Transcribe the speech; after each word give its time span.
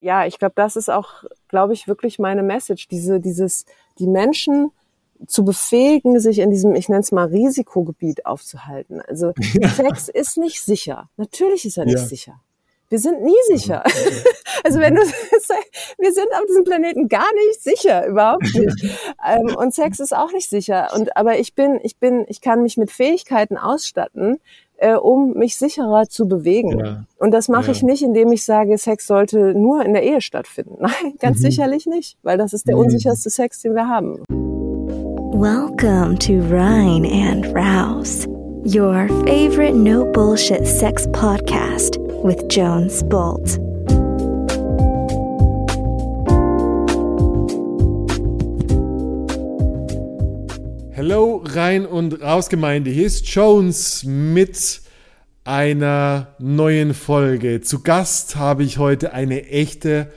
ja, 0.00 0.26
ich 0.26 0.38
glaube, 0.38 0.54
das 0.56 0.76
ist 0.76 0.90
auch, 0.90 1.24
glaube 1.48 1.72
ich, 1.72 1.88
wirklich 1.88 2.18
meine 2.18 2.42
Message. 2.42 2.88
Diese, 2.88 3.20
dieses, 3.20 3.66
die 3.98 4.06
Menschen 4.06 4.70
zu 5.26 5.44
befähigen, 5.44 6.18
sich 6.18 6.38
in 6.38 6.50
diesem, 6.50 6.74
ich 6.74 6.88
nenne 6.88 7.02
es 7.02 7.12
mal 7.12 7.26
Risikogebiet 7.26 8.26
aufzuhalten. 8.26 9.00
Also 9.02 9.32
Sex 9.76 10.08
ist 10.08 10.38
nicht 10.38 10.62
sicher. 10.62 11.10
Natürlich 11.16 11.64
ist 11.66 11.76
er 11.76 11.84
nicht 11.84 11.98
ja. 11.98 12.06
sicher. 12.06 12.40
Wir 12.88 12.98
sind 12.98 13.22
nie 13.22 13.38
sicher. 13.48 13.84
Also 14.62 14.78
wenn 14.78 14.94
du 14.94 15.00
wir 15.98 16.12
sind 16.12 16.26
auf 16.34 16.44
diesem 16.46 16.64
Planeten 16.64 17.08
gar 17.08 17.32
nicht 17.32 17.62
sicher, 17.62 18.06
überhaupt 18.06 18.42
nicht. 18.42 19.00
Ähm, 19.26 19.56
und 19.56 19.72
Sex 19.72 20.00
ist 20.00 20.14
auch 20.14 20.32
nicht 20.32 20.50
sicher. 20.50 20.90
Und 20.94 21.16
aber 21.16 21.38
ich 21.38 21.54
bin, 21.54 21.80
ich 21.82 21.96
bin, 21.96 22.26
ich 22.28 22.42
kann 22.42 22.62
mich 22.62 22.76
mit 22.76 22.90
Fähigkeiten 22.90 23.56
ausstatten, 23.56 24.38
äh, 24.80 24.94
um 24.94 25.34
mich 25.34 25.56
sicherer 25.56 26.08
zu 26.08 26.26
bewegen. 26.26 26.80
Ja. 26.80 27.04
Und 27.18 27.32
das 27.32 27.48
mache 27.48 27.66
ja. 27.66 27.72
ich 27.72 27.82
nicht, 27.82 28.02
indem 28.02 28.32
ich 28.32 28.44
sage, 28.44 28.76
Sex 28.78 29.06
sollte 29.06 29.54
nur 29.54 29.84
in 29.84 29.92
der 29.92 30.02
Ehe 30.02 30.20
stattfinden. 30.20 30.76
Nein, 30.80 31.14
ganz 31.20 31.38
mhm. 31.38 31.42
sicherlich 31.42 31.86
nicht, 31.86 32.16
weil 32.22 32.38
das 32.38 32.52
ist 32.52 32.66
der 32.66 32.76
mhm. 32.76 32.82
unsicherste 32.82 33.30
Sex, 33.30 33.62
den 33.62 33.74
wir 33.74 33.86
haben. 33.86 34.24
Welcome 35.32 36.18
to 36.18 36.40
Rhine 36.50 37.06
and 37.06 37.46
Rouse, 37.54 38.26
your 38.64 39.08
favorite 39.26 39.74
no 39.74 40.04
bullshit 40.12 40.66
sex 40.66 41.06
podcast 41.12 41.98
with 42.22 42.42
Jones 42.48 43.02
Bolt. 43.04 43.69
Hello, 51.02 51.42
rein 51.46 51.86
und 51.86 52.20
raus 52.20 52.50
Gemeinde. 52.50 52.90
Hier 52.90 53.06
ist 53.06 53.26
Jones 53.26 54.04
mit 54.04 54.82
einer 55.44 56.34
neuen 56.38 56.92
Folge. 56.92 57.62
Zu 57.62 57.80
Gast 57.80 58.36
habe 58.36 58.64
ich 58.64 58.76
heute 58.76 59.14
eine 59.14 59.46
echte 59.48 60.12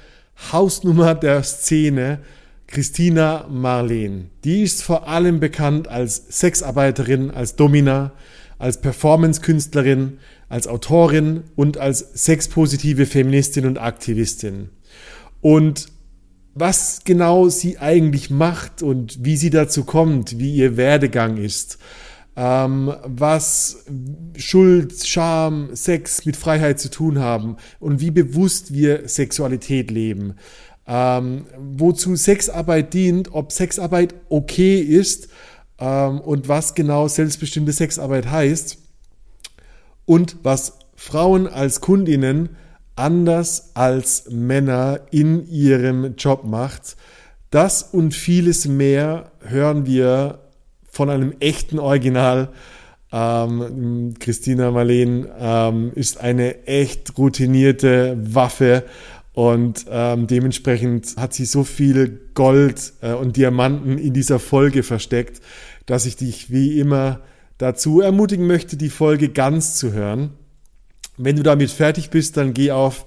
Hausnummer 0.51 1.15
der 1.15 1.41
Szene, 1.43 2.19
Christina 2.67 3.47
Marleen. 3.49 4.29
Die 4.43 4.61
ist 4.61 4.83
vor 4.83 5.07
allem 5.07 5.39
bekannt 5.39 5.87
als 5.87 6.17
Sexarbeiterin, 6.41 7.31
als 7.31 7.55
Domina, 7.55 8.11
als 8.59 8.81
Performance-Künstlerin, 8.81 10.17
als 10.49 10.67
Autorin 10.67 11.43
und 11.55 11.77
als 11.77 11.99
sexpositive 12.25 13.05
Feministin 13.05 13.65
und 13.67 13.77
Aktivistin. 13.77 14.67
Und 15.39 15.92
was 16.55 17.01
genau 17.03 17.49
sie 17.49 17.79
eigentlich 17.79 18.29
macht 18.29 18.83
und 18.83 19.23
wie 19.25 19.37
sie 19.37 19.49
dazu 19.49 19.83
kommt, 19.83 20.37
wie 20.39 20.55
ihr 20.55 20.77
Werdegang 20.77 21.37
ist, 21.37 21.79
ähm, 22.35 22.93
was 23.03 23.85
Schuld, 24.37 25.05
Scham, 25.05 25.75
Sex 25.75 26.25
mit 26.25 26.35
Freiheit 26.35 26.79
zu 26.79 26.89
tun 26.89 27.19
haben 27.19 27.57
und 27.79 28.01
wie 28.01 28.11
bewusst 28.11 28.73
wir 28.73 29.07
Sexualität 29.07 29.91
leben, 29.91 30.35
ähm, 30.87 31.45
wozu 31.57 32.15
Sexarbeit 32.15 32.93
dient, 32.93 33.33
ob 33.33 33.51
Sexarbeit 33.51 34.13
okay 34.29 34.79
ist 34.79 35.29
ähm, 35.79 36.19
und 36.19 36.47
was 36.47 36.75
genau 36.75 37.07
selbstbestimmte 37.07 37.71
Sexarbeit 37.71 38.29
heißt. 38.29 38.77
Und 40.05 40.37
was 40.43 40.79
Frauen 40.95 41.47
als 41.47 41.79
Kundinnen 41.79 42.49
anders 42.95 43.71
als 43.75 44.29
Männer 44.29 45.01
in 45.11 45.47
ihrem 45.47 46.15
Job 46.15 46.43
macht. 46.43 46.95
Das 47.49 47.83
und 47.83 48.13
vieles 48.13 48.67
mehr 48.67 49.31
hören 49.41 49.85
wir 49.85 50.39
von 50.89 51.09
einem 51.09 51.33
echten 51.39 51.79
Original. 51.79 52.49
Ähm, 53.11 54.13
Christina 54.19 54.71
Marleen 54.71 55.27
ähm, 55.39 55.91
ist 55.95 56.19
eine 56.19 56.65
echt 56.65 57.17
routinierte 57.17 58.17
Waffe 58.19 58.83
und 59.33 59.85
ähm, 59.89 60.27
dementsprechend 60.27 61.15
hat 61.17 61.33
sie 61.33 61.45
so 61.45 61.63
viel 61.63 62.21
Gold 62.35 62.93
äh, 63.01 63.13
und 63.13 63.35
Diamanten 63.35 63.97
in 63.97 64.13
dieser 64.13 64.39
Folge 64.39 64.83
versteckt, 64.83 65.41
dass 65.87 66.05
ich 66.05 66.15
dich 66.15 66.51
wie 66.51 66.79
immer 66.79 67.19
dazu 67.57 68.01
ermutigen 68.01 68.45
möchte, 68.45 68.77
die 68.77 68.89
Folge 68.89 69.29
ganz 69.29 69.75
zu 69.75 69.91
hören. 69.91 70.31
Wenn 71.17 71.35
du 71.35 71.43
damit 71.43 71.69
fertig 71.69 72.09
bist, 72.09 72.37
dann 72.37 72.53
geh 72.53 72.71
auf 72.71 73.05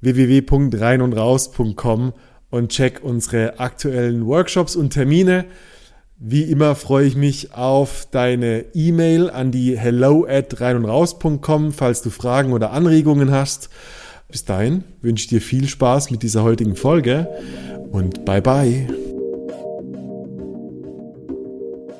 www.reinundraus.com 0.00 2.12
und 2.50 2.68
check 2.68 3.00
unsere 3.02 3.58
aktuellen 3.58 4.26
Workshops 4.26 4.76
und 4.76 4.90
Termine. 4.90 5.46
Wie 6.18 6.42
immer 6.42 6.74
freue 6.74 7.06
ich 7.06 7.16
mich 7.16 7.54
auf 7.54 8.06
deine 8.10 8.66
E-Mail 8.74 9.30
an 9.30 9.50
die 9.50 9.78
hello 9.78 10.26
at 10.28 10.60
reinundraus.com, 10.60 11.72
falls 11.72 12.02
du 12.02 12.10
Fragen 12.10 12.52
oder 12.52 12.72
Anregungen 12.72 13.30
hast. 13.30 13.70
Bis 14.28 14.44
dahin 14.44 14.84
wünsche 15.00 15.24
ich 15.24 15.28
dir 15.28 15.40
viel 15.40 15.68
Spaß 15.68 16.10
mit 16.10 16.22
dieser 16.22 16.42
heutigen 16.42 16.76
Folge 16.76 17.28
und 17.90 18.24
bye 18.24 18.42
bye. 18.42 18.86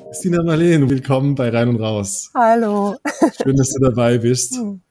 Christina 0.07 0.43
Marleen, 0.43 0.89
willkommen 0.89 1.35
bei 1.35 1.49
Rein 1.49 1.69
und 1.69 1.81
Raus. 1.81 2.31
Hallo. 2.33 2.95
Schön, 3.41 3.55
dass 3.55 3.69
du 3.69 3.79
dabei 3.81 4.17
bist. 4.17 4.55
Hm. 4.55 4.81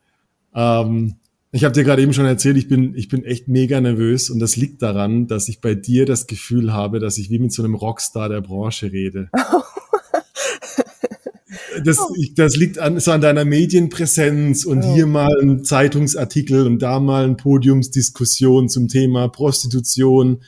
Ähm, 0.59 1.15
ich 1.53 1.65
habe 1.65 1.73
dir 1.73 1.85
gerade 1.85 2.03
eben 2.03 2.13
schon 2.13 2.27
erzählt, 2.27 2.59
ich 2.59 2.69
bin, 2.69 2.95
ich 2.97 3.09
bin 3.09 3.25
echt 3.25 3.49
mega 3.49 3.81
nervös 3.81 4.29
und 4.29 4.41
das 4.41 4.57
liegt 4.57 4.83
daran, 4.83 5.29
dass 5.29 5.49
ich 5.49 5.61
bei 5.61 5.75
dir 5.75 6.05
das 6.05 6.27
Gefühl 6.27 6.73
habe, 6.73 6.99
dass 6.99 7.17
ich 7.17 7.31
wie 7.31 7.39
mit 7.39 7.53
so 7.53 7.63
einem 7.63 7.77
Rockstar 7.77 8.29
der 8.29 8.41
Branche 8.41 8.93
rede. 8.93 9.31
das, 11.85 11.99
ich, 12.17 12.35
das 12.35 12.57
liegt 12.57 12.79
an, 12.79 12.99
so 12.99 13.13
an 13.13 13.21
deiner 13.21 13.45
Medienpräsenz 13.45 14.65
und 14.65 14.83
hier 14.83 15.07
mal 15.07 15.31
ein 15.41 15.65
Zeitungsartikel 15.65 16.67
und 16.67 16.83
da 16.83 16.99
mal 16.99 17.25
ein 17.25 17.37
Podiumsdiskussion 17.37 18.69
zum 18.69 18.89
Thema 18.89 19.29
Prostitution. 19.29 20.43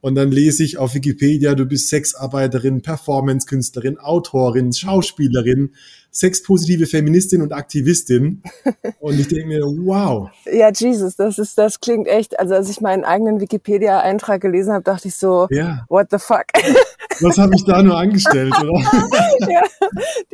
Und 0.00 0.16
dann 0.16 0.30
lese 0.30 0.64
ich 0.64 0.76
auf 0.76 0.94
Wikipedia, 0.94 1.54
du 1.54 1.64
bist 1.64 1.88
Sexarbeiterin, 1.88 2.82
Performancekünstlerin, 2.82 3.98
Autorin, 3.98 4.72
Schauspielerin 4.72 5.70
sexpositive 6.14 6.86
Feministin 6.86 7.42
und 7.42 7.52
Aktivistin. 7.52 8.42
Und 9.00 9.18
ich 9.18 9.28
denke 9.28 9.48
mir, 9.48 9.62
wow. 9.62 10.30
Ja, 10.50 10.70
Jesus, 10.70 11.16
das 11.16 11.38
ist, 11.38 11.58
das 11.58 11.80
klingt 11.80 12.06
echt, 12.06 12.38
also 12.38 12.54
als 12.54 12.70
ich 12.70 12.80
meinen 12.80 13.04
eigenen 13.04 13.40
Wikipedia-Eintrag 13.40 14.40
gelesen 14.40 14.72
habe, 14.72 14.84
dachte 14.84 15.08
ich 15.08 15.16
so, 15.16 15.48
ja. 15.50 15.84
what 15.88 16.06
the 16.10 16.18
fuck? 16.18 16.44
Was 17.20 17.36
habe 17.38 17.54
ich 17.54 17.64
da 17.64 17.82
nur 17.82 17.96
angestellt, 17.98 18.54
oder? 18.60 18.80
ja, 19.50 19.62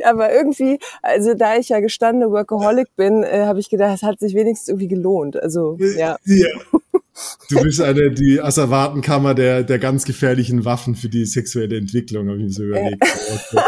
aber 0.09 0.31
irgendwie, 0.31 0.79
also 1.01 1.33
da 1.33 1.57
ich 1.57 1.69
ja 1.69 1.79
gestandene 1.79 2.31
Workaholic 2.31 2.95
bin, 2.95 3.23
äh, 3.23 3.45
habe 3.45 3.59
ich 3.59 3.69
gedacht, 3.69 3.95
es 3.95 4.03
hat 4.03 4.19
sich 4.19 4.35
wenigstens 4.35 4.69
irgendwie 4.69 4.87
gelohnt. 4.87 5.41
Also, 5.41 5.77
ja. 5.79 6.17
ja. 6.25 6.47
Du 7.49 7.61
bist 7.61 7.81
eine, 7.81 8.11
die 8.11 8.39
Asservatenkammer 8.39 9.33
der, 9.33 9.63
der 9.63 9.79
ganz 9.79 10.05
gefährlichen 10.05 10.63
Waffen 10.63 10.95
für 10.95 11.09
die 11.09 11.25
sexuelle 11.25 11.77
Entwicklung, 11.77 12.27
habe 12.29 12.37
ich 12.37 12.43
mir 12.43 12.51
so 12.51 12.63
überlegt. 12.63 13.03
Ja. 13.51 13.63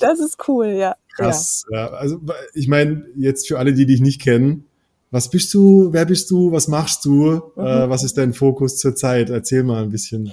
Das 0.00 0.20
ist 0.20 0.36
cool, 0.48 0.68
ja. 0.68 0.96
Krass. 1.16 1.64
Ja. 1.70 1.88
Also 1.90 2.20
ich 2.54 2.68
meine, 2.68 3.06
jetzt 3.16 3.48
für 3.48 3.58
alle, 3.58 3.72
die 3.72 3.86
dich 3.86 4.00
nicht 4.00 4.20
kennen, 4.20 4.66
was 5.10 5.30
bist 5.30 5.54
du, 5.54 5.92
wer 5.92 6.06
bist 6.06 6.30
du, 6.30 6.50
was 6.50 6.66
machst 6.66 7.04
du, 7.04 7.40
mhm. 7.54 7.64
äh, 7.64 7.88
was 7.88 8.02
ist 8.02 8.18
dein 8.18 8.32
Fokus 8.32 8.78
zurzeit? 8.78 9.30
Erzähl 9.30 9.62
mal 9.62 9.84
ein 9.84 9.90
bisschen. 9.90 10.32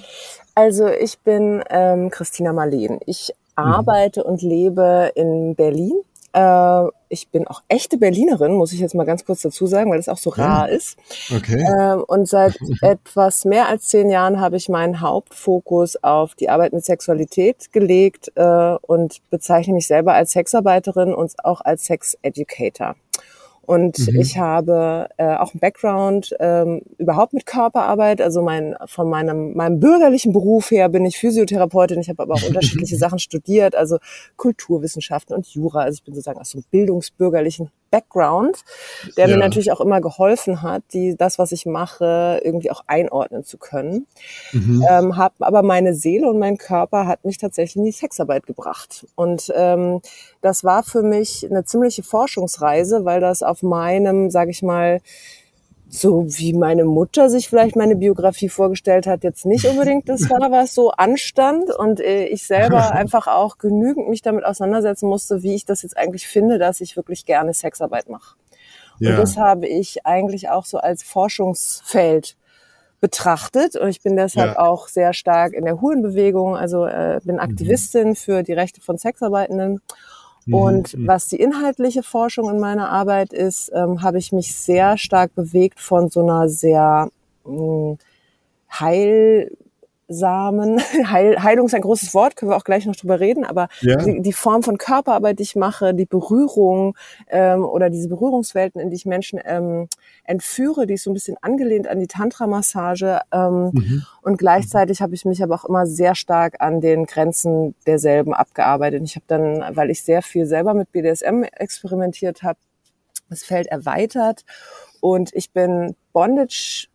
Also 0.54 0.88
ich 0.88 1.18
bin 1.20 1.62
ähm, 1.70 2.10
Christina 2.10 2.52
Marleen. 2.52 2.98
Ich 3.06 3.32
mhm. 3.56 3.64
arbeite 3.64 4.20
mhm. 4.20 4.26
und 4.26 4.42
lebe 4.42 5.12
in 5.14 5.54
Berlin 5.54 6.00
äh, 6.32 6.88
ich 7.08 7.28
bin 7.28 7.46
auch 7.46 7.62
echte 7.68 7.98
Berlinerin, 7.98 8.52
muss 8.52 8.72
ich 8.72 8.80
jetzt 8.80 8.94
mal 8.94 9.04
ganz 9.04 9.24
kurz 9.24 9.42
dazu 9.42 9.66
sagen, 9.66 9.90
weil 9.90 9.98
das 9.98 10.08
auch 10.08 10.18
so 10.18 10.30
rar 10.30 10.68
ja. 10.68 10.74
ist. 10.76 10.96
Okay. 11.34 11.62
Äh, 11.62 11.96
und 11.96 12.28
seit 12.28 12.56
etwas 12.80 13.44
mehr 13.44 13.68
als 13.68 13.88
zehn 13.88 14.08
Jahren 14.10 14.40
habe 14.40 14.56
ich 14.56 14.68
meinen 14.68 15.00
Hauptfokus 15.00 16.02
auf 16.02 16.34
die 16.34 16.48
Arbeit 16.48 16.72
mit 16.72 16.84
Sexualität 16.84 17.72
gelegt 17.72 18.32
äh, 18.34 18.76
und 18.80 19.18
bezeichne 19.30 19.74
mich 19.74 19.86
selber 19.86 20.14
als 20.14 20.32
Sexarbeiterin 20.32 21.14
und 21.14 21.32
auch 21.44 21.60
als 21.60 21.84
Sex 21.84 22.16
Educator. 22.22 22.96
Und 23.64 23.98
mhm. 23.98 24.20
ich 24.20 24.38
habe 24.38 25.08
äh, 25.18 25.36
auch 25.36 25.52
einen 25.52 25.60
Background 25.60 26.34
ähm, 26.40 26.82
überhaupt 26.98 27.32
mit 27.32 27.46
Körperarbeit. 27.46 28.20
Also 28.20 28.42
mein, 28.42 28.76
von 28.86 29.08
meinem, 29.08 29.54
meinem 29.54 29.78
bürgerlichen 29.78 30.32
Beruf 30.32 30.70
her 30.70 30.88
bin 30.88 31.04
ich 31.06 31.16
Physiotherapeutin. 31.16 32.00
Ich 32.00 32.08
habe 32.08 32.22
aber 32.22 32.34
auch 32.34 32.42
unterschiedliche 32.42 32.96
Sachen 32.98 33.20
studiert, 33.20 33.76
also 33.76 33.98
Kulturwissenschaften 34.36 35.34
und 35.34 35.46
Jura. 35.46 35.82
Also 35.82 35.96
ich 35.96 36.04
bin 36.04 36.14
sozusagen 36.14 36.40
aus 36.40 36.50
so 36.50 36.58
einem 36.58 36.64
bildungsbürgerlichen 36.70 37.70
Background, 37.92 38.64
der 39.16 39.28
ja. 39.28 39.36
mir 39.36 39.38
natürlich 39.38 39.70
auch 39.70 39.80
immer 39.80 40.00
geholfen 40.00 40.62
hat, 40.62 40.82
die, 40.92 41.14
das, 41.14 41.38
was 41.38 41.52
ich 41.52 41.66
mache, 41.66 42.40
irgendwie 42.42 42.70
auch 42.70 42.82
einordnen 42.86 43.44
zu 43.44 43.58
können. 43.58 44.06
Mhm. 44.52 44.84
Ähm, 44.88 45.16
hab, 45.16 45.34
aber 45.38 45.62
meine 45.62 45.94
Seele 45.94 46.28
und 46.28 46.38
mein 46.38 46.56
Körper 46.56 47.06
hat 47.06 47.24
mich 47.24 47.38
tatsächlich 47.38 47.76
in 47.76 47.84
die 47.84 47.92
Sexarbeit 47.92 48.46
gebracht. 48.46 49.06
Und 49.14 49.52
ähm, 49.54 50.00
das 50.40 50.64
war 50.64 50.82
für 50.82 51.02
mich 51.02 51.46
eine 51.48 51.64
ziemliche 51.64 52.02
Forschungsreise, 52.02 53.04
weil 53.04 53.20
das 53.20 53.42
auf 53.42 53.62
meinem, 53.62 54.30
sage 54.30 54.50
ich 54.50 54.62
mal, 54.62 55.00
so 55.94 56.24
wie 56.26 56.54
meine 56.54 56.84
Mutter 56.84 57.28
sich 57.28 57.50
vielleicht 57.50 57.76
meine 57.76 57.96
Biografie 57.96 58.48
vorgestellt 58.48 59.06
hat, 59.06 59.22
jetzt 59.24 59.44
nicht 59.44 59.66
unbedingt 59.66 60.08
das 60.08 60.22
war, 60.30 60.50
was 60.50 60.74
so 60.74 60.90
anstand 60.90 61.70
und 61.70 62.00
äh, 62.00 62.24
ich 62.24 62.46
selber 62.46 62.92
einfach 62.94 63.26
auch 63.26 63.58
genügend 63.58 64.08
mich 64.08 64.22
damit 64.22 64.44
auseinandersetzen 64.46 65.06
musste, 65.06 65.42
wie 65.42 65.54
ich 65.54 65.66
das 65.66 65.82
jetzt 65.82 65.98
eigentlich 65.98 66.26
finde, 66.26 66.58
dass 66.58 66.80
ich 66.80 66.96
wirklich 66.96 67.26
gerne 67.26 67.52
Sexarbeit 67.52 68.08
mache. 68.08 68.36
Ja. 69.00 69.10
Und 69.10 69.16
das 69.18 69.36
habe 69.36 69.66
ich 69.66 70.06
eigentlich 70.06 70.48
auch 70.48 70.64
so 70.64 70.78
als 70.78 71.02
Forschungsfeld 71.02 72.36
betrachtet 73.00 73.76
und 73.76 73.90
ich 73.90 74.00
bin 74.00 74.16
deshalb 74.16 74.54
Ja. 74.54 74.58
auch 74.60 74.88
sehr 74.88 75.12
stark 75.12 75.52
in 75.52 75.66
der 75.66 75.82
Hurenbewegung, 75.82 76.56
also 76.56 76.86
äh, 76.86 77.20
bin 77.22 77.38
Aktivistin 77.38 78.16
für 78.16 78.42
die 78.42 78.54
Rechte 78.54 78.80
von 78.80 78.96
Sexarbeitenden. 78.96 79.82
Und 80.50 80.96
was 81.06 81.28
die 81.28 81.36
inhaltliche 81.36 82.02
Forschung 82.02 82.50
in 82.50 82.58
meiner 82.58 82.90
Arbeit 82.90 83.32
ist, 83.32 83.70
ähm, 83.74 84.02
habe 84.02 84.18
ich 84.18 84.32
mich 84.32 84.54
sehr 84.54 84.98
stark 84.98 85.34
bewegt 85.34 85.78
von 85.80 86.08
so 86.08 86.20
einer 86.20 86.48
sehr 86.48 87.10
mh, 87.44 87.96
heilsamen, 90.12 90.80
Heil, 91.10 91.42
Heilung 91.42 91.66
ist 91.66 91.74
ein 91.74 91.80
großes 91.80 92.14
Wort, 92.14 92.36
können 92.36 92.50
wir 92.50 92.56
auch 92.56 92.64
gleich 92.64 92.86
noch 92.86 92.96
drüber 92.96 93.20
reden, 93.20 93.44
aber 93.44 93.68
Ja. 93.80 93.96
die, 93.96 94.20
die 94.20 94.32
Form 94.32 94.62
von 94.62 94.78
Körperarbeit, 94.78 95.38
die 95.38 95.44
ich 95.44 95.56
mache, 95.56 95.94
die 95.94 96.06
Berührung 96.06 96.96
ähm, 97.28 97.64
oder 97.64 97.90
diese 97.90 98.08
Berührungswelten, 98.08 98.80
in 98.80 98.90
die 98.90 98.96
ich 98.96 99.06
Menschen 99.06 99.40
ähm, 99.44 99.88
entführe, 100.24 100.86
die 100.86 100.94
ist 100.94 101.04
so 101.04 101.10
ein 101.10 101.14
bisschen 101.14 101.36
angelehnt 101.40 101.88
an 101.88 101.98
die 102.00 102.06
Tantra-Massage. 102.06 103.20
Ähm, 103.32 103.70
Und 104.22 104.36
gleichzeitig 104.38 105.00
habe 105.02 105.14
ich 105.14 105.24
mich 105.24 105.42
aber 105.42 105.54
auch 105.54 105.64
immer 105.64 105.86
sehr 105.86 106.14
stark 106.14 106.60
an 106.60 106.80
den 106.80 107.06
Grenzen 107.06 107.74
derselben 107.86 108.34
abgearbeitet. 108.34 109.02
Ich 109.04 109.16
habe 109.16 109.24
dann, 109.26 109.64
weil 109.76 109.90
ich 109.90 110.02
sehr 110.02 110.22
viel 110.22 110.46
selber 110.46 110.74
mit 110.74 110.92
BDSM 110.92 111.42
experimentiert 111.56 112.42
habe, 112.42 112.58
das 113.28 113.42
Feld 113.42 113.66
erweitert 113.66 114.44
und 115.00 115.30
ich 115.34 115.50
bin 115.52 115.96
Bondage 116.12 116.86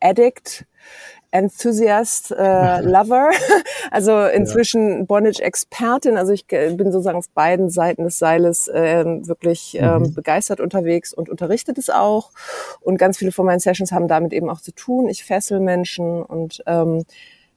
Addict, 0.00 0.66
Enthusiast, 1.34 2.30
äh, 2.30 2.80
Lover, 2.82 3.30
also 3.90 4.22
inzwischen 4.22 5.06
Bondage-Expertin. 5.06 6.16
Also 6.16 6.32
ich 6.32 6.44
äh, 6.52 6.72
bin 6.72 6.92
sozusagen 6.92 7.18
auf 7.18 7.28
beiden 7.30 7.70
Seiten 7.70 8.04
des 8.04 8.18
Seiles 8.18 8.70
ähm, 8.72 9.26
wirklich 9.26 9.76
ähm, 9.80 10.14
begeistert 10.14 10.60
unterwegs 10.60 11.12
und 11.12 11.28
unterrichtet 11.28 11.76
es 11.76 11.90
auch. 11.90 12.30
Und 12.80 12.98
ganz 12.98 13.18
viele 13.18 13.32
von 13.32 13.46
meinen 13.46 13.58
Sessions 13.58 13.90
haben 13.90 14.06
damit 14.06 14.32
eben 14.32 14.48
auch 14.48 14.60
zu 14.60 14.72
tun. 14.72 15.08
Ich 15.08 15.24
fessel 15.24 15.58
Menschen 15.58 16.22
und 16.22 16.62
ähm, 16.66 17.04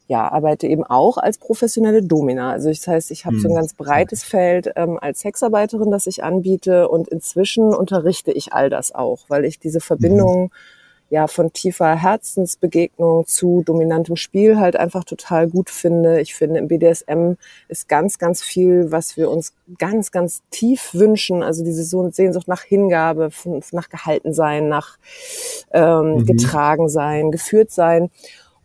ja, 0.08 0.28
arbeite 0.32 0.68
eben 0.68 0.84
auch 0.84 1.18
als 1.18 1.38
professionelle 1.38 2.02
Domina. 2.02 2.52
Also 2.52 2.70
das 2.70 2.88
heißt, 2.88 3.12
ich 3.12 3.26
habe 3.26 3.40
so 3.40 3.50
ein 3.50 3.56
ganz 3.56 3.74
breites 3.74 4.24
Feld 4.24 4.72
ähm, 4.76 4.98
als 5.00 5.20
Sexarbeiterin, 5.20 5.92
das 5.92 6.08
ich 6.08 6.24
anbiete 6.24 6.88
und 6.88 7.10
inzwischen 7.10 7.76
unterrichte 7.76 8.32
ich 8.32 8.54
all 8.54 8.70
das 8.70 8.96
auch, 8.96 9.26
weil 9.28 9.46
ich 9.46 9.60
diese 9.60 9.82
Verbindung 9.82 10.50
ja 11.10 11.28
von 11.28 11.54
tiefer 11.54 11.96
Herzensbegegnung 11.96 13.26
zu 13.26 13.64
dominantem 13.66 14.16
Spiel 14.16 14.60
halt 14.60 14.76
einfach 14.76 15.04
total 15.04 15.48
gut 15.48 15.70
finde. 15.70 16.20
Ich 16.22 16.36
finde 16.36 16.60
im 16.60 16.68
BDSM 16.68 17.34
ist 17.70 17.88
ganz, 17.88 18.18
ganz 18.18 18.44
viel, 18.44 18.92
was 18.92 19.16
wir 19.18 19.30
uns 19.30 19.54
ganz, 19.78 20.12
ganz 20.12 20.42
tief 20.52 20.94
wünschen. 20.94 21.44
Also 21.44 21.64
diese 21.64 21.84
Sehnsucht 21.84 22.48
nach 22.48 22.62
Hingabe, 22.62 23.30
nach 23.72 23.90
gehalten 23.90 24.34
sein, 24.34 24.68
nach 24.68 24.98
ähm, 25.72 26.26
getragen 26.26 26.90
sein, 26.90 27.32
geführt 27.32 27.72
sein. 27.72 28.10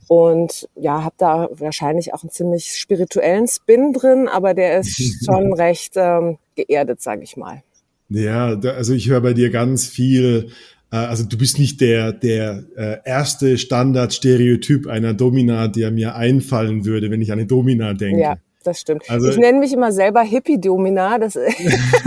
Und 0.09 0.69
ja, 0.75 1.05
habe 1.05 1.15
da 1.17 1.49
wahrscheinlich 1.53 2.13
auch 2.13 2.23
einen 2.23 2.31
ziemlich 2.31 2.77
spirituellen 2.77 3.47
Spin 3.47 3.93
drin, 3.93 4.29
aber 4.29 4.53
der 4.53 4.81
ist 4.81 5.25
schon 5.25 5.53
recht 5.55 5.95
ähm, 5.97 6.39
geerdet, 6.55 7.01
sage 7.01 7.23
ich 7.23 7.37
mal. 7.37 7.63
Ja, 8.09 8.49
also 8.49 8.93
ich 8.93 9.09
höre 9.09 9.23
bei 9.23 9.33
dir 9.33 9.51
ganz 9.51 9.87
viel, 9.87 10.51
also 10.97 11.25
du 11.25 11.39
bist 11.39 11.59
nicht 11.59 11.81
der, 11.81 12.13
der 12.13 12.65
äh, 12.77 12.97
erste 13.05 13.57
Standardstereotyp 13.59 14.87
einer 14.87 15.15
Domina, 15.15 15.69
der 15.69 15.91
mir 15.91 16.15
einfallen 16.17 16.85
würde, 16.85 17.11
wenn 17.11 17.23
ich 17.23 17.33
an 17.33 17.39
eine 17.39 17.47
Domina 17.47 17.95
denke. 17.95 18.21
Ja, 18.21 18.37
das 18.65 18.81
stimmt. 18.81 19.09
Also- 19.09 19.31
ich 19.31 19.39
nenne 19.39 19.59
mich 19.59 19.73
immer 19.73 19.93
selber 19.93 20.23
Hippie-Domina, 20.23 21.19
das, 21.19 21.37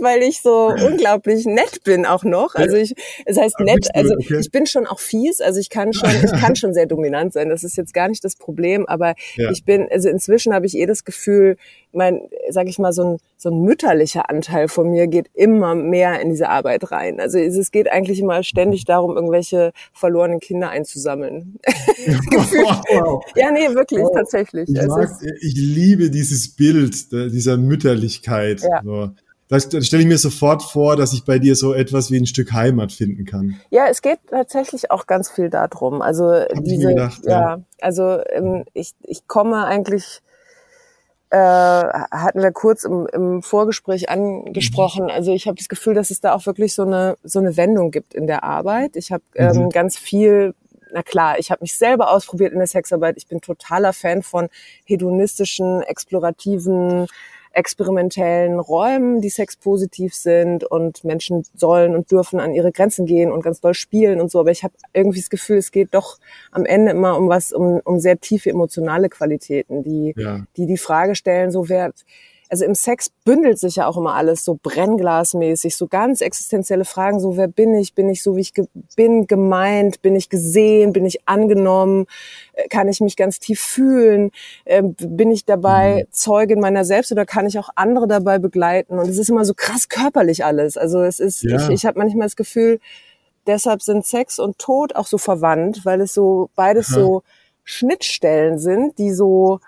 weil 0.00 0.22
ich 0.22 0.40
so 0.42 0.72
unglaublich 0.86 1.44
nett 1.46 1.82
bin 1.84 2.06
auch 2.06 2.24
noch. 2.24 2.54
Also 2.54 2.76
ich, 2.76 2.94
es 3.24 3.38
heißt 3.38 3.56
Ah, 3.58 3.64
nett, 3.64 3.88
also 3.94 4.14
ich 4.18 4.50
bin 4.50 4.66
schon 4.66 4.86
auch 4.86 5.00
fies, 5.00 5.40
also 5.40 5.60
ich 5.60 5.70
kann 5.70 5.92
schon, 5.92 6.10
ich 6.24 6.32
kann 6.40 6.56
schon 6.56 6.74
sehr 6.74 6.86
dominant 6.86 7.32
sein. 7.32 7.48
Das 7.48 7.64
ist 7.64 7.76
jetzt 7.76 7.94
gar 7.94 8.08
nicht 8.08 8.24
das 8.24 8.36
Problem, 8.36 8.86
aber 8.86 9.14
Ja. 9.36 9.50
ich 9.50 9.64
bin, 9.64 9.86
also 9.90 10.08
inzwischen 10.08 10.52
habe 10.54 10.66
ich 10.66 10.76
eh 10.76 10.86
das 10.86 11.04
Gefühl, 11.04 11.56
mein, 11.92 12.20
sag 12.50 12.68
ich 12.68 12.78
mal, 12.78 12.92
so 12.92 13.14
ein, 13.14 13.18
so 13.38 13.50
ein 13.50 13.60
mütterlicher 13.60 14.30
Anteil 14.30 14.68
von 14.68 14.90
mir 14.90 15.06
geht 15.06 15.28
immer 15.34 15.74
mehr 15.74 16.20
in 16.20 16.30
diese 16.30 16.48
Arbeit 16.48 16.90
rein. 16.90 17.20
Also 17.20 17.38
es 17.38 17.70
geht 17.70 17.90
eigentlich 17.90 18.18
immer 18.18 18.42
ständig 18.42 18.84
darum, 18.84 19.14
irgendwelche 19.14 19.72
verlorenen 19.92 20.40
Kinder 20.40 20.70
einzusammeln. 20.70 21.58
wow. 21.66 23.22
ja, 23.34 23.50
nee, 23.50 23.74
wirklich, 23.74 24.04
tatsächlich. 24.14 24.68
Ich, 24.68 24.78
Es 24.78 24.86
mag, 24.86 25.10
ich 25.40 25.54
liebe 25.54 26.10
dieses 26.10 26.56
Bild 26.56 27.12
dieser 27.12 27.56
Mütterlichkeit. 27.56 28.62
Ja. 28.62 28.80
So. 28.82 29.10
Das, 29.48 29.68
das 29.68 29.86
stelle 29.86 30.02
ich 30.02 30.08
mir 30.08 30.18
sofort 30.18 30.62
vor, 30.62 30.96
dass 30.96 31.12
ich 31.12 31.24
bei 31.24 31.38
dir 31.38 31.54
so 31.54 31.72
etwas 31.72 32.10
wie 32.10 32.16
ein 32.16 32.26
Stück 32.26 32.52
Heimat 32.52 32.90
finden 32.90 33.26
kann. 33.26 33.60
Ja, 33.70 33.86
es 33.88 34.02
geht 34.02 34.18
tatsächlich 34.28 34.90
auch 34.90 35.06
ganz 35.06 35.30
viel 35.30 35.50
darum. 35.50 36.02
Also 36.02 36.24
mir 36.24 36.46
diese, 36.62 36.88
gedacht, 36.88 37.20
ja, 37.24 37.30
ja. 37.30 37.60
also 37.80 38.18
ähm, 38.30 38.64
ich, 38.72 38.94
ich 39.02 39.28
komme 39.28 39.64
eigentlich, 39.64 40.22
äh, 41.30 41.36
hatten 41.38 42.40
wir 42.42 42.52
kurz 42.52 42.84
im, 42.84 43.06
im 43.12 43.42
Vorgespräch 43.42 44.08
angesprochen. 44.10 45.10
Also 45.10 45.32
ich 45.32 45.46
habe 45.46 45.56
das 45.56 45.68
Gefühl, 45.68 45.94
dass 45.94 46.10
es 46.10 46.20
da 46.20 46.34
auch 46.34 46.46
wirklich 46.46 46.74
so 46.74 46.82
eine 46.82 47.16
so 47.24 47.38
eine 47.40 47.56
Wendung 47.56 47.90
gibt 47.90 48.14
in 48.14 48.26
der 48.26 48.44
Arbeit. 48.44 48.96
Ich 48.96 49.12
habe 49.12 49.22
ähm, 49.34 49.64
Mhm. 49.64 49.70
ganz 49.70 49.98
viel 49.98 50.54
na 50.92 51.02
klar, 51.02 51.38
ich 51.38 51.50
habe 51.50 51.62
mich 51.62 51.76
selber 51.76 52.10
ausprobiert 52.10 52.52
in 52.52 52.58
der 52.58 52.68
Sexarbeit. 52.68 53.16
Ich 53.18 53.26
bin 53.26 53.40
totaler 53.40 53.92
Fan 53.92 54.22
von 54.22 54.48
hedonistischen, 54.84 55.82
explorativen, 55.82 57.06
experimentellen 57.56 58.60
Räumen, 58.60 59.20
die 59.22 59.30
sexpositiv 59.30 60.14
sind 60.14 60.64
und 60.64 61.04
Menschen 61.04 61.44
sollen 61.54 61.94
und 61.94 62.10
dürfen 62.10 62.38
an 62.38 62.52
ihre 62.54 62.70
Grenzen 62.70 63.06
gehen 63.06 63.32
und 63.32 63.42
ganz 63.42 63.60
doll 63.60 63.74
spielen 63.74 64.20
und 64.20 64.30
so. 64.30 64.40
Aber 64.40 64.50
ich 64.50 64.62
habe 64.62 64.74
irgendwie 64.92 65.20
das 65.20 65.30
Gefühl, 65.30 65.56
es 65.56 65.70
geht 65.72 65.94
doch 65.94 66.18
am 66.50 66.66
Ende 66.66 66.90
immer 66.92 67.16
um 67.16 67.28
was, 67.28 67.52
um, 67.52 67.80
um 67.84 67.98
sehr 67.98 68.20
tiefe 68.20 68.50
emotionale 68.50 69.08
Qualitäten, 69.08 69.82
die, 69.82 70.14
Ja. 70.16 70.44
die 70.56 70.66
die 70.66 70.76
Frage 70.76 71.14
stellen, 71.14 71.50
so 71.50 71.68
wer, 71.68 71.92
also 72.48 72.64
im 72.64 72.74
Sex 72.74 73.10
bündelt 73.24 73.58
sich 73.58 73.76
ja 73.76 73.86
auch 73.86 73.96
immer 73.96 74.14
alles 74.14 74.44
so 74.44 74.58
brennglasmäßig, 74.62 75.76
so 75.76 75.86
ganz 75.86 76.20
existenzielle 76.20 76.84
Fragen, 76.84 77.18
so 77.20 77.36
wer 77.36 77.48
bin 77.48 77.74
ich, 77.74 77.94
bin 77.94 78.08
ich 78.08 78.22
so 78.22 78.36
wie 78.36 78.40
ich 78.40 78.54
ge 78.54 78.66
bin, 78.94 79.26
gemeint, 79.26 80.02
bin 80.02 80.14
ich 80.14 80.28
gesehen, 80.28 80.92
bin 80.92 81.04
ich 81.06 81.28
angenommen, 81.28 82.06
Äh, 82.54 82.68
kann 82.68 82.88
ich 82.88 83.00
mich 83.00 83.16
ganz 83.16 83.38
tief 83.40 83.60
fühlen, 83.60 84.30
Ähm, 84.64 84.94
bin 84.98 85.30
ich 85.30 85.44
dabei 85.44 86.06
Zeugin 86.10 86.60
meiner 86.60 86.84
selbst 86.84 87.12
oder 87.12 87.26
kann 87.26 87.46
ich 87.46 87.58
auch 87.58 87.70
andere 87.74 88.06
dabei 88.06 88.38
begleiten? 88.38 88.98
Und 88.98 89.08
es 89.08 89.18
ist 89.18 89.28
immer 89.30 89.44
so 89.44 89.54
krass 89.54 89.88
körperlich 89.88 90.44
alles, 90.44 90.76
also 90.76 91.02
es 91.02 91.20
ist, 91.20 91.42
Ja. 91.42 91.56
ich, 91.56 91.68
ich 91.70 91.86
habe 91.86 91.98
manchmal 91.98 92.26
das 92.26 92.36
Gefühl, 92.36 92.80
deshalb 93.46 93.82
sind 93.82 94.04
Sex 94.06 94.38
und 94.38 94.58
Tod 94.58 94.96
auch 94.96 95.06
so 95.06 95.18
verwandt, 95.18 95.84
weil 95.84 96.00
es 96.00 96.14
so 96.14 96.50
beides 96.56 96.88
Aha. 96.88 97.00
so 97.00 97.22
Schnittstellen 97.64 98.58
sind, 98.58 98.98
die 98.98 99.12
so 99.12 99.60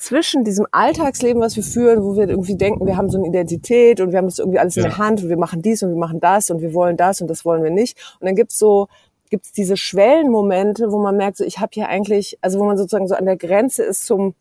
zwischen 0.00 0.44
diesem 0.44 0.66
Alltagsleben, 0.72 1.42
was 1.42 1.56
wir 1.56 1.62
führen, 1.62 2.02
wo 2.02 2.16
wir 2.16 2.26
irgendwie 2.26 2.56
denken, 2.56 2.86
wir 2.86 2.96
haben 2.96 3.10
so 3.10 3.18
eine 3.18 3.26
Identität 3.28 4.00
und 4.00 4.12
wir 4.12 4.18
haben 4.18 4.26
das 4.26 4.38
irgendwie 4.38 4.58
alles 4.58 4.76
in 4.76 4.82
Ja. 4.84 4.88
der 4.88 4.98
Hand 4.98 5.22
und 5.22 5.28
wir 5.28 5.36
machen 5.36 5.60
dies 5.60 5.82
und 5.82 5.90
wir 5.90 5.98
machen 5.98 6.20
das 6.20 6.50
und 6.50 6.62
wir 6.62 6.72
wollen 6.72 6.96
das 6.96 7.20
und 7.20 7.28
das 7.28 7.44
wollen 7.44 7.62
wir 7.62 7.70
nicht. 7.70 7.98
Und 8.18 8.26
dann 8.26 8.34
gibt's 8.34 8.58
so 8.58 8.88
gibt's 9.28 9.52
diese 9.52 9.76
Schwellenmomente, 9.76 10.90
wo 10.90 10.98
man 10.98 11.16
merkt, 11.16 11.36
so 11.36 11.44
ich 11.44 11.58
habe 11.60 11.70
hier 11.74 11.88
eigentlich, 11.88 12.38
also 12.40 12.58
wo 12.58 12.64
man 12.64 12.76
sozusagen 12.78 13.06
so 13.08 13.14
an 13.14 13.26
der 13.26 13.36
Grenze 13.36 13.84
ist 13.84 14.06
zum 14.06 14.34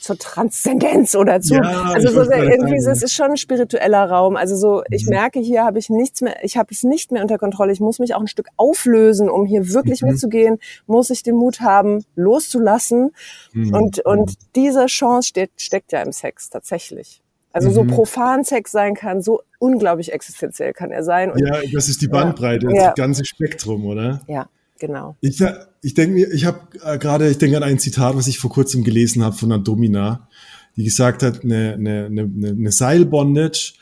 zur 0.00 0.18
Transzendenz 0.18 1.14
oder 1.14 1.40
zu, 1.40 1.54
Ja, 1.54 1.60
also 1.94 2.08
so 2.08 2.28
gerade 2.28 2.44
irgendwie, 2.50 2.76
es 2.76 3.02
ist 3.02 3.12
schon 3.12 3.32
ein 3.32 3.36
spiritueller 3.36 4.10
Raum. 4.10 4.36
Also 4.36 4.56
so, 4.56 4.82
ich 4.90 5.04
Mhm. 5.04 5.10
merke, 5.10 5.40
hier 5.40 5.64
habe 5.64 5.78
ich 5.78 5.90
nichts 5.90 6.20
mehr, 6.20 6.36
ich 6.42 6.56
habe 6.56 6.68
es 6.72 6.82
nicht 6.82 7.12
mehr 7.12 7.22
unter 7.22 7.38
Kontrolle. 7.38 7.72
Ich 7.72 7.80
muss 7.80 7.98
mich 7.98 8.14
auch 8.14 8.20
ein 8.20 8.26
Stück 8.26 8.48
auflösen, 8.56 9.28
um 9.28 9.46
hier 9.46 9.72
wirklich 9.72 10.02
Mhm. 10.02 10.10
mitzugehen. 10.10 10.58
Muss 10.86 11.10
ich 11.10 11.22
den 11.22 11.36
Mut 11.36 11.60
haben, 11.60 12.04
loszulassen. 12.16 13.10
Mhm. 13.52 13.74
Und, 13.74 13.98
und 14.06 14.34
diese 14.56 14.86
Chance 14.86 15.28
steht, 15.28 15.50
steckt 15.56 15.92
ja 15.92 16.02
im 16.02 16.12
Sex 16.12 16.50
tatsächlich. 16.50 17.20
Also 17.52 17.70
so 17.70 17.82
Mhm. 17.82 17.88
profan 17.88 18.44
Sex 18.44 18.70
sein 18.70 18.94
kann, 18.94 19.22
so 19.22 19.42
unglaublich 19.58 20.12
existenziell 20.12 20.72
kann 20.72 20.92
er 20.92 21.02
sein. 21.02 21.32
Und 21.32 21.40
Ja, 21.40 21.60
das 21.72 21.88
ist 21.88 22.00
die 22.00 22.06
Bandbreite, 22.08 22.68
Ja. 22.72 22.86
das 22.88 22.94
ganze 22.94 23.24
Spektrum, 23.24 23.84
oder? 23.86 24.20
ja 24.28 24.46
genau. 24.80 25.16
Ich, 25.20 25.40
ich 25.82 25.94
denke 25.94 26.14
mir, 26.14 26.32
ich 26.32 26.44
habe 26.44 26.60
äh, 26.84 26.98
gerade, 26.98 27.30
ich 27.30 27.38
denke 27.38 27.56
an 27.56 27.62
ein 27.62 27.78
Zitat, 27.78 28.16
was 28.16 28.26
ich 28.26 28.40
vor 28.40 28.50
kurzem 28.50 28.82
gelesen 28.82 29.22
habe 29.22 29.36
von 29.36 29.52
einer 29.52 29.62
Domina, 29.62 30.28
die 30.76 30.82
gesagt 30.82 31.22
hat, 31.22 31.44
eine, 31.44 31.74
eine, 31.74 32.06
eine, 32.06 32.48
eine 32.48 32.72
Seilbondage 32.72 33.74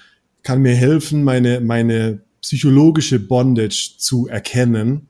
kann 0.43 0.61
mir 0.61 0.75
helfen, 0.75 1.25
meine, 1.25 1.61
meine 1.61 2.21
psychologische 2.43 3.19
Bondage 3.19 3.95
zu 3.99 4.29
erkennen. 4.29 5.09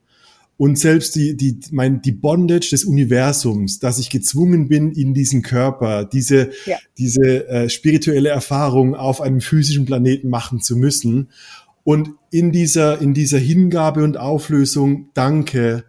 Und 0.56 0.76
selbst 0.76 1.14
die, 1.14 1.36
die, 1.36 1.60
mein, 1.70 2.02
die 2.02 2.10
Bondage 2.10 2.70
des 2.70 2.84
Universums, 2.84 3.78
dass 3.78 4.00
ich 4.00 4.10
gezwungen 4.10 4.66
bin, 4.68 4.90
in 4.90 5.14
diesen 5.14 5.42
Körper, 5.42 6.04
diese, 6.04 6.50
Ja. 6.66 6.78
diese 6.98 7.46
äh, 7.48 7.68
spirituelle 7.68 8.30
Erfahrung 8.30 8.96
auf 8.96 9.20
einem 9.20 9.40
physischen 9.40 9.84
Planeten 9.84 10.28
machen 10.28 10.60
zu 10.60 10.76
müssen. 10.76 11.28
Und 11.88 12.10
in 12.30 12.52
dieser, 12.52 13.00
in 13.00 13.14
dieser 13.14 13.38
Hingabe 13.38 14.04
und 14.04 14.18
Auflösung, 14.18 15.08
danke, 15.14 15.84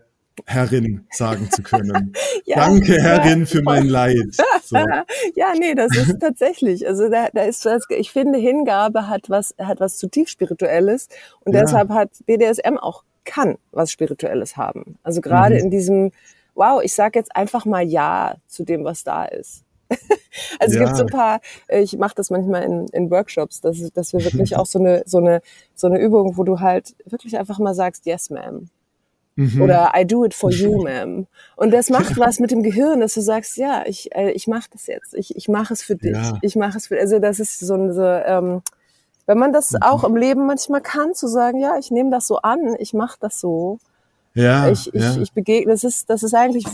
Herrin, 0.45 1.05
sagen 1.11 1.49
zu 1.51 1.61
können. 1.61 2.13
Ja, 2.45 2.55
danke. 2.55 3.03
Herrin, 3.03 3.45
für 3.45 3.61
mein 3.61 3.89
Leid. 3.89 4.33
So. 4.63 4.77
Ja, 5.35 5.53
nee, 5.59 5.75
das 5.75 5.93
ist 5.97 6.21
tatsächlich. 6.21 6.87
Also 6.87 7.09
da, 7.09 7.27
da 7.33 7.41
ist 7.41 7.65
das, 7.65 7.83
ich 7.89 8.11
finde, 8.11 8.39
Hingabe 8.39 9.09
hat 9.09 9.29
was, 9.29 9.53
hat 9.59 9.81
was 9.81 9.97
zutiefst 9.97 10.31
Spirituelles 10.31 11.09
und 11.41 11.53
Ja. 11.53 11.63
deshalb 11.63 11.89
hat 11.89 12.11
BDSM 12.25 12.77
auch 12.77 13.03
kann 13.25 13.57
was 13.73 13.91
Spirituelles 13.91 14.55
haben. 14.55 14.97
Also 15.03 15.19
gerade 15.19 15.55
mhm. 15.55 15.65
in 15.65 15.69
diesem, 15.69 16.11
wow, 16.55 16.81
ich 16.81 16.93
sage 16.93 17.19
jetzt 17.19 17.35
einfach 17.35 17.65
mal 17.65 17.83
Ja 17.83 18.37
zu 18.47 18.63
dem, 18.63 18.85
was 18.85 19.03
da 19.03 19.25
ist. 19.25 19.65
also 20.59 20.77
ja. 20.77 20.83
es 20.83 20.87
gibt 20.87 20.97
so 20.97 21.03
ein 21.03 21.09
paar, 21.09 21.41
ich 21.67 21.97
mache 21.97 22.15
das 22.15 22.29
manchmal 22.29 22.63
in, 22.63 22.87
in 22.89 23.11
Workshops, 23.11 23.61
dass, 23.61 23.77
dass 23.93 24.13
wir 24.13 24.23
wirklich 24.23 24.55
auch 24.55 24.65
so 24.65 24.79
eine, 24.79 25.03
so, 25.05 25.17
eine, 25.17 25.41
so 25.75 25.87
eine 25.87 25.99
Übung, 25.99 26.37
wo 26.37 26.43
du 26.43 26.59
halt 26.59 26.95
wirklich 27.05 27.37
einfach 27.37 27.59
mal 27.59 27.73
sagst, 27.73 28.05
yes, 28.05 28.29
ma'am. 28.29 28.67
Mhm. 29.35 29.61
Oder 29.61 29.93
I 29.95 30.05
do 30.05 30.25
it 30.25 30.33
for 30.33 30.51
you, 30.51 30.83
ma'am. 30.85 31.25
Und 31.55 31.71
das 31.71 31.89
macht 31.89 32.19
was 32.19 32.39
mit 32.39 32.51
dem 32.51 32.61
Gehirn, 32.61 32.99
dass 32.99 33.13
du 33.13 33.21
sagst, 33.21 33.57
ja, 33.57 33.83
ich, 33.85 34.13
äh, 34.15 34.31
ich 34.31 34.47
mache 34.47 34.69
das 34.71 34.87
jetzt. 34.87 35.13
Ich, 35.13 35.35
ich 35.35 35.47
mache 35.47 35.73
es 35.73 35.81
für 35.81 35.95
dich. 35.95 36.11
Ja. 36.11 36.37
Ich 36.41 36.55
mache 36.55 36.77
es 36.77 36.87
für, 36.87 36.99
also 36.99 37.19
das 37.19 37.39
ist 37.39 37.59
so 37.59 37.73
ein, 37.73 37.93
so, 37.93 38.03
ähm, 38.03 38.61
wenn 39.25 39.37
man 39.37 39.53
das 39.53 39.71
mhm. 39.71 39.81
auch 39.81 40.03
im 40.03 40.15
Leben 40.15 40.45
manchmal 40.45 40.81
kann, 40.81 41.13
zu 41.13 41.27
sagen, 41.27 41.59
ja, 41.59 41.77
ich 41.77 41.91
nehme 41.91 42.11
das 42.11 42.27
so 42.27 42.37
an, 42.37 42.75
ich 42.79 42.93
mache 42.93 43.17
das 43.19 43.39
so. 43.39 43.79
Ja, 44.33 44.69
ich, 44.69 44.93
ich, 44.93 45.01
ja. 45.01 45.17
ich 45.21 45.33
begegne, 45.33 45.71
das 45.71 45.83
ist, 45.83 46.09
das 46.09 46.23
ist 46.23 46.33
eigentlich 46.33 46.65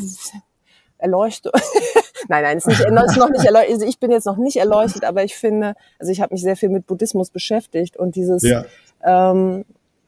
Erleuchtung. 0.97 1.53
nein, 2.27 2.43
nein, 2.43 2.57
ist, 2.57 2.67
nicht, 2.67 2.79
ist 2.79 3.17
noch 3.17 3.29
nicht 3.29 3.45
erleuchtet. 3.45 3.73
Also 3.73 3.85
ich 3.85 3.99
bin 3.99 4.11
jetzt 4.11 4.25
noch 4.25 4.37
nicht 4.37 4.57
erleuchtet, 4.57 5.03
aber 5.03 5.23
ich 5.23 5.35
finde, 5.35 5.75
also 5.99 6.11
ich 6.11 6.21
habe 6.21 6.33
mich 6.33 6.41
sehr 6.41 6.55
viel 6.55 6.69
mit 6.69 6.87
Buddhismus 6.87 7.29
beschäftigt 7.29 7.97
und 7.97 8.15
dieses, 8.15 8.43
ja. 8.43 8.65
ähm, 9.03 9.65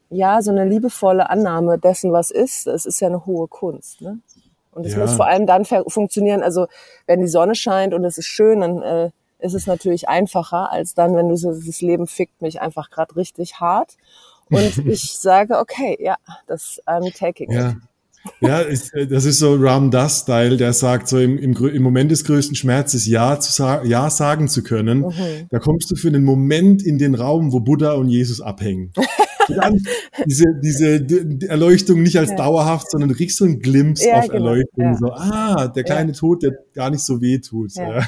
ja, 0.10 0.42
so 0.42 0.52
eine 0.52 0.66
liebevolle 0.66 1.30
Annahme 1.30 1.78
dessen, 1.78 2.12
was 2.14 2.32
ist, 2.32 2.68
das 2.68 2.86
ist 2.86 3.00
ja 3.00 3.08
eine 3.08 3.26
hohe 3.26 3.48
Kunst. 3.48 4.02
Ne? 4.02 4.20
Und 4.72 4.86
es 4.86 4.94
ja. 4.94 5.00
muss 5.00 5.14
vor 5.14 5.28
allem 5.28 5.46
dann 5.46 5.66
funktionieren, 5.66 6.44
also 6.44 6.68
wenn 7.08 7.20
die 7.20 7.28
Sonne 7.28 7.56
scheint 7.56 7.94
und 7.94 8.06
es 8.06 8.18
ist 8.18 8.28
schön, 8.28 8.62
dann 8.62 8.82
äh, 8.82 9.10
ist 9.40 9.54
es 9.54 9.68
natürlich 9.68 10.08
einfacher, 10.08 10.72
als 10.72 10.94
dann, 10.94 11.16
wenn 11.16 11.30
du 11.30 11.36
so, 11.36 11.52
das 11.52 11.82
Leben 11.82 12.08
fickt 12.08 12.42
mich 12.42 12.62
einfach 12.62 12.90
gerade 12.90 13.16
richtig 13.16 13.60
hart. 13.60 13.98
Und 14.50 14.78
ich 14.88 15.18
sage, 15.18 15.58
okay, 15.58 15.98
ja, 16.00 16.16
das 16.48 16.82
I'm 16.86 17.16
taking 17.18 17.52
ja. 17.52 17.70
it. 17.70 17.76
Ja, 18.42 18.60
ist, 18.60 18.94
äh, 18.94 19.08
das 19.08 19.26
ist 19.26 19.40
so 19.40 19.56
Ram 19.56 19.92
Das-Style, 19.92 20.58
der 20.58 20.74
sagt, 20.74 21.08
so 21.08 21.20
im, 21.20 21.38
im, 21.38 21.54
im 21.54 21.84
Moment 21.84 22.12
des 22.12 22.24
größten 22.24 22.56
Schmerzes 22.56 23.06
Ja, 23.06 23.40
zu 23.40 23.64
ja 23.84 24.10
sagen 24.10 24.48
zu 24.48 24.64
können. 24.64 25.00
Mhm. 25.00 25.48
Da 25.50 25.60
kommst 25.60 25.92
du 25.92 25.96
für 25.96 26.08
einen 26.08 26.24
Moment 26.24 26.84
in 26.84 26.98
den 26.98 27.16
Raum, 27.16 27.52
wo 27.52 27.60
Buddha 27.60 27.94
und 27.94 28.10
Jesus 28.10 28.42
abhängen. 28.42 28.92
dann 29.48 29.82
diese, 30.26 30.46
diese 30.62 31.48
Erleuchtung 31.48 32.02
nicht 32.02 32.18
als 32.18 32.32
ja. 32.32 32.36
dauerhaft, 32.36 32.92
sondern 32.92 33.10
du 33.10 33.16
kriegst 33.16 33.38
so 33.38 33.46
einen 33.46 33.60
Glimpse 33.60 34.08
ja, 34.08 34.20
auf 34.20 34.28
genau. 34.28 34.50
Erleuchtung. 34.50 34.84
Ja. 34.84 34.96
So, 34.96 35.12
ah, 35.14 35.68
der 35.68 35.84
kleine 35.84 36.12
Tod, 36.12 36.44
der 36.44 36.58
gar 36.74 36.90
nicht 36.90 37.04
so 37.04 37.22
weh 37.22 37.40
tut. 37.40 37.74
Ja. 37.76 38.08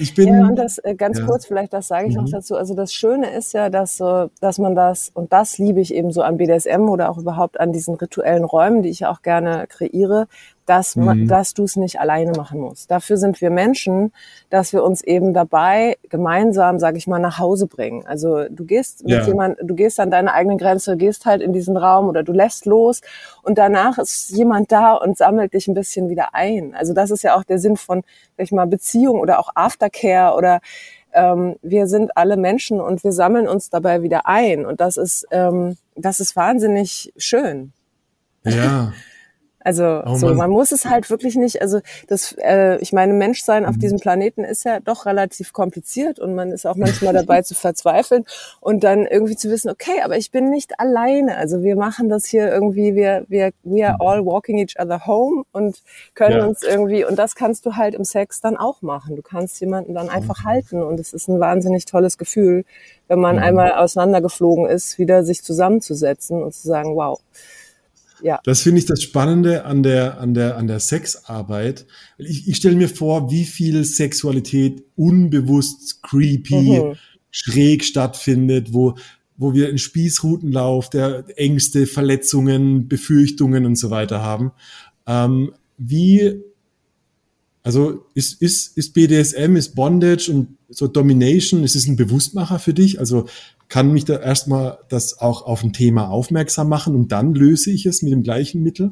Ich 0.00 0.14
bin, 0.14 0.28
ja, 0.28 0.46
und 0.46 0.56
das 0.56 0.78
äh, 0.78 0.94
ganz 0.94 1.18
ja. 1.18 1.26
kurz, 1.26 1.44
vielleicht 1.44 1.74
das 1.74 1.88
sage 1.88 2.08
ich 2.08 2.16
mhm. 2.16 2.22
noch 2.22 2.30
dazu. 2.30 2.56
Also 2.56 2.74
das 2.74 2.94
Schöne 2.94 3.30
ist 3.30 3.52
ja, 3.52 3.68
dass 3.68 3.98
so, 3.98 4.30
dass 4.40 4.58
man 4.58 4.74
das, 4.74 5.10
und 5.12 5.32
das 5.32 5.58
liebe 5.58 5.80
ich 5.80 5.94
eben 5.94 6.10
so 6.10 6.22
an 6.22 6.38
BDSM 6.38 6.88
oder 6.88 7.10
auch 7.10 7.18
überhaupt 7.18 7.60
an 7.60 7.72
diesen 7.72 7.94
rituellen 7.96 8.44
Räumen, 8.44 8.82
die 8.82 8.88
ich 8.88 9.04
auch 9.04 9.20
gerne 9.20 9.66
kreiere, 9.68 10.26
dass, 10.70 10.94
mhm. 10.94 11.26
dass 11.26 11.52
du 11.52 11.64
es 11.64 11.74
nicht 11.74 11.98
alleine 11.98 12.30
machen 12.30 12.60
musst. 12.60 12.92
Dafür 12.92 13.16
sind 13.16 13.40
wir 13.40 13.50
Menschen, 13.50 14.12
dass 14.50 14.72
wir 14.72 14.84
uns 14.84 15.02
eben 15.02 15.34
dabei 15.34 15.98
gemeinsam, 16.08 16.78
sage 16.78 16.96
ich 16.96 17.08
mal, 17.08 17.18
nach 17.18 17.40
Hause 17.40 17.66
bringen. 17.66 18.06
Also 18.06 18.44
du 18.48 18.64
gehst 18.64 19.02
mit 19.02 19.10
ja. 19.10 19.26
jemand, 19.26 19.58
du 19.60 19.74
gehst 19.74 19.98
an 19.98 20.12
deine 20.12 20.32
eigene 20.32 20.56
Grenze, 20.58 20.96
gehst 20.96 21.26
halt 21.26 21.42
in 21.42 21.52
diesen 21.52 21.76
Raum 21.76 22.06
oder 22.06 22.22
du 22.22 22.30
lässt 22.30 22.66
los 22.66 23.00
und 23.42 23.58
danach 23.58 23.98
ist 23.98 24.30
jemand 24.30 24.70
da 24.70 24.94
und 24.94 25.18
sammelt 25.18 25.54
dich 25.54 25.66
ein 25.66 25.74
bisschen 25.74 26.08
wieder 26.08 26.36
ein. 26.36 26.72
Also 26.76 26.94
das 26.94 27.10
ist 27.10 27.24
ja 27.24 27.34
auch 27.34 27.42
der 27.42 27.58
Sinn 27.58 27.76
von, 27.76 28.04
sag 28.36 28.44
ich 28.44 28.52
mal, 28.52 28.68
Beziehung 28.68 29.18
oder 29.18 29.40
auch 29.40 29.48
Aftercare 29.56 30.36
oder 30.36 30.60
ähm, 31.12 31.56
wir 31.62 31.88
sind 31.88 32.16
alle 32.16 32.36
Menschen 32.36 32.80
und 32.80 33.02
wir 33.02 33.10
sammeln 33.10 33.48
uns 33.48 33.70
dabei 33.70 34.02
wieder 34.02 34.28
ein 34.28 34.64
und 34.64 34.80
das 34.80 34.96
ist 34.96 35.26
ähm, 35.32 35.76
das 35.96 36.20
ist 36.20 36.36
wahnsinnig 36.36 37.12
schön. 37.16 37.72
Ja. 38.44 38.92
Also 39.62 40.02
oh 40.06 40.14
so, 40.16 40.34
man 40.34 40.50
muss 40.50 40.72
es 40.72 40.86
halt 40.86 41.10
wirklich 41.10 41.36
nicht, 41.36 41.60
also 41.60 41.80
das, 42.08 42.34
äh, 42.38 42.78
ich 42.78 42.94
meine, 42.94 43.12
Menschsein 43.12 43.66
auf 43.66 43.76
mhm. 43.76 43.80
diesem 43.80 44.00
Planeten 44.00 44.42
ist 44.42 44.64
ja 44.64 44.80
doch 44.80 45.04
relativ 45.04 45.52
kompliziert 45.52 46.18
und 46.18 46.34
man 46.34 46.50
ist 46.50 46.66
auch 46.66 46.76
manchmal 46.76 47.12
dabei 47.12 47.42
zu 47.42 47.54
verzweifeln 47.54 48.24
und 48.60 48.84
dann 48.84 49.04
irgendwie 49.06 49.36
zu 49.36 49.50
wissen, 49.50 49.70
okay, 49.70 50.00
aber 50.02 50.16
ich 50.16 50.30
bin 50.30 50.48
nicht 50.48 50.80
alleine. 50.80 51.36
Also 51.36 51.62
wir 51.62 51.76
machen 51.76 52.08
das 52.08 52.24
hier 52.24 52.50
irgendwie, 52.50 52.94
wir, 52.94 53.26
wir, 53.28 53.52
we 53.62 53.86
are 53.86 53.98
all 54.00 54.24
walking 54.24 54.58
each 54.58 54.80
other 54.80 55.04
home 55.06 55.44
und 55.52 55.82
können 56.14 56.38
ja. 56.38 56.46
uns 56.46 56.62
irgendwie, 56.62 57.04
und 57.04 57.18
das 57.18 57.34
kannst 57.34 57.66
du 57.66 57.76
halt 57.76 57.94
im 57.94 58.04
Sex 58.04 58.40
dann 58.40 58.56
auch 58.56 58.80
machen. 58.80 59.14
Du 59.14 59.22
kannst 59.22 59.60
jemanden 59.60 59.92
dann 59.92 60.08
einfach 60.08 60.44
mhm. 60.44 60.48
halten 60.48 60.82
und 60.82 60.98
es 60.98 61.12
ist 61.12 61.28
ein 61.28 61.38
wahnsinnig 61.38 61.84
tolles 61.84 62.16
Gefühl, 62.16 62.64
wenn 63.08 63.20
man 63.20 63.36
mhm. 63.36 63.42
einmal 63.42 63.72
auseinandergeflogen 63.74 64.66
ist, 64.66 64.98
wieder 64.98 65.22
sich 65.22 65.42
zusammenzusetzen 65.42 66.42
und 66.42 66.54
zu 66.54 66.66
sagen, 66.66 66.96
wow 66.96 67.20
ja. 68.22 68.40
Das 68.44 68.62
finde 68.62 68.78
ich 68.78 68.86
das 68.86 69.02
Spannende 69.02 69.64
an 69.64 69.82
der, 69.82 70.20
an 70.20 70.34
der, 70.34 70.56
an 70.56 70.66
der 70.66 70.80
Sexarbeit. 70.80 71.86
Ich, 72.18 72.48
ich 72.48 72.56
stelle 72.56 72.76
mir 72.76 72.88
vor, 72.88 73.30
wie 73.30 73.44
viel 73.44 73.84
Sexualität 73.84 74.84
unbewusst, 74.96 76.02
creepy, 76.02 76.80
mhm. 76.80 76.96
schräg 77.30 77.84
stattfindet, 77.84 78.72
wo, 78.72 78.96
wo 79.36 79.54
wir 79.54 79.68
einen 79.68 79.78
Spießrutenlauf 79.78 80.90
der 80.90 81.24
Ängste, 81.36 81.86
Verletzungen, 81.86 82.88
Befürchtungen 82.88 83.64
und 83.64 83.76
so 83.76 83.90
weiter 83.90 84.22
haben. 84.22 84.52
Ähm, 85.06 85.52
wie, 85.78 86.42
also 87.62 88.06
ist, 88.14 88.40
ist, 88.42 88.76
ist 88.76 88.92
BDSM, 88.92 89.56
ist 89.56 89.74
Bondage 89.74 90.30
und 90.30 90.56
so 90.68 90.86
Domination, 90.86 91.64
ist 91.64 91.74
es 91.74 91.86
ein 91.86 91.96
Bewusstmacher 91.96 92.58
für 92.58 92.74
dich? 92.74 93.00
Also 93.00 93.26
kann 93.70 93.92
mich 93.92 94.04
da 94.04 94.18
erstmal 94.18 94.78
das 94.88 95.20
auch 95.20 95.46
auf 95.46 95.62
ein 95.62 95.72
Thema 95.72 96.10
aufmerksam 96.10 96.68
machen 96.68 96.96
und 96.96 97.12
dann 97.12 97.34
löse 97.34 97.70
ich 97.70 97.86
es 97.86 98.02
mit 98.02 98.12
dem 98.12 98.24
gleichen 98.24 98.62
Mittel? 98.62 98.90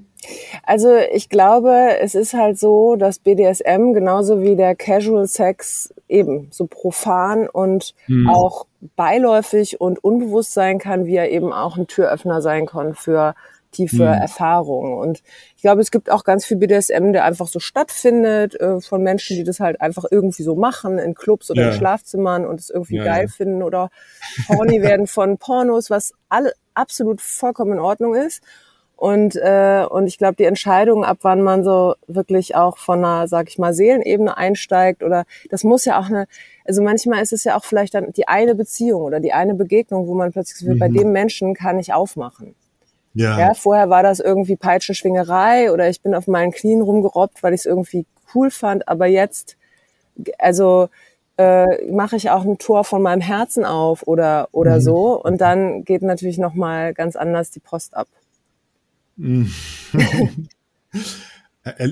Also 0.63 0.95
ich 1.13 1.29
glaube, 1.29 1.99
es 2.01 2.15
ist 2.15 2.33
halt 2.33 2.59
so, 2.59 2.95
dass 2.97 3.19
BDSM 3.19 3.93
genauso 3.93 4.41
wie 4.41 4.55
der 4.55 4.77
Casual 4.77 5.27
Sex 5.27 5.93
eben 6.09 6.47
so 6.51 6.67
profan 6.67 7.49
und 7.49 7.95
hm. 8.07 8.29
auch 8.29 8.67
beiläufig 8.95 9.81
und 9.81 10.03
unbewusst 10.03 10.55
sein 10.55 10.79
kann, 10.79 11.07
wie 11.07 11.17
er 11.17 11.31
eben 11.31 11.53
auch 11.53 11.77
ein 11.77 11.89
Türöffner 11.89 12.41
sein 12.41 12.67
kann 12.67 12.95
für 12.95 13.35
tiefe 13.71 14.03
mhm. 14.03 14.23
Erfahrungen. 14.23 14.95
Und 14.95 15.23
ich 15.57 15.63
glaube, 15.63 15.81
es 15.81 15.91
gibt 15.91 16.11
auch 16.11 16.25
ganz 16.25 16.45
viel 16.45 16.57
BDSM, 16.57 17.13
der 17.13 17.25
einfach 17.25 17.47
so 17.47 17.61
stattfindet, 17.61 18.55
äh, 18.61 18.81
von 18.81 19.03
Menschen, 19.03 19.37
die 19.37 19.45
das 19.45 19.61
halt 19.61 19.81
einfach 19.81 20.05
irgendwie 20.11 20.43
so 20.43 20.55
machen, 20.55 20.99
in 20.99 21.15
Clubs 21.15 21.51
oder 21.51 21.63
ja. 21.63 21.69
in 21.69 21.75
Schlafzimmern 21.75 22.47
und 22.47 22.61
es 22.61 22.71
irgendwie 22.71 22.97
ja, 22.97 23.05
geil 23.05 23.27
ja. 23.27 23.33
finden 23.33 23.63
oder 23.63 23.91
horny 24.49 24.83
werden 24.83 25.07
von 25.07 25.39
Pornos, 25.39 25.91
was 25.91 26.13
alle 26.29 26.53
absolut 26.75 27.21
vollkommen 27.21 27.73
in 27.73 27.81
Ordnung 27.81 28.15
ist. 28.15 28.43
Und, 28.99 29.37
äh, 29.37 29.87
und 29.89 30.09
ich 30.09 30.19
glaube, 30.19 30.35
die 30.35 30.45
Entscheidung, 30.45 31.05
ab 31.05 31.19
wann 31.23 31.41
man 31.41 31.63
so 31.63 31.95
wirklich 32.09 32.57
auch 32.57 32.79
von 32.79 32.99
einer, 32.99 33.29
sag 33.29 33.49
ich 33.49 33.57
mal, 33.57 33.73
Seelenebene 33.73 34.37
einsteigt 34.37 35.05
oder 35.05 35.25
das 35.51 35.63
muss 35.63 35.85
ja 35.85 36.01
auch 36.01 36.07
eine, 36.07 36.27
also 36.65 36.83
manchmal 36.83 37.23
ist 37.23 37.33
es 37.33 37.45
ja 37.45 37.57
auch 37.57 37.65
vielleicht 37.65 37.95
dann 37.95 38.13
die 38.13 38.27
eine 38.27 38.57
Beziehung 38.57 39.03
oder 39.03 39.21
die 39.21 39.33
eine 39.33 39.55
Begegnung, 39.55 40.09
wo 40.09 40.15
man 40.15 40.33
plötzlich 40.33 40.69
mhm. 40.69 40.81
bei 40.81 40.89
dem 40.89 41.13
Menschen 41.13 41.55
kann 41.55 41.79
ich 41.79 41.93
aufmachen. 41.93 42.57
Ja. 43.15 43.39
ja. 43.39 43.55
Vorher 43.55 43.91
war 43.91 44.03
das 44.03 44.21
irgendwie 44.21 44.57
Peitschenschwingerei 44.57 45.73
oder 45.73 45.89
ich 45.89 46.01
bin 46.03 46.15
auf 46.15 46.27
meinen 46.27 46.53
Knien 46.53 46.83
rumgerobbt, 46.83 47.43
weil 47.43 47.55
ich 47.55 47.61
es 47.61 47.67
irgendwie 47.67 48.07
cool 48.35 48.51
fand. 48.51 48.89
Aber 48.89 49.07
jetzt, 49.07 49.57
also 50.39 50.89
äh, 51.37 51.91
mache 51.91 52.17
ich 52.17 52.31
auch 52.31 52.45
ein 52.45 52.59
Tor 52.59 52.85
von 52.85 53.01
meinem 53.01 53.21
Herzen 53.21 53.65
auf 53.65 54.07
oder 54.07 54.49
oder 54.53 54.77
mhm. 54.77 54.81
so 54.81 55.23
und 55.23 55.41
dann 55.41 55.85
geht 55.85 56.03
natürlich 56.03 56.39
noch 56.39 56.55
mal 56.55 56.93
ganz 56.93 57.17
anders 57.17 57.51
die 57.51 57.61
Post 57.61 57.97
ab. 57.97 58.09
Mhm. 59.17 59.51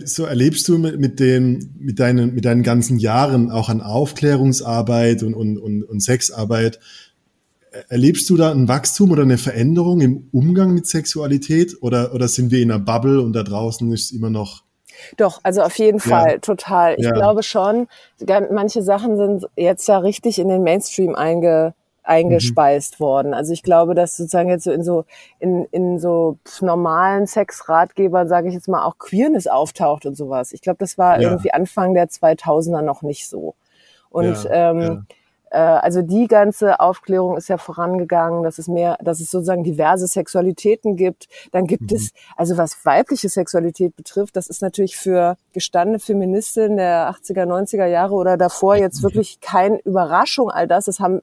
so 0.04 0.24
erlebst 0.24 0.68
du 0.68 0.78
mit, 0.78 0.98
mit, 0.98 1.20
den, 1.20 1.74
mit, 1.78 2.00
deinen, 2.00 2.34
mit 2.34 2.44
deinen 2.44 2.62
ganzen 2.62 2.98
Jahren 2.98 3.50
auch 3.50 3.68
an 3.68 3.80
Aufklärungsarbeit 3.80 5.22
und, 5.22 5.34
und, 5.34 5.58
und, 5.58 5.82
und 5.82 6.00
Sexarbeit, 6.00 6.80
erlebst 7.88 8.28
du 8.30 8.36
da 8.36 8.50
ein 8.50 8.68
Wachstum 8.68 9.10
oder 9.10 9.22
eine 9.22 9.38
Veränderung 9.38 10.00
im 10.00 10.28
Umgang 10.32 10.74
mit 10.74 10.86
Sexualität 10.86 11.76
oder, 11.80 12.14
oder 12.14 12.28
sind 12.28 12.50
wir 12.50 12.60
in 12.60 12.70
einer 12.70 12.80
Bubble 12.80 13.20
und 13.20 13.32
da 13.32 13.42
draußen 13.42 13.90
ist 13.92 14.06
es 14.06 14.12
immer 14.12 14.30
noch 14.30 14.66
doch, 15.16 15.40
also 15.42 15.62
auf 15.62 15.78
jeden 15.78 16.00
Fall, 16.00 16.32
ja. 16.32 16.38
total. 16.38 16.94
Ich 16.96 17.04
ja. 17.04 17.12
glaube 17.12 17.42
schon, 17.42 17.86
manche 18.50 18.82
Sachen 18.82 19.16
sind 19.16 19.46
jetzt 19.56 19.86
ja 19.88 19.98
richtig 19.98 20.38
in 20.38 20.48
den 20.48 20.62
Mainstream 20.62 21.14
einge, 21.14 21.74
eingespeist 22.02 22.98
mhm. 22.98 23.04
worden. 23.04 23.34
Also 23.34 23.52
ich 23.52 23.62
glaube, 23.62 23.94
dass 23.94 24.16
sozusagen 24.16 24.48
jetzt 24.48 24.64
so 24.64 24.72
in 24.72 24.82
so 24.82 25.04
in, 25.38 25.66
in 25.70 25.98
so 25.98 26.38
normalen 26.60 27.26
Sexratgebern, 27.26 28.28
sage 28.28 28.48
ich 28.48 28.54
jetzt 28.54 28.68
mal, 28.68 28.84
auch 28.84 28.98
Queerness 28.98 29.46
auftaucht 29.46 30.06
und 30.06 30.16
sowas. 30.16 30.52
Ich 30.52 30.60
glaube, 30.60 30.78
das 30.78 30.98
war 30.98 31.20
ja. 31.20 31.28
irgendwie 31.28 31.52
Anfang 31.52 31.94
der 31.94 32.08
2000er 32.08 32.82
noch 32.82 33.02
nicht 33.02 33.28
so. 33.28 33.54
Und 34.08 34.48
ähm, 34.50 34.80
äh, 34.80 35.14
also 35.54 36.02
die 36.02 36.26
ganze 36.26 36.80
Aufklärung 36.80 37.36
ist 37.36 37.48
ja 37.48 37.56
vorangegangen, 37.56 38.42
dass 38.42 38.58
es 38.58 38.68
mehr, 38.68 38.98
dass 39.02 39.20
es 39.20 39.30
sozusagen 39.30 39.62
diverse 39.62 40.06
Sexualitäten 40.06 40.96
gibt. 40.96 41.28
Dann 41.52 41.66
gibt 41.66 41.90
mhm. 41.90 41.96
es, 41.96 42.10
also 42.36 42.56
was 42.56 42.84
weibliche 42.84 43.28
Sexualität 43.28 43.96
betrifft, 43.96 44.36
das 44.36 44.48
ist 44.48 44.62
natürlich 44.62 44.96
für 44.96 45.36
gestandene 45.52 45.98
Feministinnen 45.98 46.76
der 46.76 47.10
80er, 47.10 47.44
90er 47.44 47.86
Jahre 47.86 48.14
oder 48.14 48.36
davor 48.36 48.76
jetzt 48.76 49.02
wirklich 49.02 49.40
kein 49.40 49.78
Überraschung. 49.78 50.50
All 50.50 50.66
das, 50.66 50.86
das 50.86 51.00
haben 51.00 51.22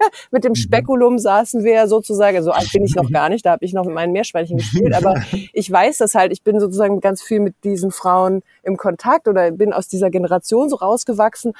mit 0.30 0.44
dem 0.44 0.50
mhm. 0.50 0.56
Spekulum 0.56 1.18
saßen 1.18 1.64
wir 1.64 1.86
sozusagen, 1.88 2.42
so 2.42 2.52
alt 2.52 2.70
bin 2.72 2.84
ich 2.84 2.94
noch 2.94 3.10
gar 3.10 3.28
nicht, 3.28 3.44
da 3.46 3.52
habe 3.52 3.64
ich 3.64 3.72
noch 3.72 3.84
mit 3.84 3.94
meinen 3.94 4.12
Meerschweinchen 4.12 4.58
gespielt, 4.58 4.94
aber 4.94 5.22
ich 5.52 5.70
weiß 5.70 5.98
das 5.98 6.14
halt, 6.14 6.32
ich 6.32 6.42
bin 6.42 6.60
sozusagen 6.60 7.00
ganz 7.00 7.22
viel 7.22 7.40
mit 7.40 7.54
diesen 7.64 7.90
Frauen 7.90 8.42
im 8.62 8.76
Kontakt 8.76 9.28
oder 9.28 9.50
bin 9.50 9.72
aus 9.72 9.88
dieser 9.88 10.10
Generation 10.10 10.68
so 10.68 10.76
rausgewachsen. 10.76 11.52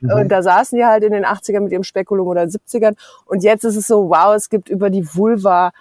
Mhm. 0.00 0.10
Und 0.12 0.28
da 0.28 0.42
saßen 0.42 0.76
die 0.76 0.84
halt 0.84 1.04
in 1.04 1.12
den 1.12 1.24
80ern 1.24 1.60
mit 1.60 1.72
ihrem 1.72 1.84
Spekulum 1.84 2.28
oder 2.28 2.42
70ern. 2.42 2.94
Und 3.26 3.42
jetzt 3.42 3.64
ist 3.64 3.76
es 3.76 3.86
so, 3.86 4.08
wow, 4.08 4.34
es 4.34 4.48
gibt 4.48 4.68
über 4.68 4.90
die 4.90 5.06
Vulva 5.14 5.72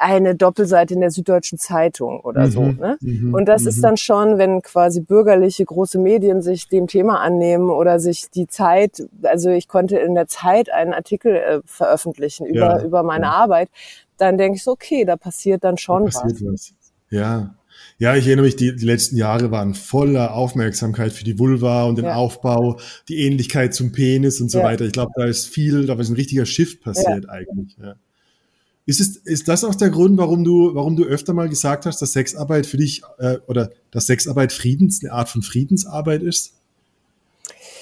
eine 0.00 0.34
Doppelseite 0.34 0.94
in 0.94 1.00
der 1.00 1.10
Süddeutschen 1.10 1.58
Zeitung 1.58 2.20
oder 2.20 2.46
mhm, 2.46 2.50
so. 2.50 2.62
Ne? 2.62 2.96
Mhm, 3.00 3.34
und 3.34 3.46
das 3.46 3.66
ist 3.66 3.78
mhm. 3.78 3.82
dann 3.82 3.96
schon, 3.98 4.38
wenn 4.38 4.62
quasi 4.62 5.00
bürgerliche 5.00 5.64
große 5.64 5.98
Medien 5.98 6.40
sich 6.40 6.68
dem 6.68 6.86
Thema 6.86 7.20
annehmen 7.20 7.70
oder 7.70 8.00
sich 8.00 8.30
die 8.30 8.46
Zeit, 8.46 9.02
also 9.22 9.50
ich 9.50 9.68
konnte 9.68 9.98
in 9.98 10.14
der 10.14 10.26
Zeit 10.26 10.72
einen 10.72 10.94
Artikel 10.94 11.36
äh, 11.36 11.60
veröffentlichen 11.66 12.46
über, 12.46 12.80
ja, 12.80 12.82
über 12.82 13.02
meine 13.02 13.26
ja. 13.26 13.32
Arbeit, 13.32 13.68
dann 14.16 14.38
denke 14.38 14.56
ich 14.56 14.64
so, 14.64 14.72
okay, 14.72 15.04
da 15.04 15.16
passiert 15.16 15.64
dann 15.64 15.76
schon 15.76 16.06
da 16.06 16.10
passiert 16.10 16.40
was. 16.42 16.72
was. 16.72 16.92
Ja. 17.10 17.54
Ja, 17.98 18.16
ich 18.16 18.26
erinnere 18.26 18.46
mich, 18.46 18.56
die, 18.56 18.74
die 18.74 18.84
letzten 18.84 19.16
Jahre 19.16 19.50
waren 19.50 19.74
voller 19.74 20.34
Aufmerksamkeit 20.34 21.12
für 21.12 21.24
die 21.24 21.38
Vulva 21.38 21.84
und 21.84 21.96
den 21.96 22.06
ja. 22.06 22.14
Aufbau, 22.14 22.78
die 23.08 23.26
Ähnlichkeit 23.26 23.74
zum 23.74 23.92
Penis 23.92 24.40
und 24.40 24.50
so 24.50 24.62
weiter. 24.62 24.84
Ich 24.84 24.92
glaube, 24.92 25.12
da 25.16 25.24
ist 25.24 25.46
viel, 25.46 25.86
da 25.86 25.94
ist 25.94 26.08
ein 26.08 26.16
richtiger 26.16 26.46
Shift 26.46 26.82
passiert 26.82 27.28
eigentlich. 27.28 27.76
Ja. 27.80 27.96
Ist, 28.90 28.98
es, 28.98 29.16
ist 29.18 29.46
das 29.46 29.62
auch 29.62 29.76
der 29.76 29.90
Grund, 29.90 30.18
warum 30.18 30.42
du, 30.42 30.74
warum 30.74 30.96
du 30.96 31.04
öfter 31.04 31.32
mal 31.32 31.48
gesagt 31.48 31.86
hast, 31.86 32.02
dass 32.02 32.12
Sexarbeit 32.12 32.66
für 32.66 32.76
dich 32.76 33.02
äh, 33.18 33.36
oder 33.46 33.70
dass 33.92 34.06
Sexarbeit 34.06 34.52
Friedens, 34.52 35.00
eine 35.00 35.12
Art 35.12 35.28
von 35.28 35.42
Friedensarbeit 35.42 36.24
ist? 36.24 36.54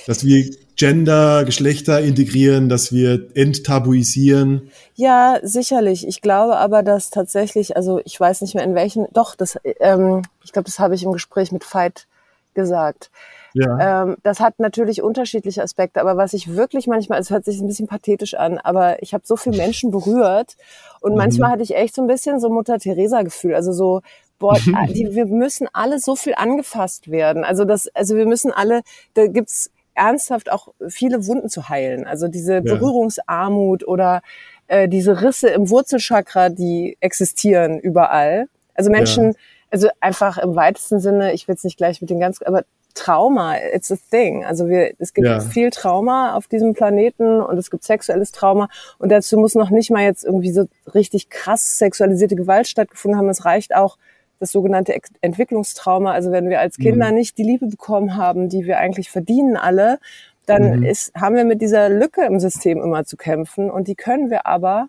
Dass 0.06 0.22
wir 0.22 0.50
Gender, 0.76 1.46
Geschlechter 1.46 2.02
integrieren, 2.02 2.68
dass 2.68 2.92
wir 2.92 3.30
enttabuisieren? 3.34 4.70
Ja, 4.96 5.40
sicherlich. 5.42 6.06
Ich 6.06 6.20
glaube 6.20 6.58
aber, 6.58 6.82
dass 6.82 7.08
tatsächlich, 7.08 7.74
also 7.74 8.02
ich 8.04 8.20
weiß 8.20 8.42
nicht 8.42 8.54
mehr 8.54 8.64
in 8.64 8.74
welchen, 8.74 9.06
doch, 9.14 9.34
das, 9.34 9.58
ähm, 9.80 10.20
ich 10.44 10.52
glaube, 10.52 10.66
das 10.66 10.78
habe 10.78 10.94
ich 10.94 11.04
im 11.04 11.12
Gespräch 11.12 11.52
mit 11.52 11.64
Veit 11.64 12.06
gesagt. 12.52 13.10
Ja. 13.54 14.02
Ähm, 14.02 14.16
das 14.22 14.40
hat 14.40 14.58
natürlich 14.58 15.02
unterschiedliche 15.02 15.62
Aspekte, 15.62 16.00
aber 16.00 16.16
was 16.16 16.32
ich 16.32 16.54
wirklich 16.54 16.86
manchmal, 16.86 17.18
es 17.20 17.30
hört 17.30 17.44
sich 17.44 17.60
ein 17.60 17.66
bisschen 17.66 17.86
pathetisch 17.86 18.34
an, 18.34 18.58
aber 18.58 19.02
ich 19.02 19.14
habe 19.14 19.24
so 19.26 19.36
viele 19.36 19.56
Menschen 19.58 19.90
berührt 19.90 20.56
und 21.00 21.12
mhm. 21.12 21.18
manchmal 21.18 21.52
hatte 21.52 21.62
ich 21.62 21.74
echt 21.74 21.94
so 21.94 22.02
ein 22.02 22.08
bisschen 22.08 22.40
so 22.40 22.50
Mutter 22.50 22.78
Teresa 22.78 23.22
Gefühl, 23.22 23.54
also 23.54 23.72
so 23.72 24.02
boah, 24.38 24.56
die, 24.88 25.14
wir 25.14 25.26
müssen 25.26 25.68
alle 25.72 25.98
so 25.98 26.16
viel 26.16 26.34
angefasst 26.36 27.10
werden. 27.10 27.44
Also 27.44 27.64
das, 27.64 27.88
also 27.94 28.16
wir 28.16 28.26
müssen 28.26 28.52
alle, 28.52 28.82
da 29.14 29.26
gibt's 29.26 29.70
ernsthaft 29.94 30.50
auch 30.50 30.68
viele 30.88 31.26
Wunden 31.26 31.48
zu 31.48 31.68
heilen. 31.68 32.06
Also 32.06 32.28
diese 32.28 32.54
ja. 32.54 32.60
Berührungsarmut 32.60 33.86
oder 33.86 34.22
äh, 34.68 34.88
diese 34.88 35.22
Risse 35.22 35.48
im 35.48 35.70
Wurzelchakra, 35.70 36.50
die 36.50 36.96
existieren 37.00 37.80
überall. 37.80 38.46
Also 38.74 38.90
Menschen, 38.90 39.32
ja. 39.32 39.38
also 39.70 39.88
einfach 40.00 40.38
im 40.38 40.54
weitesten 40.54 41.00
Sinne, 41.00 41.32
ich 41.32 41.48
will 41.48 41.54
jetzt 41.54 41.64
nicht 41.64 41.76
gleich 41.76 42.00
mit 42.00 42.10
den 42.10 42.20
ganz, 42.20 42.40
aber 42.42 42.62
Trauma, 42.94 43.56
it's 43.56 43.92
a 43.92 43.96
thing. 44.10 44.44
Also 44.44 44.68
wir, 44.68 44.92
es 44.98 45.14
gibt 45.14 45.26
ja. 45.26 45.40
viel 45.40 45.70
Trauma 45.70 46.34
auf 46.34 46.48
diesem 46.48 46.74
Planeten 46.74 47.40
und 47.40 47.56
es 47.58 47.70
gibt 47.70 47.84
sexuelles 47.84 48.32
Trauma 48.32 48.68
und 48.98 49.10
dazu 49.10 49.38
muss 49.38 49.54
noch 49.54 49.70
nicht 49.70 49.90
mal 49.90 50.02
jetzt 50.02 50.24
irgendwie 50.24 50.50
so 50.50 50.66
richtig 50.94 51.30
krass 51.30 51.78
sexualisierte 51.78 52.36
Gewalt 52.36 52.66
stattgefunden 52.66 53.18
haben. 53.18 53.28
Es 53.28 53.44
reicht 53.44 53.74
auch 53.74 53.98
das 54.40 54.52
sogenannte 54.52 54.98
Entwicklungstrauma. 55.20 56.12
Also 56.12 56.30
wenn 56.30 56.48
wir 56.48 56.60
als 56.60 56.76
Kinder 56.76 57.10
mhm. 57.10 57.14
nicht 57.14 57.38
die 57.38 57.42
Liebe 57.42 57.66
bekommen 57.66 58.16
haben, 58.16 58.48
die 58.48 58.66
wir 58.66 58.78
eigentlich 58.78 59.10
verdienen 59.10 59.56
alle, 59.56 59.98
dann 60.46 60.78
mhm. 60.78 60.84
ist, 60.84 61.14
haben 61.14 61.36
wir 61.36 61.44
mit 61.44 61.60
dieser 61.60 61.88
Lücke 61.88 62.24
im 62.24 62.40
System 62.40 62.80
immer 62.80 63.04
zu 63.04 63.16
kämpfen 63.16 63.70
und 63.70 63.88
die 63.88 63.94
können 63.94 64.30
wir 64.30 64.46
aber 64.46 64.88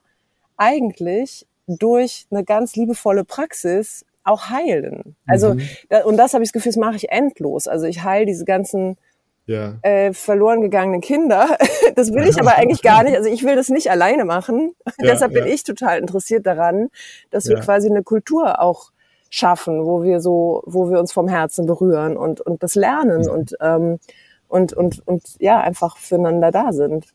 eigentlich 0.58 1.46
durch 1.68 2.26
eine 2.32 2.44
ganz 2.44 2.76
liebevolle 2.76 3.24
Praxis 3.24 4.06
auch 4.24 4.50
heilen. 4.50 5.16
Also 5.26 5.56
mhm. 5.56 5.62
da, 5.90 6.04
und 6.04 6.18
das 6.18 6.34
habe 6.34 6.44
ich 6.44 6.50
das 6.50 6.54
Gefühl, 6.54 6.72
das 6.72 6.78
mache 6.78 6.96
ich 6.96 7.10
endlos. 7.10 7.68
Also 7.68 7.86
ich 7.86 8.04
heile 8.04 8.26
diese 8.26 8.46
ganzen 8.46 8.98
ja. 9.46 9.74
äh, 9.82 10.14
verloren 10.14 10.62
gegangenen 10.62 11.02
Kinder. 11.02 11.58
Das 11.96 12.14
will 12.14 12.26
ich 12.28 12.40
aber 12.40 12.56
eigentlich 12.56 12.82
gar 12.82 13.04
nicht. 13.04 13.18
Also 13.18 13.30
ich 13.30 13.44
will 13.44 13.58
das 13.58 13.68
nicht 13.68 13.92
alleine 13.92 14.24
machen. 14.24 14.74
Ja, 15.00 15.12
Deshalb 15.12 15.34
bin 15.34 15.46
ich 15.48 15.64
total 15.64 16.00
interessiert 16.00 16.46
daran, 16.46 16.90
dass 17.30 17.50
wir 17.50 17.58
quasi 17.58 17.90
eine 17.90 18.04
Kultur 18.04 18.62
auch 18.62 18.92
schaffen, 19.30 19.86
wo 19.86 20.04
wir 20.04 20.22
so, 20.22 20.64
wo 20.66 20.90
wir 20.90 21.00
uns 21.00 21.12
vom 21.12 21.28
Herzen 21.28 21.66
berühren 21.66 22.16
und 22.16 22.40
und 22.40 22.64
das 22.64 22.76
lernen 22.76 23.28
und 23.28 23.56
ähm, 23.60 24.00
und 24.48 24.72
und 24.74 25.06
und 25.06 25.24
ja 25.40 25.60
einfach 25.60 25.98
füreinander 25.98 26.52
da 26.52 26.72
sind. 26.72 27.08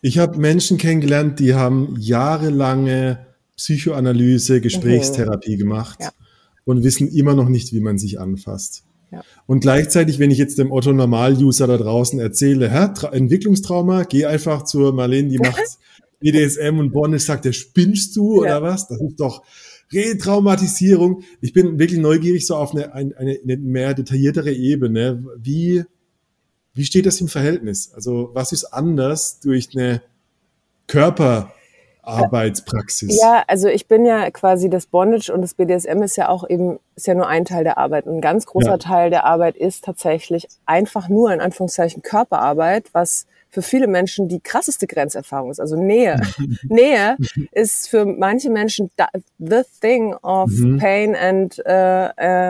Ich 0.00 0.18
habe 0.18 0.38
Menschen 0.38 0.78
kennengelernt, 0.78 1.40
die 1.40 1.54
haben 1.54 1.96
jahrelange 1.98 3.26
Psychoanalyse, 3.56 4.60
Gesprächstherapie 4.60 5.56
mhm. 5.56 5.60
gemacht 5.60 5.98
ja. 6.00 6.10
und 6.64 6.82
wissen 6.82 7.08
immer 7.08 7.34
noch 7.34 7.48
nicht, 7.48 7.72
wie 7.72 7.80
man 7.80 7.98
sich 7.98 8.20
anfasst. 8.20 8.84
Ja. 9.10 9.22
Und 9.46 9.60
gleichzeitig, 9.60 10.18
wenn 10.18 10.30
ich 10.30 10.38
jetzt 10.38 10.58
dem 10.58 10.72
Otto 10.72 10.92
Normal-User 10.92 11.66
da 11.66 11.76
draußen 11.76 12.18
erzähle, 12.18 12.70
Hä, 12.70 12.88
Entwicklungstrauma, 13.12 14.04
geh 14.04 14.24
einfach 14.24 14.64
zur 14.64 14.92
Marlene, 14.94 15.28
die 15.28 15.38
macht 15.38 15.78
BDSM 16.20 16.78
und 16.78 16.92
Bonnisch 16.92 17.24
sagt, 17.24 17.44
der 17.44 17.52
spinnst 17.52 18.16
du 18.16 18.44
ja. 18.44 18.58
oder 18.58 18.62
was? 18.62 18.88
Das 18.88 19.00
ist 19.00 19.20
doch 19.20 19.42
Retraumatisierung. 19.92 21.22
Ich 21.40 21.52
bin 21.52 21.78
wirklich 21.78 22.00
neugierig 22.00 22.46
so 22.46 22.56
auf 22.56 22.74
eine, 22.74 22.94
eine, 22.94 23.14
eine 23.18 23.56
mehr 23.58 23.92
detailliertere 23.92 24.52
Ebene. 24.52 25.24
Wie, 25.36 25.84
wie 26.72 26.84
steht 26.84 27.06
das 27.06 27.20
im 27.20 27.28
Verhältnis? 27.28 27.92
Also 27.92 28.30
was 28.32 28.52
ist 28.52 28.64
anders 28.64 29.40
durch 29.40 29.70
eine 29.74 30.02
Körper 30.86 31.52
Arbeitspraxis? 32.02 33.20
Ja, 33.20 33.44
also 33.46 33.68
ich 33.68 33.86
bin 33.86 34.04
ja 34.04 34.30
quasi 34.30 34.68
das 34.68 34.86
Bondage 34.86 35.32
und 35.32 35.42
das 35.42 35.54
BDSM 35.54 36.02
ist 36.02 36.16
ja 36.16 36.28
auch 36.28 36.48
eben, 36.48 36.78
ist 36.96 37.06
ja 37.06 37.14
nur 37.14 37.28
ein 37.28 37.44
Teil 37.44 37.64
der 37.64 37.78
Arbeit. 37.78 38.06
ein 38.06 38.20
ganz 38.20 38.46
großer 38.46 38.72
ja. 38.72 38.78
Teil 38.78 39.10
der 39.10 39.24
Arbeit 39.24 39.56
ist 39.56 39.84
tatsächlich 39.84 40.48
einfach 40.66 41.08
nur 41.08 41.32
in 41.32 41.40
Anführungszeichen 41.40 42.02
Körperarbeit, 42.02 42.86
was 42.92 43.26
für 43.52 43.62
viele 43.62 43.86
Menschen 43.86 44.28
die 44.28 44.40
krasseste 44.40 44.86
Grenzerfahrung 44.86 45.50
ist. 45.50 45.60
Also 45.60 45.76
Nähe. 45.76 46.18
Nähe 46.68 47.16
ist 47.52 47.88
für 47.88 48.06
manche 48.06 48.50
Menschen 48.50 48.90
the 49.38 49.60
thing 49.80 50.14
of 50.22 50.50
mhm. 50.50 50.78
pain 50.78 51.14
and, 51.14 51.62
äh, 51.66 52.06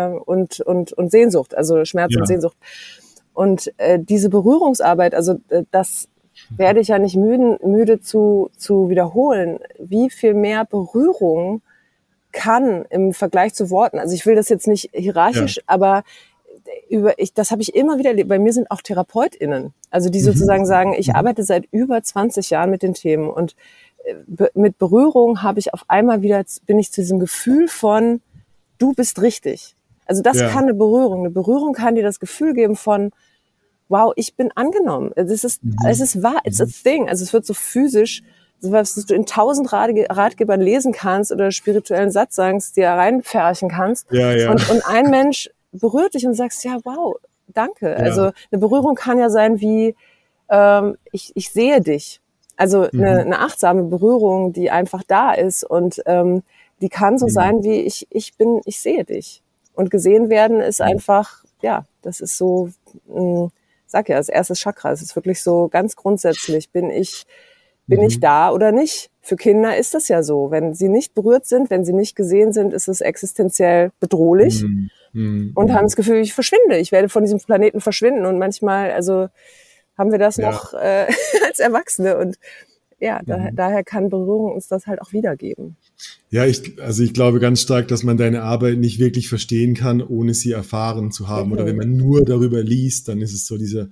äh, 0.07 0.17
und, 0.25 0.61
und, 0.61 0.93
und 0.93 1.11
Sehnsucht, 1.11 1.57
also 1.57 1.85
Schmerz 1.85 2.13
ja. 2.15 2.21
und 2.21 2.27
Sehnsucht. 2.27 2.57
Und 3.35 3.73
äh, 3.79 3.99
diese 3.99 4.29
Berührungsarbeit, 4.29 5.15
also 5.15 5.41
äh, 5.49 5.65
das 5.73 6.09
werde 6.57 6.81
ich 6.81 6.89
ja 6.89 6.99
nicht 6.99 7.17
müde, 7.17 7.59
müde 7.65 8.01
zu, 8.01 8.51
zu 8.57 8.89
wiederholen, 8.89 9.59
wie 9.79 10.11
viel 10.11 10.35
mehr 10.35 10.65
Berührung 10.65 11.63
kann 12.33 12.85
im 12.91 13.13
Vergleich 13.13 13.55
zu 13.55 13.71
Worten. 13.71 13.99
Also 13.99 14.15
ich 14.15 14.27
will 14.27 14.35
das 14.35 14.49
jetzt 14.49 14.67
nicht 14.67 14.91
hierarchisch, 14.93 15.57
ja. 15.57 15.63
aber 15.67 16.05
über 16.89 17.19
ich, 17.19 17.35
das 17.35 17.51
habe 17.51 17.63
ich 17.63 17.75
immer 17.75 17.99
wieder 17.99 18.11
erlebt. 18.11 18.29
Bei 18.29 18.39
mir 18.39 18.53
sind 18.53 18.71
auch 18.71 18.81
TherapeutInnen, 18.81 19.73
also 19.91 20.09
die 20.09 20.21
mhm. 20.21 20.25
sozusagen 20.25 20.67
sagen, 20.67 20.95
ich 20.97 21.09
mhm. 21.09 21.17
arbeite 21.17 21.45
seit 21.45 21.67
über 21.71 22.03
20 22.03 22.51
Jahren 22.51 22.71
mit 22.71 22.83
den 22.83 22.95
Themen 22.95 23.31
und 23.31 23.55
äh, 24.05 24.49
mit 24.55 24.79
Berührung 24.79 25.43
habe 25.43 25.59
ich 25.59 25.75
auf 25.75 25.85
einmal 25.89 26.23
wieder, 26.23 26.45
bin 26.67 26.79
ich 26.79 26.93
zu 26.93 27.01
diesem 27.01 27.19
Gefühl 27.19 27.69
von, 27.69 28.21
du 28.79 28.93
bist 28.93 29.21
richtig. 29.21 29.75
Also 30.07 30.23
das 30.23 30.41
ja. 30.41 30.49
kann 30.49 30.65
eine 30.65 30.75
Berührung. 30.75 31.21
Eine 31.21 31.31
Berührung 31.31 31.73
kann 31.75 31.95
dir 31.95 32.03
das 32.03 32.21
Gefühl 32.21 32.55
geben 32.55 32.77
von, 32.77 33.13
wow, 33.93 34.13
ich 34.17 34.35
bin 34.35 34.51
angenommen. 34.57 35.13
Es 35.15 35.45
ist, 35.45 35.63
mhm. 35.63 35.77
es 35.87 36.01
ist 36.01 36.23
wahr, 36.23 36.41
it's 36.45 36.61
a 36.61 36.65
mhm. 36.65 36.73
thing. 36.83 37.09
Also 37.09 37.23
es 37.23 37.33
wird 37.33 37.47
so 37.47 37.55
physisch, 37.55 38.23
was 38.63 38.95
du 38.95 39.15
in 39.15 39.27
tausend 39.27 39.73
Ratgebern 39.73 40.61
lesen 40.61 40.93
kannst 40.93 41.33
oder 41.33 41.51
spirituellen 41.51 42.11
Satz 42.11 42.37
sagst, 42.37 42.77
dir 42.77 42.89
reinfärchen 42.89 43.69
kannst. 43.69 44.11
Ja, 44.11 44.35
ja. 44.35 44.51
Und, 44.51 44.69
und 44.71 44.87
ein 44.87 45.11
Mensch 45.11 45.51
berührt 45.73 46.15
dich 46.15 46.27
und 46.27 46.35
sagst, 46.35 46.65
ja, 46.65 46.79
wow, 46.85 47.17
danke. 47.49 47.91
Ja. 47.91 47.97
Also 47.97 48.23
eine 48.51 48.61
Berührung 48.61 48.95
kann 48.95 49.19
ja 49.19 49.31
sein 49.31 49.61
wie, 49.61 49.95
ähm, 50.49 50.97
ich, 51.11 51.33
ich 51.35 51.51
sehe 51.51 51.81
dich. 51.81 52.21
Also 52.57 52.87
mhm. 52.93 53.01
eine, 53.01 53.21
eine 53.21 53.39
achtsame 53.41 53.83
Berührung, 53.85 54.53
die 54.53 54.71
einfach 54.71 55.03
da 55.07 55.33
ist 55.33 55.65
und 55.65 56.03
ähm, 56.07 56.43
die 56.81 56.89
kann 56.89 57.19
so 57.19 57.27
mhm. 57.27 57.31
sein 57.31 57.65
wie 57.65 57.81
ich, 57.81 58.07
ich 58.11 58.37
bin, 58.37 58.61
ich 58.65 58.81
sehe 58.81 59.05
dich. 59.05 59.43
Und 59.75 59.91
gesehen 59.91 60.29
werden 60.29 60.61
ist 60.61 60.81
mhm. 60.81 60.87
einfach, 60.87 61.45
ja, 61.63 61.85
das 62.03 62.21
ist 62.21 62.37
so, 62.37 62.69
mh, 63.09 63.51
sag 63.93 64.09
ja, 64.09 64.17
das 64.17 64.29
erste 64.29 64.55
Chakra. 64.55 64.91
Es 64.91 65.03
ist 65.03 65.15
wirklich 65.15 65.43
so 65.43 65.69
ganz 65.69 65.95
grundsätzlich, 65.95 66.71
bin 66.71 66.91
ich, 66.91 67.25
bin 67.87 68.01
mhm. 68.01 68.07
ich 68.07 68.21
da 68.21 68.51
oder 68.51 68.73
nicht? 68.73 69.11
Für 69.21 69.37
Kinder 69.37 69.77
ist 69.77 69.95
das 69.95 70.09
ja 70.09 70.23
so. 70.23 70.51
Wenn 70.51 70.75
sie 70.75 70.89
nicht 70.89 71.15
berührt 71.15 71.47
sind, 71.47 71.71
wenn 71.71 71.85
sie 71.85 71.93
nicht 71.93 72.17
gesehen 72.17 72.53
sind, 72.53 72.73
ist 72.73 72.89
es 72.89 73.01
existenziell 73.01 73.93
bedrohlich 74.01 74.63
mhm. 74.63 74.91
Mhm. 75.13 75.53
und 75.55 75.73
haben 75.73 75.85
das 75.85 75.95
Gefühl, 75.95 76.17
ich 76.17 76.35
verschwinde, 76.35 76.79
ich 76.79 76.91
werde 76.91 77.09
von 77.09 77.23
diesem 77.23 77.39
Planeten 77.39 77.81
verschwinden. 77.81 78.27
Und 78.27 78.39
manchmal, 78.39 78.91
also 78.91 79.29
haben 79.97 80.11
wir 80.11 80.19
das 80.19 80.39
ja. 80.39 80.51
noch 80.51 80.75
äh, 80.75 81.07
als 81.47 81.61
Erwachsene 81.61 82.17
und 82.17 82.39
ja, 83.03 83.21
da, 83.27 83.37
mhm. 83.39 83.57
daher 83.57 83.85
kann 83.85 84.09
Berührung 84.09 84.53
uns 84.53 84.69
das 84.69 84.87
halt 84.87 85.03
auch 85.03 85.13
wiedergeben. 85.13 85.77
Ja, 86.31 86.47
ich, 86.47 86.81
also 86.81 87.03
ich 87.03 87.13
glaube 87.13 87.41
ganz 87.41 87.61
stark, 87.61 87.89
dass 87.89 88.03
man 88.03 88.17
deine 88.17 88.43
Arbeit 88.43 88.79
nicht 88.79 88.99
wirklich 88.99 89.29
verstehen 89.29 89.75
kann, 89.75 90.01
ohne 90.01 90.35
sie 90.35 90.53
erfahren 90.53 91.11
zu 91.11 91.29
haben. 91.29 91.49
Mhm. 91.49 91.53
Oder 91.53 91.67
wenn 91.67 91.77
man 91.77 91.97
nur 91.97 92.25
darüber 92.25 92.63
liest, 92.63 93.09
dann 93.09 93.21
ist 93.21 93.35
es 93.35 93.47
so 93.47 93.59
dieser, 93.59 93.89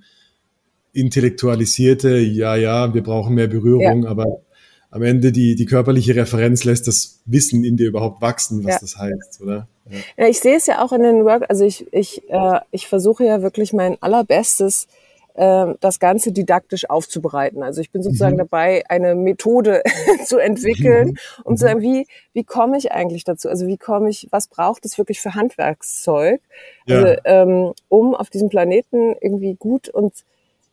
intellektualisierte, 0.93 2.17
ja, 2.17 2.55
ja, 2.55 2.93
wir 2.93 3.03
brauchen 3.03 3.35
mehr 3.35 3.47
Berührung, 3.47 4.03
ja. 4.03 4.09
aber 4.09 4.41
am 4.89 5.03
Ende 5.03 5.31
die, 5.31 5.55
die 5.55 5.65
körperliche 5.65 6.15
Referenz 6.15 6.65
lässt 6.65 6.87
das 6.87 7.21
Wissen 7.25 7.63
in 7.63 7.77
dir 7.77 7.87
überhaupt 7.87 8.21
wachsen, 8.21 8.63
was 8.65 8.73
ja. 8.73 8.79
das 8.81 8.97
heißt, 8.97 9.41
oder? 9.41 9.67
Ja. 9.89 9.97
ja. 10.17 10.27
ich 10.27 10.39
sehe 10.39 10.57
es 10.57 10.67
ja 10.67 10.83
auch 10.83 10.91
in 10.91 11.03
den 11.03 11.23
Work, 11.23 11.45
also 11.49 11.63
ich, 11.63 11.91
ich, 11.93 12.29
äh, 12.29 12.59
ich 12.71 12.87
versuche 12.87 13.23
ja 13.23 13.41
wirklich 13.41 13.71
mein 13.71 14.01
allerbestes, 14.01 14.87
das 15.33 15.99
Ganze 15.99 16.31
didaktisch 16.31 16.89
aufzubereiten. 16.89 17.63
Also 17.63 17.81
ich 17.81 17.91
bin 17.91 18.03
sozusagen 18.03 18.35
mhm. 18.35 18.39
dabei, 18.39 18.83
eine 18.89 19.15
Methode 19.15 19.81
zu 20.25 20.37
entwickeln, 20.37 21.09
mhm. 21.09 21.17
um 21.43 21.57
zu 21.57 21.65
sagen, 21.65 21.81
wie, 21.81 22.07
wie 22.33 22.43
komme 22.43 22.77
ich 22.77 22.91
eigentlich 22.91 23.23
dazu? 23.23 23.47
Also 23.47 23.65
wie 23.67 23.77
komme 23.77 24.09
ich, 24.09 24.27
was 24.31 24.47
braucht 24.47 24.85
es 24.85 24.97
wirklich 24.97 25.21
für 25.21 25.33
Handwerkszeug, 25.33 26.41
ja. 26.85 26.97
also, 26.97 27.21
ähm, 27.25 27.73
um 27.87 28.13
auf 28.13 28.29
diesem 28.29 28.49
Planeten 28.49 29.15
irgendwie 29.21 29.55
gut 29.55 29.89
und, 29.89 30.13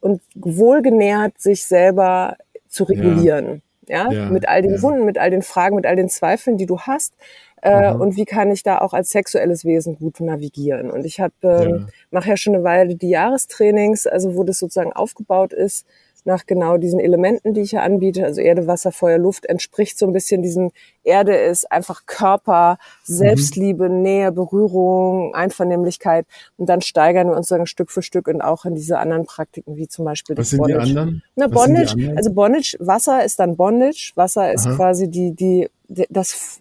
und 0.01 0.23
wohlgenährt 0.35 1.41
sich 1.41 1.65
selber 1.65 2.37
zu 2.69 2.85
regulieren. 2.85 3.47
Ja, 3.47 3.61
ja 3.89 4.31
mit 4.31 4.49
all 4.49 4.63
den 4.63 4.75
ja. 4.75 4.83
Wunden, 4.83 5.05
mit 5.05 5.19
all 5.19 5.31
den 5.31 5.43
Fragen, 5.43 5.77
mit 5.77 5.87
all 5.87 5.97
den 5.97 6.09
Zweifeln, 6.09 6.57
die 6.57 6.67
du 6.67 6.81
hast 6.81 7.15
äh, 7.63 7.93
mhm. 7.93 8.01
und 8.01 8.17
wie 8.17 8.25
kann 8.25 8.51
ich 8.51 8.63
da 8.63 8.79
auch 8.79 8.93
als 8.93 9.11
sexuelles 9.11 9.65
Wesen 9.65 9.97
gut 9.97 10.21
navigieren. 10.21 10.91
Und 10.91 11.05
ich 11.05 11.21
habe 11.21 11.35
ähm, 11.43 11.69
ja. 11.69 11.87
mache 12.11 12.29
ja 12.29 12.37
schon 12.37 12.55
eine 12.55 12.65
Weile 12.65 12.95
die 12.95 13.11
Jahrestrainings, 13.11 14.07
also 14.07 14.37
wo 14.37 14.45
das 14.45 14.59
sozusagen 14.59 14.93
aufgebaut 14.93 15.53
ist 15.53 15.87
nach 16.29 16.47
genau 16.47 16.77
diesen 16.77 17.01
Elementen, 17.01 17.55
die 17.55 17.63
ich 17.63 17.73
ja 17.73 17.81
anbiete, 17.81 18.25
also 18.25 18.41
Erde, 18.41 18.67
Wasser, 18.67 18.93
Feuer, 18.93 19.19
Luft, 19.19 19.47
entspricht 19.47 19.99
so 19.99 20.07
ein 20.07 20.13
bisschen 20.13 20.43
diesem 20.43 20.71
Erde 21.03 21.35
ist 21.35 21.73
einfach 21.73 22.05
Körper, 22.05 22.79
Selbstliebe, 23.03 23.89
mhm. 23.89 24.03
Nähe, 24.03 24.31
Berührung, 24.31 25.35
Einvernehmlichkeit 25.35 26.27
und 26.59 26.69
dann 26.69 26.83
steigern 26.83 27.29
wir 27.29 27.37
uns 27.37 27.49
dann 27.49 27.67
Stück 27.67 27.91
für 27.91 28.03
Stück 28.03 28.29
und 28.29 28.43
auch 28.43 28.67
in 28.67 28.75
diese 28.75 28.99
anderen 28.99 29.25
Praktiken, 29.25 29.77
wie 29.77 29.89
zum 29.89 30.05
Beispiel 30.05 30.37
Was 30.37 30.51
sind 30.51 30.59
Bondage. 30.59 30.85
die 30.85 30.91
anderen? 30.91 31.23
Na, 31.35 31.47
Bondage, 31.47 31.93
anderen? 31.93 32.17
also 32.19 32.33
Bondage, 32.33 32.77
Wasser 32.79 33.25
ist 33.25 33.41
dann 33.41 33.57
Bondage, 33.57 34.13
Wasser 34.15 34.53
ist 34.53 34.67
Aha. 34.67 34.77
quasi 34.77 35.09
die, 35.09 35.33
die, 35.33 35.69
das 35.89 36.61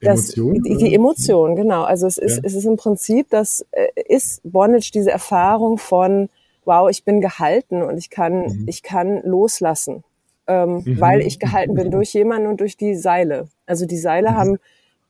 das, 0.00 0.36
Emotion, 0.36 0.62
die, 0.62 0.76
die 0.76 0.94
Emotion, 0.94 1.56
genau. 1.56 1.82
Also 1.82 2.06
es 2.06 2.18
ist, 2.18 2.36
ja. 2.36 2.42
es 2.44 2.54
ist 2.54 2.66
im 2.66 2.76
Prinzip, 2.76 3.30
das 3.30 3.66
äh, 3.72 3.88
ist 4.06 4.40
Bondage 4.44 4.92
diese 4.92 5.10
Erfahrung 5.10 5.76
von, 5.76 6.28
wow, 6.68 6.88
ich 6.90 7.02
bin 7.04 7.20
gehalten 7.20 7.82
und 7.82 7.96
ich 7.96 8.10
kann, 8.10 8.42
mhm. 8.42 8.64
ich 8.68 8.82
kann 8.82 9.22
loslassen, 9.24 10.04
ähm, 10.46 10.82
mhm. 10.84 11.00
weil 11.00 11.20
ich 11.22 11.38
gehalten 11.40 11.74
bin 11.74 11.90
durch 11.90 12.12
jemanden 12.12 12.46
und 12.46 12.60
durch 12.60 12.76
die 12.76 12.94
Seile. 12.94 13.48
Also 13.66 13.86
die 13.86 13.96
Seile 13.96 14.30
mhm. 14.30 14.36
haben 14.36 14.58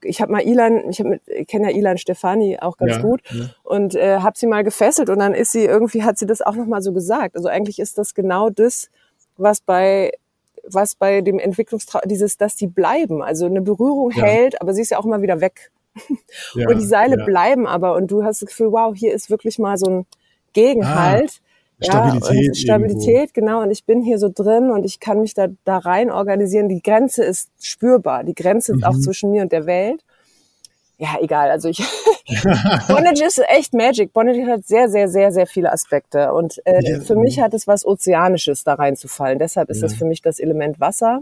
ich 0.01 0.21
habe 0.21 0.31
mal 0.31 0.41
Ilan, 0.41 0.89
ich, 0.89 1.01
hab 1.01 1.07
mit, 1.07 1.21
ich 1.27 1.45
kenne 1.45 1.69
ja 1.69 1.77
Ilan 1.77 1.97
Stefani 1.97 2.57
auch 2.61 2.77
ganz 2.77 2.93
ja, 2.93 3.01
gut 3.01 3.21
ja. 3.31 3.49
und 3.63 3.95
äh, 3.95 4.19
habe 4.19 4.37
sie 4.37 4.47
mal 4.47 4.63
gefesselt 4.63 5.09
und 5.09 5.19
dann 5.19 5.33
ist 5.33 5.51
sie 5.51 5.65
irgendwie 5.65 6.03
hat 6.03 6.17
sie 6.17 6.25
das 6.25 6.41
auch 6.41 6.55
noch 6.55 6.67
mal 6.67 6.81
so 6.81 6.93
gesagt. 6.93 7.35
Also 7.35 7.49
eigentlich 7.49 7.79
ist 7.79 7.97
das 7.97 8.13
genau 8.13 8.49
das, 8.49 8.89
was 9.35 9.59
bei 9.59 10.13
was 10.63 10.95
bei 10.95 11.19
dem 11.19 11.37
Entwicklungstrau 11.37 11.99
dieses, 12.05 12.37
dass 12.37 12.55
die 12.55 12.67
bleiben. 12.67 13.21
Also 13.21 13.45
eine 13.45 13.61
Berührung 13.61 14.11
ja. 14.11 14.23
hält, 14.23 14.61
aber 14.61 14.73
sie 14.73 14.81
ist 14.81 14.91
ja 14.91 14.99
auch 14.99 15.05
immer 15.05 15.21
wieder 15.21 15.41
weg. 15.41 15.71
Und 16.55 16.79
die 16.79 16.85
Seile 16.85 17.17
bleiben 17.25 17.67
aber 17.67 17.95
und 17.95 18.09
du 18.11 18.23
hast 18.23 18.41
das 18.41 18.47
Gefühl, 18.47 18.71
wow, 18.71 18.95
hier 18.95 19.13
ist 19.13 19.29
wirklich 19.29 19.59
mal 19.59 19.77
so 19.77 19.89
ein 19.89 20.05
Gegenhalt. 20.53 21.41
Ah, 21.41 21.48
Stabilität. 21.81 22.55
Ja, 22.55 22.61
Stabilität, 22.61 23.07
irgendwo. 23.07 23.33
genau. 23.33 23.61
Und 23.61 23.71
ich 23.71 23.85
bin 23.85 24.01
hier 24.01 24.19
so 24.19 24.29
drin 24.33 24.71
und 24.71 24.85
ich 24.85 24.99
kann 24.99 25.21
mich 25.21 25.33
da, 25.33 25.47
da 25.63 25.77
rein 25.77 26.11
organisieren. 26.11 26.69
Die 26.69 26.81
Grenze 26.81 27.23
ist 27.23 27.49
spürbar. 27.61 28.23
Die 28.23 28.35
Grenze 28.35 28.73
mhm. 28.73 28.79
ist 28.79 28.85
auch 28.85 28.93
mhm. 28.93 29.01
zwischen 29.01 29.31
mir 29.31 29.41
und 29.41 29.51
der 29.51 29.65
Welt 29.65 30.03
ja, 30.99 31.15
egal. 31.21 31.49
Also 31.49 31.69
ich 31.69 31.77
Bondage 32.87 33.23
ist 33.23 33.41
echt 33.47 33.73
Magic. 33.73 34.11
Bondage 34.11 34.45
hat 34.45 34.67
sehr, 34.67 34.89
sehr, 34.89 35.07
sehr, 35.07 35.31
sehr 35.31 35.47
viele 35.47 35.71
Aspekte. 35.71 36.33
Und 36.33 36.61
äh, 36.65 36.81
ja. 36.83 36.99
für 36.99 37.15
mich 37.15 37.39
hat 37.39 37.53
es 37.53 37.67
was 37.67 37.85
Ozeanisches 37.85 38.65
da 38.65 38.73
reinzufallen. 38.73 39.39
Deshalb 39.39 39.69
ist 39.69 39.77
ja. 39.77 39.87
das 39.87 39.95
für 39.95 40.03
mich 40.03 40.21
das 40.21 40.39
Element 40.39 40.81
Wasser. 40.81 41.21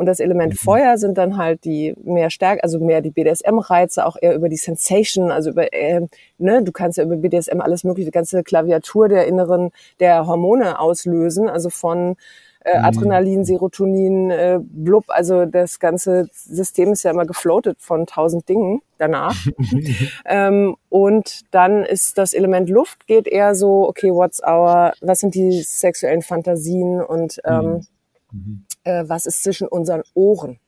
Und 0.00 0.06
das 0.06 0.18
Element 0.18 0.54
mhm. 0.54 0.56
Feuer 0.56 0.96
sind 0.96 1.18
dann 1.18 1.36
halt 1.36 1.62
die 1.66 1.94
mehr 2.02 2.30
stärker, 2.30 2.64
also 2.64 2.78
mehr 2.78 3.02
die 3.02 3.10
BDSM-Reize, 3.10 4.06
auch 4.06 4.16
eher 4.18 4.34
über 4.34 4.48
die 4.48 4.56
Sensation, 4.56 5.30
also 5.30 5.50
über, 5.50 5.74
äh, 5.74 6.00
ne, 6.38 6.62
du 6.62 6.72
kannst 6.72 6.96
ja 6.96 7.04
über 7.04 7.16
BDSM 7.16 7.60
alles 7.60 7.84
mögliche, 7.84 8.06
die 8.06 8.14
ganze 8.14 8.42
Klaviatur 8.42 9.10
der 9.10 9.26
inneren, 9.26 9.72
der 10.00 10.26
Hormone 10.26 10.78
auslösen, 10.78 11.50
also 11.50 11.68
von 11.68 12.16
äh, 12.64 12.78
mhm. 12.78 12.84
Adrenalin, 12.86 13.44
Serotonin, 13.44 14.30
äh, 14.30 14.58
Blub, 14.62 15.04
also 15.08 15.44
das 15.44 15.78
ganze 15.78 16.30
System 16.32 16.92
ist 16.92 17.02
ja 17.02 17.10
immer 17.10 17.26
gefloatet 17.26 17.76
von 17.82 18.06
tausend 18.06 18.48
Dingen 18.48 18.80
danach. 18.96 19.36
ähm, 20.24 20.76
und 20.88 21.42
dann 21.50 21.84
ist 21.84 22.16
das 22.16 22.32
Element 22.32 22.70
Luft 22.70 23.06
geht 23.06 23.28
eher 23.28 23.54
so, 23.54 23.86
okay, 23.86 24.12
what's 24.12 24.42
our, 24.42 24.94
was 25.02 25.20
sind 25.20 25.34
die 25.34 25.60
sexuellen 25.60 26.22
Fantasien 26.22 27.02
und 27.02 27.38
ähm, 27.44 27.82
mhm. 28.32 28.64
äh, 28.84 29.04
was 29.06 29.26
ist 29.26 29.42
zwischen 29.42 29.68
unseren 29.68 30.02
Ohren? 30.14 30.58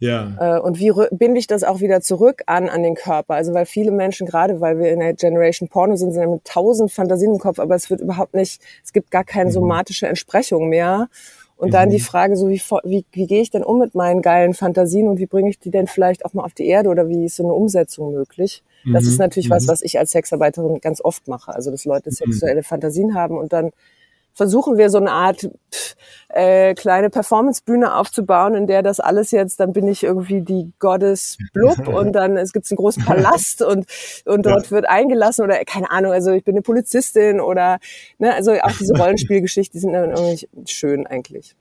Ja. 0.00 0.58
Äh, 0.58 0.60
und 0.60 0.78
wie 0.78 0.92
binde 1.10 1.40
ich 1.40 1.46
das 1.46 1.64
auch 1.64 1.80
wieder 1.80 2.00
zurück 2.00 2.42
an, 2.46 2.68
an 2.68 2.82
den 2.82 2.94
Körper? 2.94 3.34
Also 3.34 3.52
weil 3.52 3.66
viele 3.66 3.90
Menschen, 3.90 4.26
gerade 4.26 4.60
weil 4.60 4.78
wir 4.78 4.92
in 4.92 5.00
der 5.00 5.14
Generation 5.14 5.68
Porno 5.68 5.96
sind, 5.96 6.12
sind 6.12 6.30
mit 6.30 6.44
tausend 6.44 6.92
Fantasien 6.92 7.32
im 7.32 7.38
Kopf, 7.38 7.58
aber 7.58 7.74
es 7.74 7.90
wird 7.90 8.00
überhaupt 8.00 8.34
nicht, 8.34 8.62
es 8.84 8.92
gibt 8.92 9.10
gar 9.10 9.24
keine 9.24 9.50
mhm. 9.50 9.54
somatische 9.54 10.06
Entsprechung 10.06 10.68
mehr. 10.68 11.08
Und 11.56 11.68
mhm. 11.68 11.72
dann 11.72 11.90
die 11.90 11.98
mhm. 11.98 12.02
Frage 12.02 12.36
so, 12.36 12.48
wie, 12.48 12.62
wie, 12.84 13.04
wie 13.10 13.26
gehe 13.26 13.42
ich 13.42 13.50
denn 13.50 13.64
um 13.64 13.80
mit 13.80 13.96
meinen 13.96 14.22
geilen 14.22 14.54
Fantasien 14.54 15.08
und 15.08 15.18
wie 15.18 15.26
bringe 15.26 15.50
ich 15.50 15.58
die 15.58 15.72
denn 15.72 15.88
vielleicht 15.88 16.24
auch 16.24 16.32
mal 16.32 16.44
auf 16.44 16.54
die 16.54 16.66
Erde 16.66 16.88
oder 16.88 17.08
wie 17.08 17.24
ist 17.24 17.34
so 17.34 17.42
eine 17.42 17.52
Umsetzung 17.52 18.12
möglich? 18.12 18.62
Das 18.92 19.04
ist 19.04 19.14
mhm. 19.14 19.24
natürlich 19.24 19.50
was, 19.50 19.66
was 19.66 19.82
ich 19.82 19.98
als 19.98 20.12
Sexarbeiterin 20.12 20.80
ganz 20.80 21.00
oft 21.04 21.26
mache. 21.26 21.52
Also, 21.52 21.72
dass 21.72 21.84
Leute 21.84 22.12
sexuelle 22.12 22.62
Fantasien 22.62 23.14
haben 23.14 23.36
und 23.36 23.52
dann 23.52 23.72
versuchen 24.38 24.78
wir 24.78 24.88
so 24.88 24.98
eine 24.98 25.10
Art 25.10 25.50
äh, 26.28 26.74
kleine 26.74 27.10
Performancebühne 27.10 27.94
aufzubauen, 27.94 28.54
in 28.54 28.66
der 28.66 28.82
das 28.82 29.00
alles 29.00 29.32
jetzt, 29.32 29.60
dann 29.60 29.72
bin 29.72 29.88
ich 29.88 30.04
irgendwie 30.04 30.42
die 30.42 30.70
Goddess 30.78 31.36
Blub 31.52 31.88
und 31.88 32.12
dann 32.12 32.36
es 32.36 32.52
gibt 32.52 32.70
einen 32.70 32.76
großen 32.76 33.04
Palast 33.04 33.62
und 33.62 33.86
und 34.24 34.46
dort 34.46 34.66
ja. 34.66 34.70
wird 34.70 34.88
eingelassen 34.88 35.44
oder 35.44 35.64
keine 35.64 35.90
Ahnung, 35.90 36.12
also 36.12 36.30
ich 36.30 36.44
bin 36.44 36.54
eine 36.54 36.62
Polizistin 36.62 37.40
oder 37.40 37.78
ne, 38.18 38.32
also 38.32 38.52
auch 38.52 38.72
diese 38.78 38.94
Rollenspielgeschichten 38.96 39.78
die 39.78 39.80
sind 39.80 39.92
dann 39.92 40.10
irgendwie 40.10 40.48
schön 40.66 41.06
eigentlich. 41.06 41.56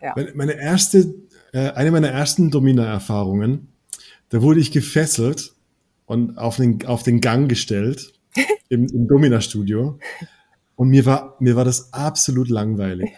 Ja. 0.00 0.14
Meine 0.34 0.52
erste, 0.52 1.14
äh, 1.52 1.70
eine 1.72 1.90
meiner 1.90 2.08
ersten 2.08 2.50
Domina-Erfahrungen, 2.50 3.68
da 4.30 4.40
wurde 4.40 4.60
ich 4.60 4.72
gefesselt 4.72 5.52
und 6.06 6.38
auf 6.38 6.56
den, 6.56 6.86
auf 6.86 7.02
den 7.02 7.20
Gang 7.20 7.48
gestellt 7.48 8.12
im, 8.68 8.86
im 8.86 9.08
Domina-Studio. 9.08 9.98
Und 10.80 10.88
mir 10.88 11.04
war, 11.04 11.36
mir 11.40 11.56
war 11.56 11.66
das 11.66 11.92
absolut 11.92 12.48
langweilig. 12.48 13.10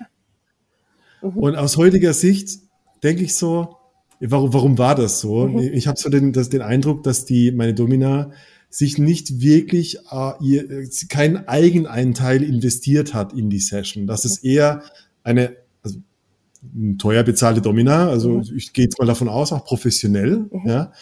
Ja. 1.23 1.31
Mhm. 1.31 1.37
Und 1.37 1.55
aus 1.55 1.77
heutiger 1.77 2.13
Sicht 2.13 2.59
denke 3.05 3.23
ich 3.23 3.37
so, 3.37 3.77
warum, 4.19 4.53
warum 4.53 4.79
war 4.79 4.97
das 4.97 5.21
so? 5.21 5.47
Mhm. 5.47 5.61
Ich 5.73 5.87
habe 5.87 5.97
so 5.97 6.09
den, 6.09 6.33
das, 6.33 6.49
den 6.49 6.61
Eindruck, 6.61 7.05
dass 7.05 7.25
die, 7.25 7.53
meine 7.53 7.73
Domina 7.73 8.33
sich 8.69 8.99
nicht 8.99 9.41
wirklich 9.41 9.99
äh, 10.11 10.33
ihr, 10.41 10.89
keinen 11.09 11.47
Eigeneinteil 11.47 12.43
investiert 12.43 13.15
hat 13.15 13.33
in 13.33 13.49
die 13.49 13.61
Session. 13.61 14.09
Das 14.09 14.25
ist 14.25 14.45
eher 14.45 14.83
eine 15.23 15.55
also, 15.85 16.01
teuer 16.99 17.23
bezahlte 17.23 17.63
Domina, 17.63 18.09
also 18.09 18.39
mhm. 18.39 18.57
ich 18.57 18.73
gehe 18.73 18.87
jetzt 18.87 18.99
mal 18.99 19.07
davon 19.07 19.29
aus, 19.29 19.53
auch 19.53 19.65
professionell, 19.65 20.47
mhm. 20.51 20.69
ja, 20.69 20.93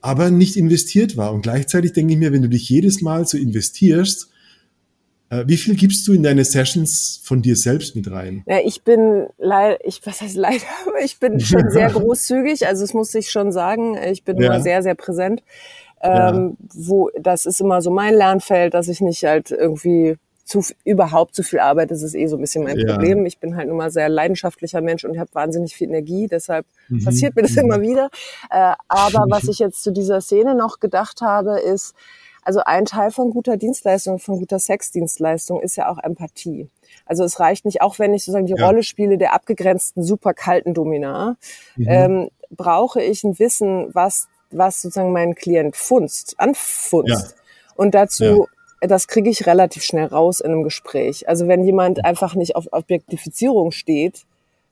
aber 0.00 0.30
nicht 0.30 0.56
investiert 0.56 1.18
war. 1.18 1.34
Und 1.34 1.42
gleichzeitig 1.42 1.92
denke 1.92 2.14
ich 2.14 2.18
mir, 2.18 2.32
wenn 2.32 2.40
du 2.40 2.48
dich 2.48 2.70
jedes 2.70 3.02
Mal 3.02 3.26
so 3.26 3.36
investierst, 3.36 4.30
äh, 4.30 4.35
wie 5.30 5.56
viel 5.56 5.74
gibst 5.74 6.06
du 6.06 6.12
in 6.12 6.22
deine 6.22 6.44
Sessions 6.44 7.20
von 7.24 7.42
dir 7.42 7.56
selbst 7.56 7.96
mit 7.96 8.10
rein? 8.10 8.44
Ja, 8.46 8.58
ich 8.64 8.82
bin 8.82 9.26
leider, 9.38 9.84
ich, 9.84 10.00
was 10.04 10.20
heißt 10.20 10.36
leider, 10.36 10.64
ich 11.04 11.18
bin 11.18 11.40
schon 11.40 11.70
sehr 11.70 11.90
großzügig, 11.90 12.66
also 12.66 12.84
es 12.84 12.94
muss 12.94 13.14
ich 13.14 13.30
schon 13.30 13.52
sagen, 13.52 13.96
ich 13.96 14.24
bin 14.24 14.40
ja. 14.40 14.46
immer 14.46 14.60
sehr, 14.60 14.82
sehr 14.82 14.94
präsent. 14.94 15.42
Ähm, 16.02 16.12
ja. 16.60 16.68
wo, 16.74 17.10
das 17.18 17.46
ist 17.46 17.60
immer 17.60 17.80
so 17.80 17.90
mein 17.90 18.14
Lernfeld, 18.14 18.74
dass 18.74 18.86
ich 18.86 19.00
nicht 19.00 19.24
halt 19.24 19.50
irgendwie 19.50 20.18
zu, 20.46 20.62
überhaupt 20.84 21.34
zu 21.34 21.42
viel 21.42 21.58
arbeite, 21.58 21.88
das 21.88 22.02
ist 22.02 22.14
eh 22.14 22.26
so 22.28 22.36
ein 22.36 22.40
bisschen 22.40 22.64
mein 22.64 22.78
ja. 22.78 22.92
Problem. 22.92 23.26
Ich 23.26 23.38
bin 23.38 23.56
halt 23.56 23.68
nun 23.68 23.76
mal 23.76 23.90
sehr 23.90 24.08
leidenschaftlicher 24.08 24.80
Mensch 24.80 25.04
und 25.04 25.18
habe 25.18 25.30
wahnsinnig 25.32 25.74
viel 25.74 25.88
Energie, 25.88 26.28
deshalb 26.28 26.66
mhm. 26.88 27.02
passiert 27.04 27.34
mir 27.34 27.42
das 27.42 27.52
mhm. 27.52 27.62
immer 27.62 27.80
wieder. 27.80 28.10
Äh, 28.50 28.74
aber 28.88 29.24
was 29.28 29.48
ich 29.48 29.58
jetzt 29.58 29.82
zu 29.82 29.90
dieser 29.90 30.20
Szene 30.20 30.54
noch 30.54 30.78
gedacht 30.78 31.20
habe, 31.20 31.58
ist, 31.58 31.94
also 32.46 32.60
ein 32.64 32.84
Teil 32.84 33.10
von 33.10 33.30
guter 33.30 33.56
Dienstleistung, 33.56 34.20
von 34.20 34.38
guter 34.38 34.60
Sexdienstleistung 34.60 35.60
ist 35.60 35.74
ja 35.74 35.90
auch 35.90 35.98
Empathie. 35.98 36.68
Also 37.04 37.24
es 37.24 37.40
reicht 37.40 37.64
nicht, 37.64 37.82
auch 37.82 37.98
wenn 37.98 38.14
ich 38.14 38.22
sozusagen 38.22 38.46
die 38.46 38.54
ja. 38.56 38.64
Rolle 38.64 38.84
spiele 38.84 39.18
der 39.18 39.34
abgegrenzten, 39.34 40.04
super 40.04 40.32
kalten 40.32 40.72
Domina, 40.72 41.36
mhm. 41.74 41.86
ähm, 41.88 42.30
brauche 42.50 43.02
ich 43.02 43.24
ein 43.24 43.36
Wissen, 43.40 43.92
was, 43.92 44.28
was 44.52 44.80
sozusagen 44.80 45.10
mein 45.10 45.34
Klient 45.34 45.74
funzt, 45.74 46.36
anfunzt. 46.38 47.08
Ja. 47.08 47.74
Und 47.74 47.96
dazu 47.96 48.46
ja. 48.80 48.86
das 48.86 49.08
kriege 49.08 49.28
ich 49.28 49.48
relativ 49.48 49.82
schnell 49.82 50.06
raus 50.06 50.38
in 50.38 50.52
einem 50.52 50.62
Gespräch. 50.62 51.28
Also 51.28 51.48
wenn 51.48 51.64
jemand 51.64 52.04
einfach 52.04 52.36
nicht 52.36 52.54
auf 52.54 52.68
Objektifizierung 52.70 53.72
steht, 53.72 54.22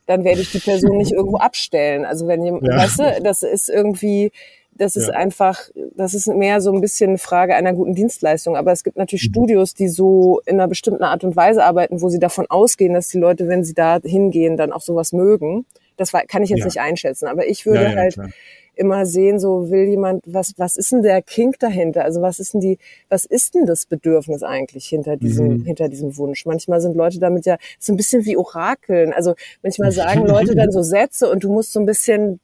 dann 0.07 0.23
werde 0.23 0.43
ich 0.43 0.53
die 0.53 0.61
Person 0.61 0.97
nicht 0.97 1.11
irgendwo 1.13 1.39
abstellen. 1.39 2.05
Also 2.05 2.29
wenn 2.29 2.45
jemand, 2.45 2.69
ja. 2.69 2.77
weißt 2.77 2.99
du, 3.01 3.23
das 3.25 3.43
ist 3.43 3.69
irgendwie, 3.69 4.31
das 4.77 4.97
ist 4.97 5.09
Ja. 5.09 5.15
einfach, 5.15 5.61
das 5.97 6.15
ist 6.15 6.27
mehr 6.29 6.61
so 6.61 6.73
ein 6.73 6.81
bisschen 6.81 7.11
eine 7.11 7.19
Frage 7.19 7.55
einer 7.55 7.73
guten 7.73 7.95
Dienstleistung. 7.95 8.57
Aber 8.57 8.73
es 8.73 8.83
gibt 8.85 8.97
natürlich 8.97 9.29
Mhm. 9.29 9.33
Studios, 9.33 9.75
die 9.75 9.89
so 9.89 10.41
in 10.47 10.55
einer 10.61 10.69
bestimmten 10.69 11.03
Art 11.05 11.25
und 11.25 11.37
Weise 11.37 11.65
arbeiten, 11.65 12.01
wo 12.03 12.09
sie 12.09 12.19
davon 12.19 12.47
ausgehen, 12.49 12.95
dass 12.95 13.09
die 13.09 13.19
Leute, 13.19 13.49
wenn 13.49 13.65
sie 13.65 13.75
da 13.75 14.01
hingehen, 14.03 14.57
dann 14.57 14.73
auch 14.73 14.81
sowas 14.83 15.13
mögen. 15.13 15.67
Das 15.97 16.11
kann 16.13 16.43
ich 16.43 16.51
jetzt 16.51 16.61
Ja. 16.61 16.65
nicht 16.67 16.81
einschätzen. 16.81 17.27
Aber 17.29 17.47
ich 17.47 17.67
würde 17.67 17.85
ja, 17.85 17.95
halt 17.95 18.15
klar. 18.15 18.29
immer 18.75 19.07
sehen, 19.07 19.39
so 19.39 19.71
will 19.71 19.85
jemand, 19.85 20.25
was, 20.27 20.55
was 20.57 20.77
ist 20.77 20.91
denn 20.91 21.03
der 21.03 21.23
Kink 21.23 21.61
dahinter? 21.61 22.03
Also 22.05 22.21
was 22.21 22.41
ist 22.41 22.55
denn 22.55 22.61
die, 22.61 22.79
was 23.09 23.25
ist 23.25 23.55
denn 23.55 23.67
das 23.67 23.87
Bedürfnis 23.87 24.43
eigentlich 24.43 24.87
hinter 24.87 25.17
diesem, 25.17 25.59
Mhm. 25.59 25.65
hinter 25.65 25.89
diesem 25.89 26.17
Wunsch? 26.17 26.45
Manchmal 26.47 26.81
sind 26.81 26.97
Leute 26.97 27.21
damit 27.21 27.47
ja 27.47 27.57
so 27.79 27.93
ein 27.93 27.97
bisschen 27.97 28.25
wie 28.25 28.37
Orakeln. 28.37 29.13
Also 29.13 29.35
manchmal 29.63 29.93
sagen 30.23 30.27
Leute 30.27 30.57
dann 30.57 30.73
so 30.73 30.83
Sätze 30.83 31.31
und 31.31 31.45
du 31.45 31.53
musst 31.53 31.73
so 31.73 31.79
ein 31.79 31.87
bisschen 31.87 32.41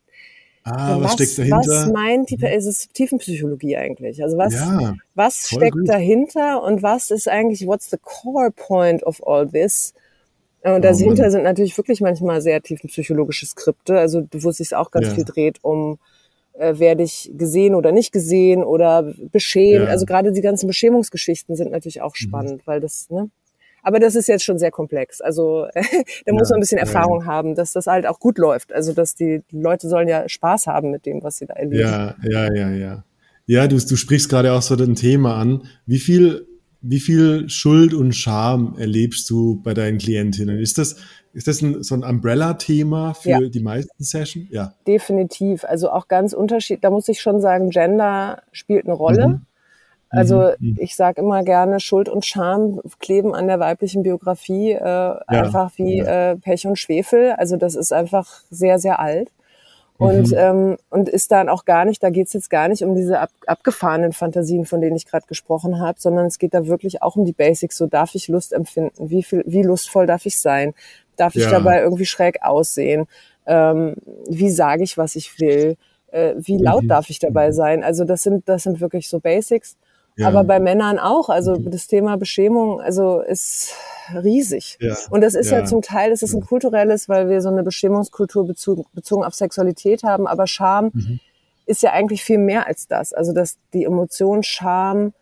Ah, 0.65 0.97
was, 1.01 1.05
was, 1.05 1.13
steckt 1.15 1.39
dahinter? 1.39 1.57
Mhm. 1.57 1.69
was 1.69 1.87
meint 1.93 2.31
die, 2.31 2.37
ist 2.37 2.67
es 2.67 2.89
Tiefenpsychologie 2.89 3.77
eigentlich? 3.77 4.23
Also 4.23 4.37
was, 4.39 4.53
Ja, 4.55 4.95
was 5.15 5.49
steckt 5.49 5.73
gut. 5.73 5.89
dahinter 5.89 6.63
und 6.63 6.83
was 6.83 7.11
ist 7.11 7.29
eigentlich, 7.29 7.67
what's 7.67 7.91
the 7.91 7.99
core 8.01 8.51
point 8.51 9.03
of 9.05 9.27
all 9.27 9.49
this? 9.49 9.93
Und 10.63 10.77
Oh 10.77 10.79
dahinter 10.81 11.23
Mann. 11.23 11.31
sind 11.31 11.43
natürlich 11.45 11.77
wirklich 11.79 12.01
manchmal 12.03 12.43
sehr 12.43 12.61
tiefenpsychologische 12.61 13.47
Skripte, 13.47 13.99
also 13.99 14.23
wo 14.33 14.51
es 14.51 14.59
sich 14.59 14.75
auch 14.75 14.91
ganz 14.91 15.07
Ja. 15.09 15.15
viel 15.15 15.25
dreht 15.25 15.59
um, 15.65 15.99
äh, 16.53 16.79
werde 16.79 17.03
ich 17.03 17.31
gesehen 17.35 17.75
oder 17.75 17.93
nicht 17.93 18.13
gesehen 18.13 18.63
oder 18.63 19.15
beschämt. 19.33 19.87
Ja. 19.87 19.91
Also 19.91 20.05
gerade 20.05 20.33
die 20.33 20.43
ganzen 20.43 20.67
Beschämungsgeschichten 20.67 21.57
sind 21.57 21.71
natürlich 21.71 22.03
auch 22.03 22.13
Mhm. 22.13 22.17
spannend, 22.29 22.67
weil 22.67 22.81
das, 22.81 23.09
ne? 23.09 23.31
Aber 23.83 23.99
das 23.99 24.15
ist 24.15 24.29
jetzt 24.29 24.45
schon 24.45 24.59
sehr 24.59 24.71
komplex. 24.71 25.21
Also 25.21 25.67
da 25.75 26.33
muss 26.33 26.49
Ja, 26.49 26.55
man 26.55 26.59
ein 26.59 26.61
bisschen 26.61 26.79
ja, 26.79 26.85
Erfahrung 26.85 27.27
haben, 27.27 27.55
dass 27.55 27.73
das 27.73 27.87
halt 27.87 28.07
auch 28.07 28.19
gut 28.21 28.39
läuft. 28.39 28.73
Also 28.73 28.93
dass 28.93 29.15
die, 29.15 29.43
die 29.51 29.61
Leute 29.61 29.89
sollen 29.89 30.09
ja 30.09 30.29
Spaß 30.29 30.67
haben 30.67 30.91
mit 30.91 31.07
dem, 31.07 31.23
was 31.23 31.39
sie 31.39 31.47
da 31.47 31.55
erleben. 31.55 31.81
Ja, 31.81 32.15
ja, 32.23 32.53
ja, 32.55 32.71
ja. 32.71 33.05
Ja, 33.47 33.67
du, 33.67 33.77
du 33.79 33.97
sprichst 33.97 34.29
gerade 34.29 34.53
auch 34.53 34.63
so 34.63 34.75
ein 34.77 34.95
Thema 34.95 35.37
an. 35.37 35.63
Wie 35.87 35.99
viel, 35.99 36.47
wie 36.83 37.01
viel 37.01 37.49
Schuld 37.49 37.95
und 37.95 38.13
Scham 38.15 38.77
erlebst 38.79 39.29
du 39.29 39.61
bei 39.63 39.75
deinen 39.75 39.99
Klientinnen? 39.99 40.59
Ist 40.59 40.79
das, 40.79 40.97
ist 41.33 41.49
das 41.49 41.61
ein, 41.61 41.83
so 41.83 41.95
ein 41.97 42.05
Umbrella-Thema 42.05 43.15
für 43.15 43.29
Ja. 43.31 43.41
die 43.41 43.61
meisten 43.61 44.03
Sessions? 44.03 44.47
Ja. 44.51 44.75
Definitiv. 44.87 45.65
Also 45.65 45.91
auch 45.91 46.07
ganz 46.09 46.33
unterschiedlich. 46.33 46.83
Da 46.83 46.91
muss 46.91 47.09
ich 47.09 47.21
schon 47.21 47.41
sagen, 47.41 47.71
Gender 47.71 48.43
spielt 48.53 48.85
eine 48.85 48.95
Rolle. 48.95 49.29
Mhm. 49.29 49.41
Also 50.11 50.53
Mhm. 50.59 50.77
ich 50.79 50.97
sage 50.97 51.21
immer 51.21 51.43
gerne, 51.45 51.81
Schuld 51.81 52.09
und 52.09 52.27
Scham 52.27 52.81
kleben 52.99 53.35
an 53.35 53.47
der 53.47 53.61
weiblichen 53.61 54.03
Biografie 54.03 54.73
äh, 54.73 55.15
einfach 55.27 55.73
wie 55.77 55.99
ja. 55.99 56.33
äh, 56.33 56.37
Pech 56.37 56.67
und 56.67 56.79
Schwefel. 56.79 57.33
Also 57.33 57.57
das 57.57 57.75
ist 57.77 57.93
einfach 57.93 58.43
sehr, 58.51 58.79
sehr 58.79 58.99
alt. 59.01 59.31
Und, 59.99 60.31
Mhm. 60.31 60.35
ähm, 60.39 60.77
und 60.89 61.09
ist 61.11 61.31
dann 61.31 61.51
auch 61.51 61.67
gar 61.67 61.85
nicht, 61.85 62.03
da 62.03 62.09
geht's 62.09 62.33
jetzt 62.33 62.49
gar 62.49 62.69
nicht 62.69 62.83
um 62.83 62.95
diese 62.95 63.21
ab, 63.21 63.29
abgefahrenen 63.47 64.13
Fantasien, 64.15 64.65
von 64.65 64.81
denen 64.81 64.97
ich 64.97 65.07
gerade 65.07 65.27
gesprochen 65.27 65.79
habe, 65.79 66.01
sondern 66.01 66.25
es 66.27 66.39
geht 66.39 66.55
da 66.55 66.67
wirklich 66.67 67.03
auch 67.03 67.17
um 67.17 67.27
die 67.27 67.35
Basics. 67.35 67.77
So 67.77 67.87
darf 67.87 68.15
ich 68.15 68.27
Lust 68.29 68.55
empfinden? 68.55 69.11
Wie 69.11 69.23
viel, 69.23 69.45
wie 69.47 69.63
lustvoll 69.63 70.07
darf 70.07 70.25
ich 70.25 70.39
sein? 70.39 70.73
Darf 71.17 71.37
ich 71.37 71.43
Ja. 71.43 71.51
dabei 71.51 71.83
irgendwie 71.83 72.07
schräg 72.07 72.43
aussehen? 72.43 73.07
Ähm, 73.47 73.95
wie 74.27 74.49
sage 74.51 74.85
ich, 74.85 74.97
was 74.97 75.17
ich 75.17 75.39
will? 75.39 75.77
Äh, 76.13 76.35
wie 76.39 76.57
laut 76.57 76.85
Mhm. 76.85 76.89
darf 76.89 77.11
ich 77.11 77.19
dabei 77.19 77.53
sein? 77.53 77.85
Also 77.85 78.05
das 78.05 78.23
sind, 78.23 78.49
das 78.49 78.63
sind 78.63 78.81
wirklich 78.81 79.07
so 79.09 79.21
Basics. 79.21 79.77
Ja. 80.21 80.29
Aber 80.29 80.45
bei 80.45 80.61
Männern 80.61 80.99
auch. 80.99 81.29
Also 81.29 81.57
Mhm. 81.57 81.71
das 81.71 81.87
Thema 81.87 82.17
Beschämung, 82.17 82.81
also 82.81 83.21
ist 83.21 83.75
riesig. 84.15 84.77
Ja. 84.81 84.97
Und 85.11 85.21
das 85.21 85.35
ist 85.35 85.51
ja, 85.51 85.61
Ja. 85.61 85.65
zum 85.65 85.83
Teil, 85.83 86.11
das 86.11 86.23
ist 86.23 86.35
ein 86.35 86.41
kulturelles, 86.45 87.09
weil 87.09 87.29
wir 87.29 87.41
so 87.43 87.49
eine 87.49 87.63
Beschämungskultur 87.63 88.47
bezogen, 88.47 88.85
bezogen 88.93 89.25
auf 89.25 89.35
Sexualität 89.35 90.03
haben. 90.03 90.27
Aber 90.27 90.47
Scham 90.47 90.91
Mhm. 90.93 91.21
ist 91.67 91.83
ja 91.83 91.93
eigentlich 91.93 92.25
viel 92.25 92.39
mehr 92.39 92.67
als 92.67 92.87
das. 92.89 93.13
Also 93.13 93.33
dass 93.33 93.57
die 93.73 93.85
Emotion 93.85 94.43
Scham 94.43 95.13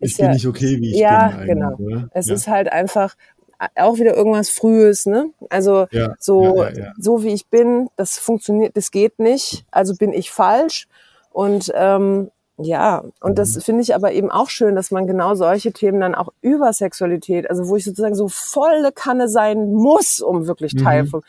ist 0.00 0.12
Ich 0.12 0.16
bin 0.18 0.26
ja, 0.26 0.32
nicht 0.32 0.46
okay, 0.46 0.80
wie 0.80 0.90
ich 0.92 0.98
ja, 1.00 1.28
bin. 1.38 1.46
genau. 1.46 1.74
Oder? 1.76 2.08
Es 2.12 2.28
ist 2.28 2.46
halt 2.46 2.70
einfach 2.70 3.16
auch 3.74 3.98
wieder 3.98 4.14
irgendwas 4.14 4.50
Frühes, 4.50 5.04
ne? 5.06 5.30
Also 5.50 5.88
so, 6.20 6.64
so 6.96 7.24
wie 7.24 7.30
ich 7.30 7.48
bin, 7.48 7.88
das 7.96 8.16
funktioniert, 8.16 8.76
das 8.76 8.92
geht 8.92 9.18
nicht, 9.18 9.64
also 9.72 9.96
bin 9.96 10.12
ich 10.12 10.30
falsch. 10.30 10.86
Und 11.32 11.72
ähm, 11.74 12.30
ja, 12.60 13.04
und 13.20 13.30
Mhm. 13.30 13.34
das 13.36 13.64
finde 13.64 13.82
ich 13.82 13.94
aber 13.94 14.12
eben 14.12 14.30
auch 14.30 14.48
schön, 14.48 14.74
dass 14.74 14.90
man 14.90 15.06
genau 15.06 15.34
solche 15.34 15.72
Themen 15.72 16.00
dann 16.00 16.14
auch 16.14 16.28
über 16.40 16.72
Sexualität, 16.72 17.48
also 17.48 17.68
wo 17.68 17.76
ich 17.76 17.84
sozusagen 17.84 18.14
so 18.14 18.28
volle 18.28 18.92
Kanne 18.92 19.28
sein 19.28 19.72
muss, 19.72 20.20
um 20.20 20.46
wirklich 20.46 20.74
Teil 20.74 21.04
Mhm. 21.04 21.08
von, 21.08 21.22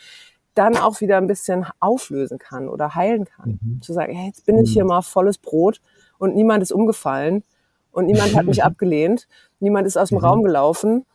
dann 0.55 0.75
auch 0.75 0.99
wieder 1.01 1.17
ein 1.17 1.27
bisschen 1.27 1.65
auflösen 1.79 2.37
kann 2.39 2.67
oder 2.67 2.95
heilen 2.95 3.25
kann. 3.25 3.59
Mhm. 3.61 3.81
Zu 3.81 3.93
sagen, 3.93 4.13
hey, 4.13 4.27
jetzt 4.27 4.45
bin 4.45 4.57
ich 4.57 4.71
hier 4.73 4.83
mal 4.85 5.01
volles 5.01 5.37
Brot 5.37 5.79
und 6.17 6.35
niemand 6.35 6.63
ist 6.63 6.71
umgefallen 6.71 7.43
und 7.91 8.07
niemand 8.07 8.35
hat 8.35 8.45
mich 8.45 8.63
abgelehnt, 8.63 9.27
niemand 9.59 9.87
ist 9.87 9.97
aus 9.97 10.09
dem 10.09 10.17
Mhm. 10.17 10.25
Raum 10.25 10.43
gelaufen 10.43 11.05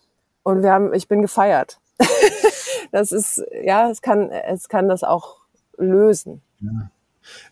und 0.45 0.63
wir 0.63 0.73
haben, 0.73 0.95
ich 0.95 1.09
bin 1.09 1.21
gefeiert. 1.23 1.81
das 2.93 3.13
ist, 3.13 3.43
ja, 3.65 3.91
es 3.91 4.01
kann, 4.01 4.31
es 4.31 4.69
kann 4.69 4.89
das 4.89 5.03
auch 5.05 5.39
lösen. 5.77 6.41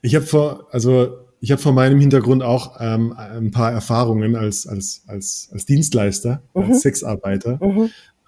Ich 0.00 0.14
habe 0.14 0.24
vor, 0.24 0.66
also 0.70 1.18
ich 1.42 1.50
habe 1.50 1.60
vor 1.60 1.72
meinem 1.72 1.98
Hintergrund 1.98 2.42
auch 2.42 2.76
ähm, 2.80 3.12
ein 3.16 3.50
paar 3.50 3.72
Erfahrungen 3.72 4.36
als 4.36 4.66
als 4.66 5.02
als 5.08 5.48
als 5.52 5.66
Dienstleister, 5.66 6.40
Mhm. 6.54 6.62
als 6.62 6.80
Sexarbeiter 6.82 7.58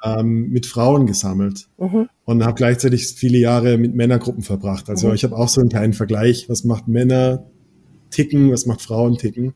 ähm, 0.04 0.50
mit 0.50 0.66
Frauen 0.66 1.06
gesammelt 1.06 1.68
Mhm. 1.78 2.08
und 2.24 2.44
habe 2.44 2.54
gleichzeitig 2.54 3.06
viele 3.06 3.38
Jahre 3.38 3.78
mit 3.78 3.94
Männergruppen 3.94 4.42
verbracht. 4.42 4.90
Also 4.90 5.08
Mhm. 5.08 5.14
ich 5.14 5.24
habe 5.24 5.36
auch 5.36 5.48
so 5.48 5.60
einen 5.60 5.70
kleinen 5.70 5.92
Vergleich, 5.94 6.48
was 6.48 6.64
macht 6.64 6.88
Männer 6.88 7.44
ticken, 8.10 8.50
was 8.50 8.66
macht 8.66 8.82
Frauen 8.82 9.16
ticken. 9.16 9.54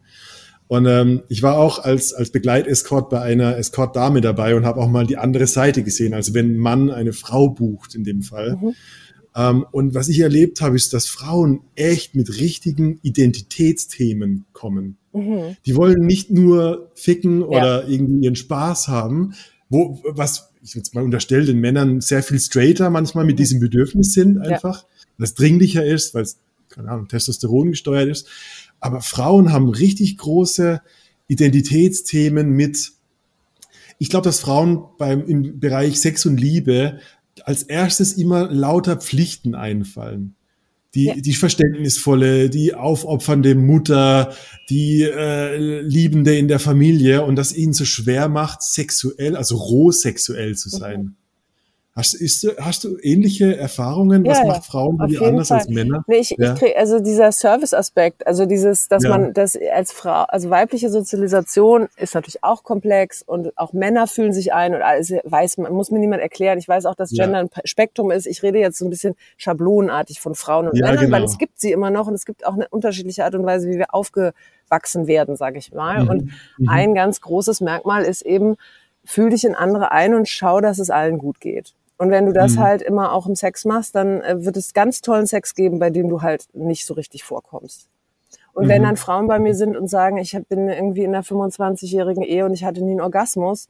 Und 0.69 0.87
ähm, 0.87 1.23
ich 1.29 1.43
war 1.43 1.57
auch 1.59 1.79
als, 1.79 2.13
als 2.13 2.31
Begleitescort 2.31 3.09
bei 3.11 3.21
einer 3.23 3.57
Escort-Dame 3.57 4.21
dabei 4.21 4.55
und 4.55 4.67
habe 4.67 4.81
auch 4.81 4.89
mal 4.89 5.07
die 5.07 5.17
andere 5.17 5.47
Seite 5.47 5.83
gesehen. 5.83 6.13
Also 6.15 6.33
wenn 6.35 6.55
ein 6.55 6.59
Mann 6.59 6.91
eine 6.91 7.13
Frau 7.15 7.49
bucht 7.49 7.95
in 7.95 8.05
dem 8.05 8.23
Fall. 8.23 8.57
Mhm. 9.39 9.45
Ähm, 9.45 9.67
und 9.71 9.95
was 9.95 10.09
ich 10.09 10.21
erlebt 10.21 10.61
habe, 10.61 10.77
ist, 10.77 10.93
dass 10.93 11.07
Frauen 11.07 11.61
echt 11.77 12.15
mit 12.15 12.39
richtigen 12.39 12.99
Identitätsthemen 13.03 14.45
kommen. 14.53 14.97
Mhm. 15.13 15.57
Die 15.65 15.77
wollen 15.77 16.07
nicht 16.07 16.31
nur 16.31 16.91
ficken 16.95 17.43
oder 17.43 17.89
irgendwie 17.89 18.25
ihren 18.25 18.37
Spaß 18.37 18.89
haben, 18.89 19.35
wo, 19.69 20.01
was 20.05 20.51
ich 20.63 20.75
jetzt 20.75 20.95
mal 20.95 21.05
unterstelle, 21.05 21.47
den 21.47 21.61
Männern 21.61 22.01
sehr 22.01 22.23
viel 22.23 22.41
straighter 22.41 22.91
manchmal 22.91 23.25
mit 23.25 23.39
diesem 23.39 23.61
Bedürfnis 23.61 24.13
sind 24.13 24.39
einfach, 24.39 24.85
was 25.17 25.35
dringlicher 25.35 25.85
ist, 25.85 26.15
weil 26.15 26.23
es, 26.23 26.39
keine 26.69 26.91
Ahnung, 26.91 27.09
Testosteron 27.09 27.71
gesteuert 27.71 28.09
ist. 28.09 28.27
Aber 28.81 29.01
Frauen 29.01 29.53
haben 29.53 29.69
richtig 29.69 30.19
große 30.19 30.81
Identitätsthemen 31.29 32.51
mit, 32.51 32.93
ich 33.99 34.11
glaube, 34.11 34.25
dass 34.25 34.41
Frauen 34.41 34.85
beim, 34.99 35.27
im 35.27 35.61
Bereich 35.61 36.01
Sex 36.01 36.27
und 36.27 36.39
Liebe 36.39 36.99
als 37.47 37.63
erstes 37.63 38.13
immer 38.15 38.51
lauter 38.51 38.97
Pflichten 38.97 39.55
einfallen. 39.55 40.35
Die, 40.95 41.05
Ja. 41.05 41.15
die 41.15 41.35
verständnisvolle, 41.35 42.49
die 42.49 42.75
aufopfernde 42.75 43.55
Mutter, 43.55 44.33
die 44.71 45.03
äh, 45.03 45.81
Liebende 45.83 46.37
in 46.37 46.49
der 46.49 46.59
Familie 46.59 47.25
und 47.25 47.37
das 47.37 47.55
ihnen 47.55 47.75
so 47.75 47.85
schwer 47.85 48.29
macht, 48.29 48.63
sexuell, 48.63 49.37
also 49.37 49.57
roh 49.57 49.93
sexuell 49.93 50.57
zu 50.57 50.71
sein. 50.71 51.17
Hast, 51.99 52.15
ist, 52.15 52.45
du- 52.45 52.57
hast 52.61 52.85
du 52.85 52.97
ähnliche 53.03 53.57
Erfahrungen? 53.57 54.25
Was 54.25 54.39
Ja, 54.39 54.45
ja, 54.45 54.49
macht 54.53 54.65
Frauen 54.67 54.99
jeden 55.09 55.25
anders 55.25 55.49
Fall. 55.49 55.59
als 55.59 55.69
Männer? 55.69 56.05
Nee, 56.07 56.19
ich, 56.19 56.31
Ja. 56.39 56.53
ich 56.55 56.61
krieg, 56.61 56.77
also 56.77 57.01
dieser 57.01 57.33
Service-Aspekt, 57.33 58.25
also 58.25 58.47
dieses, 58.47 58.87
dass 58.87 59.03
Ja. 59.03 59.11
man 59.11 59.33
das 59.35 59.59
als 59.75 59.91
Frau, 59.91 60.23
also 60.29 60.49
weibliche 60.49 60.91
Sozialisation 60.91 61.89
ist 61.97 62.15
natürlich 62.15 62.45
auch 62.45 62.63
komplex 62.63 63.23
und 63.23 63.57
auch 63.59 63.73
Männer 63.73 64.07
fühlen 64.07 64.33
sich 64.33 64.53
ein 64.55 64.75
und 64.77 64.83
alles 64.83 65.13
weiß 65.25 65.59
man, 65.59 65.73
muss 65.73 65.91
mir 65.91 65.99
niemand 65.99 66.23
erklären. 66.23 66.57
Ich 66.59 66.69
weiß 66.69 66.87
auch, 66.87 66.95
dass. 66.95 67.11
Gender 67.11 67.39
ein 67.41 67.51
Spektrum 67.65 68.13
ist. 68.13 68.27
Ich 68.27 68.43
rede 68.45 68.59
jetzt 68.61 68.79
so 68.79 68.85
ein 68.87 68.91
bisschen 68.91 69.17
schablonenartig 69.39 70.21
von 70.21 70.37
Frauen 70.37 70.69
und 70.69 70.75
Männern, 70.75 70.97
weil 71.11 71.21
genau. 71.21 71.25
es 71.25 71.37
gibt 71.37 71.59
sie 71.61 71.73
immer 71.73 71.91
noch 71.91 72.07
und 72.07 72.15
es 72.15 72.25
gibt 72.25 72.47
auch 72.47 72.55
eine 72.55 72.69
unterschiedliche 72.69 73.25
Art 73.25 73.35
und 73.35 73.45
Weise, 73.45 73.69
wie 73.69 73.77
wir 73.77 73.93
aufgewachsen 73.93 75.09
werden, 75.09 75.35
sage 75.35 75.59
ich 75.59 75.73
mal. 75.73 76.05
Mhm. 76.05 76.09
Und 76.11 76.23
Mhm. 76.59 76.69
ein 76.69 76.95
ganz 76.95 77.21
großes 77.21 77.61
Merkmal 77.61 78.05
ist 78.05 78.23
eben, 78.23 78.55
fühl 79.05 79.31
dich 79.31 79.45
in 79.45 79.55
andere 79.57 79.91
ein 79.91 80.15
und 80.15 80.29
schau, 80.29 80.61
dass 80.61 80.79
es 80.79 80.91
allen 80.91 81.19
gut 81.19 81.41
geht. 81.41 81.73
Und 81.99 82.11
wenn 82.11 82.27
du 82.27 82.33
das 82.33 82.57
Mhm. 82.57 82.61
halt 82.61 82.83
immer 82.83 83.13
auch 83.13 83.27
im 83.27 83.35
Sex 83.35 83.65
machst, 83.65 83.95
dann 83.95 84.23
äh, 84.23 84.45
wird 84.45 84.57
es 84.57 84.73
ganz 84.73 85.01
tollen 85.03 85.27
Sex 85.27 85.55
geben, 85.55 85.79
bei 85.79 85.91
dem 85.91 86.09
du 86.09 86.23
halt 86.23 86.47
nicht 86.55 86.87
so 86.87 86.95
richtig 86.95 87.25
vorkommst. 87.25 87.89
Und 88.53 88.69
wenn 88.69 88.83
Mhm. 88.83 88.87
dann 88.87 88.97
Frauen 88.97 89.27
bei 89.29 89.39
mir 89.39 89.55
sind 89.55 89.77
und 89.77 89.89
sagen, 89.89 90.17
ich 90.19 90.39
bin 90.49 90.69
irgendwie 90.69 91.05
in 91.05 91.15
einer 91.15 91.25
25-jährigen 91.25 92.23
Ehe 92.23 92.45
und 92.45 92.55
ich 92.55 92.65
hatte 92.65 92.83
nie 92.85 92.93
einen 92.93 93.01
Orgasmus, 93.01 93.69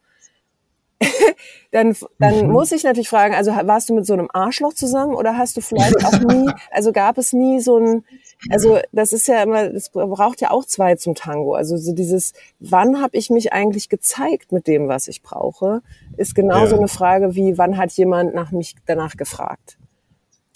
dann, 1.71 1.97
dann 2.19 2.47
Mhm. 2.47 2.53
muss 2.53 2.73
ich 2.73 2.85
natürlich 2.85 3.09
fragen, 3.09 3.35
also 3.35 3.53
warst 3.53 3.89
du 3.89 3.95
mit 3.95 4.07
so 4.07 4.13
einem 4.15 4.29
Arschloch 4.33 4.75
zusammen 4.75 5.15
oder 5.15 5.37
hast 5.37 5.57
du 5.57 5.61
vielleicht 5.61 6.05
auch 6.05 6.19
nie, 6.19 6.55
also 6.71 6.93
gab 6.93 7.19
es 7.19 7.33
nie 7.33 7.61
so 7.61 7.79
ein, 7.79 8.05
also 8.51 8.79
das 8.93 9.13
ist 9.13 9.27
ja 9.27 9.43
immer, 9.43 9.69
das 9.69 9.91
braucht 9.91 10.41
ja 10.41 10.51
auch 10.51 10.65
zwei 10.65 10.95
zum 10.95 11.15
Tango. 11.15 11.55
Also 11.55 11.77
so 11.77 11.93
dieses, 11.93 12.33
wann 12.61 13.01
habe 13.03 13.17
ich 13.17 13.31
mich 13.31 13.53
eigentlich 13.53 13.89
gezeigt 13.89 14.53
mit 14.53 14.67
dem, 14.67 14.89
was 14.89 15.09
ich 15.09 15.23
brauche, 15.23 15.83
ist 16.17 16.35
genauso 16.35 16.75
Ja. 16.75 16.79
eine 16.79 16.89
Frage 16.89 17.35
wie, 17.35 17.59
wann 17.59 17.77
hat 17.77 17.93
jemand 17.93 18.35
nach 18.35 18.53
mich 18.53 18.77
danach 18.87 19.17
gefragt. 19.17 19.79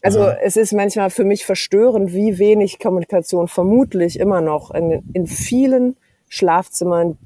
Also 0.01 0.23
Aha. 0.23 0.37
es 0.43 0.57
ist 0.57 0.73
manchmal 0.73 1.11
für 1.11 1.25
mich 1.25 1.45
verstörend, 1.45 2.13
wie 2.13 2.39
wenig 2.39 2.79
Kommunikation 2.79 3.49
vermutlich 3.49 4.19
immer 4.19 4.41
noch 4.41 4.71
in, 4.73 5.03
in 5.13 5.27
vielen 5.27 5.97
Schlafzimmern 6.29 7.19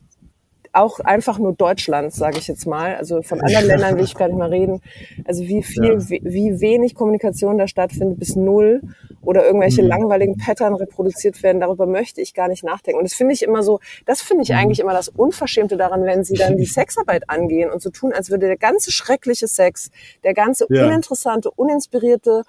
auch 0.77 1.01
einfach 1.01 1.39
nur 1.39 1.55
Deutschlands, 1.55 2.17
sage 2.17 2.39
ich 2.39 2.49
jetzt 2.49 2.67
mal. 2.67 2.97
Also 2.97 3.23
von 3.23 3.41
anderen 3.41 3.67
Ländern 3.67 3.97
will 3.97 4.05
ich 4.05 4.15
gar 4.15 4.29
nicht 4.29 4.39
mal 4.39 4.51
reden. 4.51 4.81
Also 5.25 5.45
wie 5.45 5.63
viel, 5.63 5.85
ja. 5.85 6.09
wie, 6.09 6.21
wie, 6.23 6.61
wenig 6.61 6.95
Kommunikation 6.95 7.59
da 7.59 7.67
stattfindet, 7.67 8.19
bis 8.19 8.37
null 8.37 8.83
oder 9.23 9.45
irgendwelche 9.45 9.83
mhm. 9.83 9.89
langweiligen 9.89 10.37
Pattern 10.37 10.75
reproduziert 10.75 11.43
werden, 11.43 11.61
darüber 11.61 11.87
möchte 11.87 12.21
ich 12.21 12.35
gar 12.35 12.49
nicht 12.49 12.65
nachdenken. 12.65 12.99
Und 12.99 13.05
das 13.05 13.15
finde 13.15 13.35
ich 13.35 13.43
immer 13.43 13.63
so, 13.63 13.81
das 14.05 14.21
finde 14.21 14.45
ich 14.45 14.51
mhm. 14.51 14.57
eigentlich 14.57 14.81
immer 14.81 14.93
das 14.93 15.09
Unverschämte 15.09 15.77
daran, 15.77 16.05
wenn 16.05 16.25
sie 16.25 16.35
dann 16.35 16.57
die 16.57 16.65
Sexarbeit 16.77 17.29
angehen 17.29 17.71
und 17.71 17.83
so 17.83 17.91
tun, 17.91 18.13
als 18.13 18.31
würde 18.31 18.47
der 18.47 18.57
ganze 18.57 18.93
schreckliche 18.93 19.49
Sex, 19.49 19.91
der 20.25 20.35
ganze 20.35 20.67
ja. 20.69 20.87
uninteressante, 20.87 21.51
uninspirierte, 21.51 22.45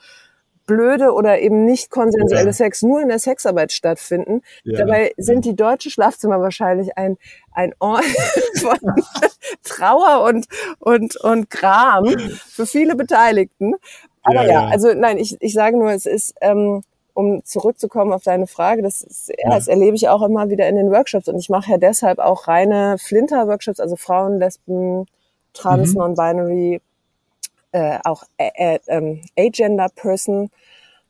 blöde 0.67 1.13
oder 1.13 1.39
eben 1.39 1.65
nicht 1.65 1.89
konsensuelle 1.89 2.47
ja. 2.47 2.53
Sex 2.53 2.83
nur 2.83 3.01
in 3.01 3.07
der 3.07 3.17
Sexarbeit 3.17 3.71
stattfinden. 3.71 4.41
Ja. 4.63 4.77
Dabei 4.77 5.13
sind 5.17 5.45
die 5.45 5.55
deutschen 5.55 5.89
Schlafzimmer 5.89 6.39
wahrscheinlich 6.39 6.95
ein, 6.97 7.17
ein 7.51 7.73
Ort 7.79 8.03
von 8.57 8.77
Trauer 9.63 10.25
und, 10.25 10.45
und, 10.79 11.15
und 11.15 11.49
Gram 11.49 12.05
für 12.51 12.67
viele 12.67 12.95
Beteiligten. 12.95 13.73
Aber 14.21 14.43
ja, 14.43 14.51
ja, 14.51 14.65
also 14.67 14.93
nein, 14.93 15.17
ich, 15.17 15.37
ich 15.39 15.53
sage 15.53 15.77
nur, 15.77 15.89
es 15.91 16.05
ist, 16.05 16.35
ähm, 16.41 16.83
um 17.13 17.43
zurückzukommen 17.45 18.13
auf 18.13 18.23
deine 18.23 18.45
Frage, 18.45 18.83
das, 18.83 19.01
ist, 19.01 19.29
ja, 19.29 19.49
das 19.49 19.67
erlebe 19.67 19.95
ich 19.95 20.09
auch 20.09 20.21
immer 20.21 20.49
wieder 20.49 20.67
in 20.67 20.75
den 20.75 20.91
Workshops 20.91 21.27
und 21.29 21.39
ich 21.39 21.49
mache 21.49 21.71
ja 21.71 21.77
deshalb 21.77 22.19
auch 22.19 22.47
reine 22.47 22.97
Flinter-Workshops, 22.99 23.79
also 23.79 23.95
Frauen, 23.95 24.37
Lesben, 24.37 25.05
Trans, 25.53 25.93
mhm. 25.93 25.99
Non-Binary, 25.99 26.81
äh, 27.77 27.99
auch 28.05 28.23
äh, 28.37 28.49
äh, 28.55 28.79
ähm, 28.87 29.21
Agender-Person, 29.37 30.49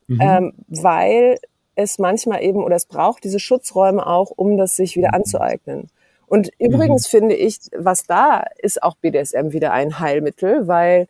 mhm. 0.06 0.20
ähm, 0.20 0.52
weil 0.68 1.38
es 1.76 1.98
manchmal 1.98 2.42
eben 2.42 2.62
oder 2.62 2.76
es 2.76 2.84
braucht 2.84 3.24
diese 3.24 3.40
Schutzräume 3.40 4.06
auch, 4.06 4.30
um 4.30 4.58
das 4.58 4.76
sich 4.76 4.94
wieder 4.94 5.14
anzueignen. 5.14 5.88
Und 6.26 6.50
übrigens 6.58 7.06
mhm. 7.06 7.18
finde 7.18 7.34
ich, 7.36 7.58
was 7.74 8.02
da 8.02 8.44
ist 8.58 8.82
auch 8.82 8.96
BDSM 8.96 9.52
wieder 9.52 9.72
ein 9.72 9.98
Heilmittel, 9.98 10.68
weil 10.68 11.08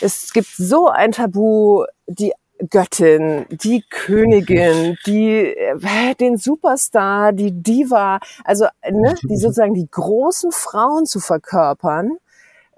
es 0.00 0.32
gibt 0.32 0.48
so 0.48 0.88
ein 0.88 1.12
Tabu, 1.12 1.84
die 2.06 2.32
Göttin, 2.70 3.44
die 3.50 3.84
Königin, 3.90 4.96
die 5.04 5.54
äh, 5.54 6.14
den 6.14 6.38
Superstar, 6.38 7.34
die 7.34 7.50
Diva, 7.50 8.20
also 8.44 8.68
ne, 8.88 9.16
die 9.28 9.36
sozusagen 9.36 9.74
die 9.74 9.90
großen 9.90 10.50
Frauen 10.50 11.04
zu 11.04 11.20
verkörpern 11.20 12.16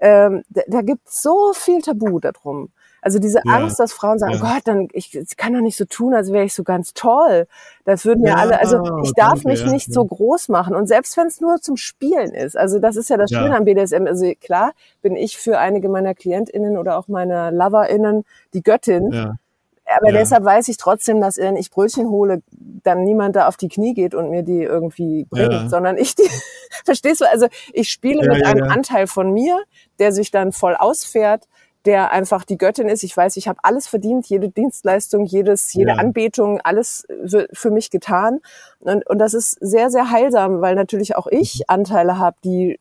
ähm, 0.05 0.43
da, 0.49 0.61
da 0.67 0.81
gibt 0.83 1.09
so 1.09 1.51
viel 1.53 1.81
Tabu 1.81 2.19
darum. 2.19 2.69
Also 3.01 3.19
diese 3.19 3.39
ja. 3.43 3.53
Angst, 3.53 3.79
dass 3.79 3.91
Frauen 3.91 4.19
sagen, 4.19 4.33
ja. 4.33 4.39
oh 4.39 4.41
Gott, 4.41 4.61
dann 4.65 4.87
ich, 4.91 5.15
ich 5.15 5.37
kann 5.37 5.53
doch 5.53 5.61
nicht 5.61 5.77
so 5.77 5.85
tun, 5.85 6.13
als 6.13 6.31
wäre 6.31 6.45
ich 6.45 6.53
so 6.53 6.63
ganz 6.63 6.93
toll. 6.93 7.47
Das 7.85 8.05
würden 8.05 8.25
ja, 8.25 8.33
ja 8.33 8.35
alle, 8.37 8.59
also 8.59 9.01
ich 9.03 9.13
darf 9.13 9.43
mich 9.43 9.65
nicht 9.65 9.91
so 9.91 10.05
groß 10.05 10.49
machen. 10.49 10.75
Und 10.75 10.87
selbst 10.87 11.17
wenn 11.17 11.27
es 11.27 11.41
nur 11.41 11.59
zum 11.59 11.77
Spielen 11.77 12.33
ist, 12.33 12.57
also 12.57 12.79
das 12.79 12.95
ist 12.95 13.09
ja 13.09 13.17
das 13.17 13.31
Schöne 13.31 13.55
am 13.55 13.65
BDSM. 13.65 14.05
Also 14.07 14.31
klar 14.39 14.73
bin 15.01 15.15
ich 15.15 15.37
für 15.37 15.59
einige 15.59 15.89
meiner 15.89 16.13
KlientInnen 16.13 16.77
oder 16.77 16.97
auch 16.97 17.07
meiner 17.07 17.51
LoverInnen 17.51 18.25
die 18.53 18.63
Göttin. 18.63 19.37
Aber 19.85 20.11
ja. 20.11 20.19
deshalb 20.19 20.43
weiß 20.43 20.67
ich 20.67 20.77
trotzdem, 20.77 21.21
dass 21.21 21.37
wenn 21.37 21.55
ich 21.55 21.69
Brötchen 21.69 22.09
hole, 22.09 22.41
dann 22.51 23.03
niemand 23.03 23.35
da 23.35 23.47
auf 23.47 23.57
die 23.57 23.67
Knie 23.67 23.93
geht 23.93 24.15
und 24.15 24.29
mir 24.29 24.43
die 24.43 24.63
irgendwie 24.63 25.25
bringt, 25.29 25.53
ja. 25.53 25.69
sondern 25.69 25.97
ich 25.97 26.15
die, 26.15 26.27
verstehst 26.85 27.21
du? 27.21 27.29
Also 27.29 27.47
ich 27.71 27.89
spiele 27.89 28.25
ja, 28.25 28.33
mit 28.33 28.45
einem 28.45 28.63
Anteil 28.63 29.07
von 29.07 29.31
mir, 29.31 29.59
der 29.99 30.11
sich 30.11 30.31
dann 30.31 30.51
voll 30.51 30.75
ausfährt, 30.75 31.47
der 31.85 32.11
einfach 32.11 32.45
die 32.45 32.57
Göttin 32.57 32.89
ist. 32.89 33.03
Ich 33.03 33.15
weiß, 33.15 33.37
ich 33.37 33.47
habe 33.47 33.59
alles 33.61 33.87
verdient, 33.87 34.25
jede 34.27 34.49
Dienstleistung, 34.49 35.25
jedes, 35.25 35.71
jede 35.73 35.93
Anbetung, 35.99 36.59
alles 36.61 37.05
für 37.53 37.69
mich 37.69 37.91
getan. 37.91 38.39
Und, 38.79 39.07
und 39.07 39.19
das 39.19 39.33
ist 39.33 39.51
sehr, 39.61 39.91
sehr 39.91 40.09
heilsam, 40.09 40.61
weil 40.61 40.75
natürlich 40.75 41.15
auch 41.15 41.27
ich 41.27 41.59
mhm. 41.59 41.63
Anteile 41.67 42.17
habe, 42.17 42.37
die 42.43 42.79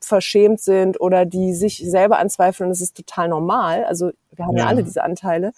verschämt 0.00 0.60
sind 0.60 1.00
oder 1.00 1.24
die 1.24 1.54
sich 1.54 1.78
selber 1.78 2.18
anzweifeln. 2.18 2.68
Das 2.68 2.80
ist 2.80 2.96
total 2.96 3.28
normal. 3.28 3.84
Also 3.84 4.10
wir 4.34 4.46
haben 4.46 4.56
ja, 4.56 4.64
ja 4.64 4.68
alle 4.68 4.84
diese 4.84 5.02
Anteile. 5.02 5.52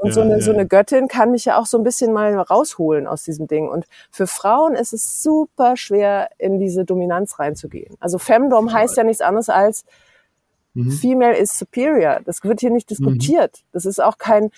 Und 0.00 0.08
ja, 0.08 0.12
so, 0.14 0.20
eine, 0.22 0.38
ja. 0.38 0.40
so 0.40 0.50
eine 0.50 0.66
Göttin 0.66 1.08
kann 1.08 1.30
mich 1.30 1.44
ja 1.44 1.58
auch 1.58 1.66
so 1.66 1.76
ein 1.76 1.84
bisschen 1.84 2.14
mal 2.14 2.34
rausholen 2.34 3.06
aus 3.06 3.22
diesem 3.22 3.46
Ding. 3.48 3.68
Und 3.68 3.84
für 4.10 4.26
Frauen 4.26 4.74
ist 4.74 4.94
es 4.94 5.22
super 5.22 5.76
schwer, 5.76 6.30
in 6.38 6.58
diese 6.58 6.86
Dominanz 6.86 7.38
reinzugehen. 7.38 7.96
Also 8.00 8.16
Femdom 8.16 8.72
heißt 8.72 8.96
ja 8.96 9.04
nichts 9.04 9.20
anderes 9.20 9.50
als 9.50 9.84
mhm. 10.72 10.90
Female 10.90 11.36
is 11.36 11.58
superior. 11.58 12.20
Das 12.24 12.42
wird 12.42 12.60
hier 12.60 12.70
nicht 12.70 12.88
diskutiert. 12.88 13.58
Mhm. 13.58 13.68
Das 13.72 13.84
ist 13.84 14.02
auch 14.02 14.16
kein, 14.16 14.50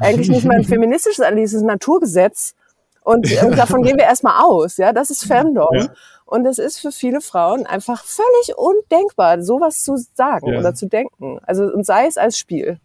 eigentlich 0.00 0.30
nicht 0.30 0.46
mal 0.46 0.56
ein 0.56 0.64
feministisches 0.66 1.20
Anliegen, 1.20 1.44
das 1.44 1.52
ist 1.52 1.60
ein 1.60 1.66
Naturgesetz. 1.66 2.54
Und, 3.02 3.30
und 3.42 3.58
davon 3.58 3.82
gehen 3.82 3.98
wir 3.98 4.04
erstmal 4.04 4.42
aus. 4.42 4.78
Ja, 4.78 4.94
das 4.94 5.10
ist 5.10 5.24
Femdom. 5.24 5.74
Ja. 5.74 5.88
Und 6.24 6.46
es 6.46 6.58
ist 6.58 6.78
für 6.78 6.92
viele 6.92 7.20
Frauen 7.20 7.66
einfach 7.66 8.02
völlig 8.02 8.56
undenkbar, 8.56 9.42
sowas 9.42 9.82
zu 9.82 9.98
sagen 10.14 10.46
ja. 10.46 10.58
oder 10.58 10.74
zu 10.74 10.86
denken. 10.86 11.38
Also, 11.42 11.64
und 11.64 11.84
sei 11.84 12.06
es 12.06 12.16
als 12.16 12.38
Spiel. 12.38 12.80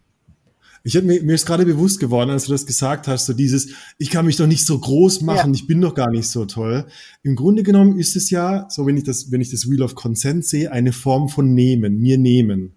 Ich 0.88 0.96
hab 0.96 1.04
mir, 1.04 1.24
mir 1.24 1.34
ist 1.34 1.48
gerade 1.48 1.66
bewusst 1.66 2.00
geworden, 2.00 2.30
als 2.30 2.46
du 2.46 2.52
das 2.52 2.68
gesagt 2.68 3.08
hast, 3.08 3.26
so 3.26 3.34
dieses, 3.34 3.70
ich 3.98 4.12
kann 4.12 4.28
mich 4.28 4.36
doch 4.36 4.46
nicht 4.46 4.68
so 4.68 4.78
groß 4.78 5.22
machen, 5.22 5.52
ja. 5.52 5.60
ich 5.60 5.66
bin 5.66 5.82
doch 5.82 5.96
gar 5.96 6.12
nicht 6.12 6.28
so 6.28 6.46
toll. 6.46 6.86
Im 7.24 7.36
Grunde 7.36 7.64
genommen 7.64 7.98
ist 7.98 8.16
es 8.16 8.30
ja, 8.30 8.68
so 8.70 8.86
wenn 8.86 8.96
ich 8.96 9.04
das, 9.04 9.32
wenn 9.32 9.42
ich 9.42 9.50
das 9.50 9.68
Wheel 9.68 9.82
of 9.82 9.96
Consent 9.96 10.46
sehe, 10.46 10.72
eine 10.72 10.94
Form 10.94 11.28
von 11.28 11.56
nehmen, 11.56 12.00
mir 12.00 12.20
nehmen. 12.20 12.74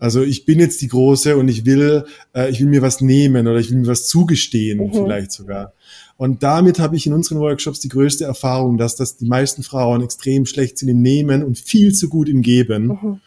Also 0.00 0.20
ich 0.22 0.46
bin 0.46 0.58
jetzt 0.58 0.82
die 0.82 0.88
Große 0.88 1.36
und 1.36 1.46
ich 1.46 1.64
will, 1.64 2.04
äh, 2.34 2.50
ich 2.50 2.58
will 2.58 2.66
mir 2.66 2.82
was 2.82 3.00
nehmen 3.00 3.46
oder 3.46 3.60
ich 3.60 3.70
will 3.70 3.78
mir 3.78 3.86
was 3.86 4.08
zugestehen, 4.08 4.78
mhm. 4.78 4.92
vielleicht 4.92 5.30
sogar. 5.30 5.74
Und 6.16 6.42
damit 6.42 6.80
habe 6.80 6.96
ich 6.96 7.06
in 7.06 7.12
unseren 7.12 7.38
Workshops 7.38 7.78
die 7.78 7.88
größte 7.88 8.24
Erfahrung, 8.24 8.78
dass 8.78 8.96
das 8.96 9.16
die 9.16 9.26
meisten 9.26 9.62
Frauen 9.62 10.02
extrem 10.02 10.44
schlecht 10.44 10.76
sind 10.76 10.88
im 10.88 11.02
Nehmen 11.02 11.44
und 11.44 11.56
viel 11.56 11.94
zu 11.94 12.08
gut 12.08 12.28
im 12.28 12.42
Geben. 12.42 12.86
Mhm 12.88 13.20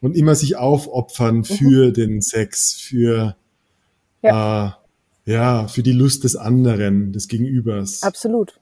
und 0.00 0.16
immer 0.16 0.34
sich 0.34 0.56
aufopfern 0.56 1.38
mhm. 1.38 1.44
für 1.44 1.88
mhm. 1.88 1.92
den 1.94 2.20
Sex, 2.20 2.72
für 2.72 3.36
ja. 4.22 4.66
Äh, 4.66 4.70
ja, 5.26 5.66
für 5.66 5.82
die 5.82 5.92
Lust 5.92 6.24
des 6.24 6.36
anderen, 6.36 7.12
des 7.12 7.26
Gegenübers. 7.28 8.02
Absolut. 8.02 8.60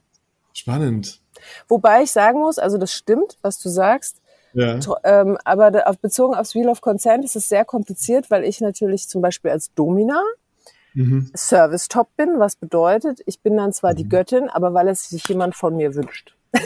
Spannend. 0.53 1.21
Wobei 1.67 2.03
ich 2.03 2.11
sagen 2.11 2.39
muss, 2.39 2.57
also 2.57 2.77
das 2.77 2.91
stimmt, 2.91 3.37
was 3.41 3.59
du 3.59 3.69
sagst. 3.69 4.17
Ja. 4.53 4.79
Ähm, 5.03 5.37
aber 5.43 5.87
auf, 5.87 5.99
bezogen 5.99 6.33
aufs 6.33 6.55
Wheel 6.55 6.69
of 6.69 6.81
Consent 6.81 7.23
ist 7.23 7.35
es 7.35 7.49
sehr 7.49 7.65
kompliziert, 7.65 8.31
weil 8.31 8.43
ich 8.45 8.61
natürlich 8.61 9.07
zum 9.07 9.21
Beispiel 9.21 9.51
als 9.51 9.73
Domina 9.75 10.23
mhm. 10.93 11.29
Service-Top 11.35 12.15
bin, 12.15 12.39
was 12.39 12.55
bedeutet, 12.55 13.21
ich 13.25 13.41
bin 13.41 13.57
dann 13.57 13.73
zwar 13.73 13.91
mhm. 13.91 13.97
die 13.97 14.09
Göttin, 14.09 14.49
aber 14.49 14.73
weil 14.73 14.87
es 14.87 15.09
sich 15.09 15.27
jemand 15.27 15.55
von 15.55 15.75
mir 15.75 15.93
wünscht. 15.93 16.35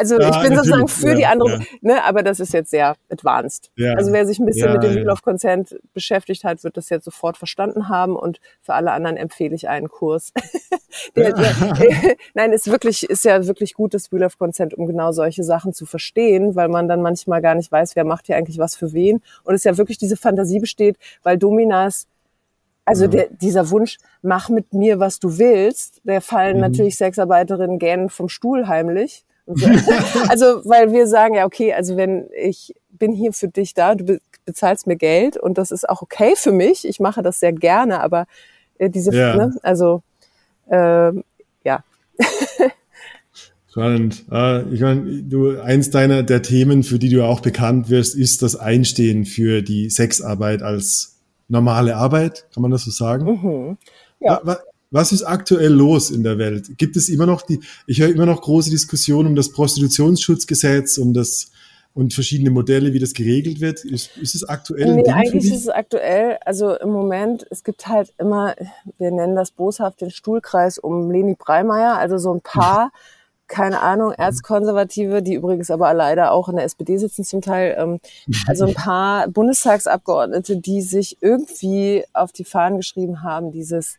Also 0.00 0.18
ich 0.18 0.40
bin 0.40 0.56
sozusagen 0.56 0.88
für 0.88 1.14
die 1.14 1.26
andere, 1.26 1.60
ne, 1.82 2.02
aber 2.04 2.22
das 2.22 2.40
ist 2.40 2.54
jetzt 2.54 2.70
sehr 2.70 2.96
advanced. 3.10 3.70
Also 3.96 4.12
wer 4.12 4.26
sich 4.26 4.38
ein 4.38 4.46
bisschen 4.46 4.72
mit 4.72 4.82
dem 4.82 4.94
Wheel 4.94 5.10
of 5.10 5.20
Consent 5.20 5.78
beschäftigt 5.92 6.42
hat, 6.42 6.64
wird 6.64 6.78
das 6.78 6.88
jetzt 6.88 7.04
sofort 7.04 7.36
verstanden 7.36 7.90
haben 7.90 8.16
und 8.16 8.40
für 8.62 8.72
alle 8.72 8.92
anderen 8.92 9.18
empfehle 9.18 9.54
ich 9.54 9.68
einen 9.68 9.88
Kurs. 9.88 10.32
der, 11.16 11.34
der, 11.34 11.54
nein, 12.34 12.52
ist 12.52 12.70
wirklich, 12.70 13.02
ist 13.02 13.26
ja 13.26 13.46
wirklich 13.46 13.74
gut, 13.74 13.92
das 13.92 14.10
Wheel 14.10 14.24
of 14.24 14.38
Consent, 14.38 14.72
um 14.72 14.86
genau 14.86 15.12
solche 15.12 15.44
Sachen 15.44 15.74
zu 15.74 15.84
verstehen, 15.84 16.56
weil 16.56 16.68
man 16.68 16.88
dann 16.88 17.02
manchmal 17.02 17.42
gar 17.42 17.54
nicht 17.54 17.70
weiß, 17.70 17.94
wer 17.94 18.04
macht 18.04 18.26
hier 18.26 18.36
eigentlich 18.36 18.58
was 18.58 18.76
für 18.76 18.94
wen. 18.94 19.20
Und 19.44 19.54
es 19.54 19.64
ja 19.64 19.76
wirklich 19.76 19.98
diese 19.98 20.16
Fantasie 20.16 20.60
besteht, 20.60 20.96
weil 21.22 21.36
Dominas 21.36 22.06
also 22.86 23.06
mhm. 23.06 23.10
der, 23.10 23.28
dieser 23.28 23.70
Wunsch, 23.70 23.98
mach 24.22 24.48
mit 24.48 24.72
mir, 24.72 24.98
was 24.98 25.20
du 25.20 25.38
willst, 25.38 26.00
der 26.04 26.22
fallen 26.22 26.56
mhm. 26.56 26.62
natürlich 26.62 26.96
Sexarbeiterinnen 26.96 27.78
gähnen 27.78 28.08
vom 28.08 28.30
Stuhl 28.30 28.66
heimlich. 28.66 29.24
So. 29.54 29.66
also, 30.28 30.64
weil 30.64 30.92
wir 30.92 31.06
sagen 31.06 31.34
ja, 31.34 31.44
okay, 31.44 31.72
also 31.72 31.96
wenn 31.96 32.28
ich 32.36 32.74
bin 32.90 33.12
hier 33.12 33.32
für 33.32 33.48
dich 33.48 33.74
da, 33.74 33.94
du 33.94 34.20
bezahlst 34.44 34.86
mir 34.86 34.96
Geld 34.96 35.36
und 35.36 35.58
das 35.58 35.70
ist 35.70 35.88
auch 35.88 36.02
okay 36.02 36.34
für 36.36 36.52
mich. 36.52 36.86
Ich 36.86 37.00
mache 37.00 37.22
das 37.22 37.40
sehr 37.40 37.52
gerne, 37.52 38.00
aber 38.00 38.26
äh, 38.78 38.90
diese, 38.90 39.14
ja. 39.14 39.36
ne, 39.36 39.56
also 39.62 40.02
äh, 40.68 41.12
ja. 41.64 41.84
Spannend. 43.70 44.24
Äh, 44.32 44.62
ich 44.74 44.80
meine, 44.80 45.22
du, 45.22 45.60
eins 45.60 45.90
deiner 45.90 46.22
der 46.22 46.42
Themen, 46.42 46.82
für 46.82 46.98
die 46.98 47.08
du 47.08 47.24
auch 47.24 47.40
bekannt 47.40 47.88
wirst, 47.88 48.16
ist 48.16 48.42
das 48.42 48.56
Einstehen 48.56 49.24
für 49.24 49.62
die 49.62 49.90
Sexarbeit 49.90 50.62
als 50.62 51.20
normale 51.48 51.96
Arbeit. 51.96 52.46
Kann 52.52 52.62
man 52.62 52.72
das 52.72 52.84
so 52.84 52.90
sagen? 52.90 53.24
Mhm. 53.26 53.78
Ja. 54.20 54.40
Was 54.90 55.12
ist 55.12 55.22
aktuell 55.22 55.72
los 55.72 56.10
in 56.10 56.24
der 56.24 56.38
Welt? 56.38 56.76
Gibt 56.76 56.96
es 56.96 57.08
immer 57.08 57.26
noch 57.26 57.42
die, 57.42 57.60
ich 57.86 58.00
höre 58.00 58.08
immer 58.08 58.26
noch 58.26 58.42
große 58.42 58.70
Diskussionen 58.70 59.28
um 59.28 59.36
das 59.36 59.52
Prostitutionsschutzgesetz, 59.52 60.98
um 60.98 61.14
das 61.14 61.50
und 61.92 62.14
verschiedene 62.14 62.50
Modelle, 62.50 62.92
wie 62.92 62.98
das 62.98 63.14
geregelt 63.14 63.60
wird. 63.60 63.84
Ist, 63.84 64.16
ist 64.16 64.34
es 64.34 64.48
aktuell? 64.48 64.94
Nee, 64.94 65.10
eigentlich 65.10 65.52
ist 65.52 65.62
es 65.62 65.68
aktuell, 65.68 66.38
also 66.44 66.76
im 66.76 66.90
Moment, 66.90 67.44
es 67.50 67.64
gibt 67.64 67.88
halt 67.88 68.14
immer, 68.18 68.54
wir 68.98 69.10
nennen 69.10 69.34
das 69.34 69.50
boshaft 69.50 70.00
den 70.00 70.10
Stuhlkreis 70.10 70.78
um 70.78 71.10
Leni 71.10 71.34
Breimeyer, 71.34 71.98
also 71.98 72.18
so 72.18 72.32
ein 72.32 72.40
paar 72.40 72.92
keine 73.50 73.80
Ahnung, 73.80 74.12
Erzkonservative, 74.12 75.22
die 75.22 75.34
übrigens 75.34 75.72
aber 75.72 75.92
leider 75.92 76.30
auch 76.30 76.48
in 76.48 76.54
der 76.54 76.64
SPD 76.64 76.98
sitzen 76.98 77.24
zum 77.24 77.42
Teil, 77.42 77.74
ähm, 77.76 77.98
also 78.46 78.64
ein 78.64 78.74
paar 78.74 79.26
Bundestagsabgeordnete, 79.26 80.58
die 80.58 80.82
sich 80.82 81.18
irgendwie 81.20 82.04
auf 82.12 82.30
die 82.30 82.44
Fahnen 82.44 82.76
geschrieben 82.76 83.24
haben, 83.24 83.50
dieses 83.50 83.98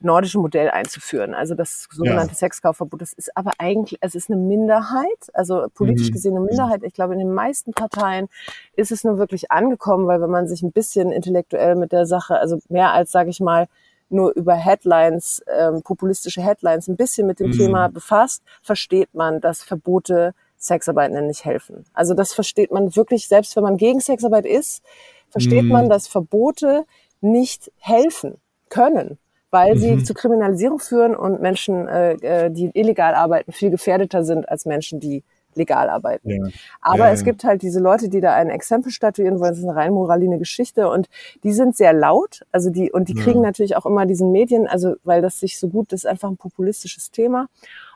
nordische 0.00 0.38
Modell 0.38 0.70
einzuführen. 0.70 1.34
Also 1.34 1.54
das 1.54 1.86
sogenannte 1.90 2.32
ja. 2.32 2.38
Sexkaufverbot. 2.38 3.00
Das 3.02 3.12
ist 3.12 3.36
aber 3.36 3.52
eigentlich, 3.58 3.98
es 4.00 4.14
ist 4.14 4.30
eine 4.30 4.40
Minderheit, 4.40 5.06
also 5.32 5.66
politisch 5.74 6.08
mhm. 6.08 6.12
gesehen 6.12 6.36
eine 6.36 6.44
Minderheit. 6.46 6.82
Ich 6.84 6.94
glaube, 6.94 7.12
in 7.12 7.18
den 7.18 7.32
meisten 7.32 7.72
Parteien 7.72 8.28
ist 8.76 8.92
es 8.92 9.04
nur 9.04 9.18
wirklich 9.18 9.50
angekommen, 9.50 10.06
weil 10.06 10.20
wenn 10.20 10.30
man 10.30 10.48
sich 10.48 10.62
ein 10.62 10.72
bisschen 10.72 11.12
intellektuell 11.12 11.76
mit 11.76 11.92
der 11.92 12.06
Sache, 12.06 12.38
also 12.38 12.58
mehr 12.68 12.92
als, 12.92 13.10
sage 13.12 13.30
ich 13.30 13.40
mal, 13.40 13.66
nur 14.08 14.32
über 14.34 14.54
Headlines, 14.54 15.42
ähm, 15.46 15.82
populistische 15.82 16.42
Headlines, 16.42 16.88
ein 16.88 16.96
bisschen 16.96 17.26
mit 17.26 17.38
dem 17.38 17.48
mhm. 17.48 17.58
Thema 17.58 17.88
befasst, 17.88 18.42
versteht 18.62 19.14
man, 19.14 19.40
dass 19.40 19.62
Verbote 19.62 20.34
Sexarbeitenden 20.58 21.26
nicht 21.26 21.44
helfen. 21.44 21.84
Also 21.94 22.14
das 22.14 22.32
versteht 22.32 22.70
man 22.70 22.94
wirklich, 22.94 23.28
selbst 23.28 23.56
wenn 23.56 23.62
man 23.62 23.76
gegen 23.76 24.00
Sexarbeit 24.00 24.44
ist, 24.44 24.82
versteht 25.30 25.62
mhm. 25.62 25.70
man, 25.70 25.88
dass 25.88 26.06
Verbote 26.06 26.84
nicht 27.20 27.70
helfen 27.78 28.38
können 28.68 29.18
weil 29.50 29.76
sie 29.76 29.92
mhm. 29.92 30.04
zu 30.04 30.14
Kriminalisierung 30.14 30.78
führen 30.78 31.14
und 31.16 31.40
Menschen, 31.40 31.88
äh, 31.88 32.12
äh, 32.12 32.50
die 32.50 32.70
illegal 32.74 33.14
arbeiten, 33.14 33.52
viel 33.52 33.70
gefährdeter 33.70 34.24
sind 34.24 34.48
als 34.48 34.64
Menschen, 34.64 35.00
die 35.00 35.22
legal 35.54 35.88
arbeiten. 35.90 36.30
Ja. 36.30 36.48
Aber 36.80 37.06
ja, 37.06 37.12
es 37.12 37.24
gibt 37.24 37.44
halt 37.44 37.62
diese 37.62 37.80
Leute, 37.80 38.08
die 38.08 38.20
da 38.20 38.34
ein 38.34 38.50
Exempel 38.50 38.92
statuieren 38.92 39.40
wollen. 39.40 39.50
Das 39.50 39.58
ist 39.58 39.64
eine 39.64 39.74
rein 39.74 39.92
moraline 39.92 40.38
Geschichte 40.38 40.88
und 40.88 41.08
die 41.42 41.52
sind 41.52 41.76
sehr 41.76 41.92
laut. 41.92 42.42
Also 42.52 42.70
die 42.70 42.92
und 42.92 43.08
die 43.08 43.14
kriegen 43.14 43.40
natürlich 43.40 43.76
auch 43.76 43.86
immer 43.86 44.06
diesen 44.06 44.30
Medien, 44.30 44.68
also 44.68 44.94
weil 45.02 45.22
das 45.22 45.40
sich 45.40 45.58
so 45.58 45.68
gut, 45.68 45.92
das 45.92 46.04
ist 46.04 46.06
einfach 46.06 46.30
ein 46.30 46.36
populistisches 46.36 47.10
Thema. 47.10 47.48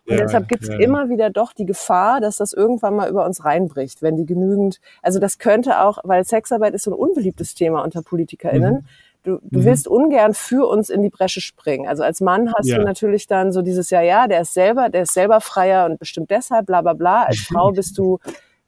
Und 0.07 0.21
deshalb 0.21 0.49
gibt's 0.49 0.69
immer 0.69 1.09
wieder 1.09 1.31
doch 1.31 1.55
die 1.55 1.65
Gefahr, 1.65 2.21
dass 2.21 2.37
das 2.37 2.53
irgendwann 2.53 2.95
mal 2.95 3.09
über 3.09 3.25
uns 3.25 3.43
reinbricht, 3.45 4.03
wenn 4.03 4.17
die 4.17 4.27
genügend, 4.27 4.79
also 5.01 5.19
das 5.19 5.39
könnte 5.39 5.81
auch, 5.81 5.99
weil 6.05 6.25
Sexarbeit 6.25 6.75
ist 6.75 6.83
so 6.83 6.91
ein 6.91 6.99
unbeliebtes 6.99 7.55
Thema 7.55 7.83
unter 7.83 8.03
PolitikerInnen. 8.03 8.75
Mhm 8.75 8.87
du, 9.25 9.41
du 9.43 9.59
mhm. 9.59 9.65
willst 9.65 9.89
ungern 9.89 10.35
für 10.35 10.69
uns 10.69 10.91
in 10.91 11.03
die 11.03 11.11
Bresche 11.11 11.41
springen. 11.41 11.89
Also 11.89 12.05
als 12.05 12.21
Mann 12.21 12.53
hast 12.55 12.69
ja. 12.69 12.79
du 12.79 12.85
natürlich 12.85 13.27
dann 13.27 13.51
so 13.53 13.63
dieses 13.63 13.91
ja, 13.91 14.01
ja, 14.01 14.29
der 14.29 14.43
ist 14.43 14.55
selber, 14.55 14.91
der 14.91 15.03
ist 15.03 15.15
selber 15.15 15.41
freier 15.41 15.87
und 15.87 15.99
bestimmt 15.99 16.31
deshalb, 16.31 16.67
bla 16.67 16.83
bla 16.83 16.93
bla. 16.93 17.25
Als 17.25 17.39
Frau 17.49 17.73
bist 17.73 17.99
du, 17.99 18.21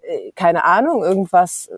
äh, 0.03 0.33
keine 0.35 0.65
Ahnung, 0.65 1.05
irgendwas 1.05 1.71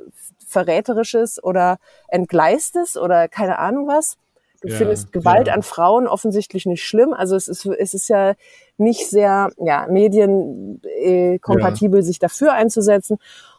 Verräterisches 0.46 1.42
oder 1.42 1.76
Entgleistes 2.08 2.96
oder 2.96 3.28
keine 3.28 3.58
Ahnung 3.58 3.86
was. 3.86 4.16
Du 4.60 4.68
ja, 4.68 4.76
findest 4.76 5.12
Gewalt 5.12 5.48
ja. 5.48 5.54
an 5.54 5.62
Frauen 5.62 6.06
offensichtlich 6.08 6.66
nicht 6.66 6.84
schlimm. 6.84 7.12
Also 7.12 7.36
es 7.36 7.46
ist, 7.46 7.64
es 7.66 7.94
ist 7.94 8.08
ja 8.08 8.34
nicht 8.76 9.08
sehr 9.08 9.52
ja, 9.58 9.86
medienkompatibel, 9.88 12.00
äh, 12.00 12.02
sich 12.02 12.18
dafür 12.18 12.54
einzusetzen. 12.54 13.18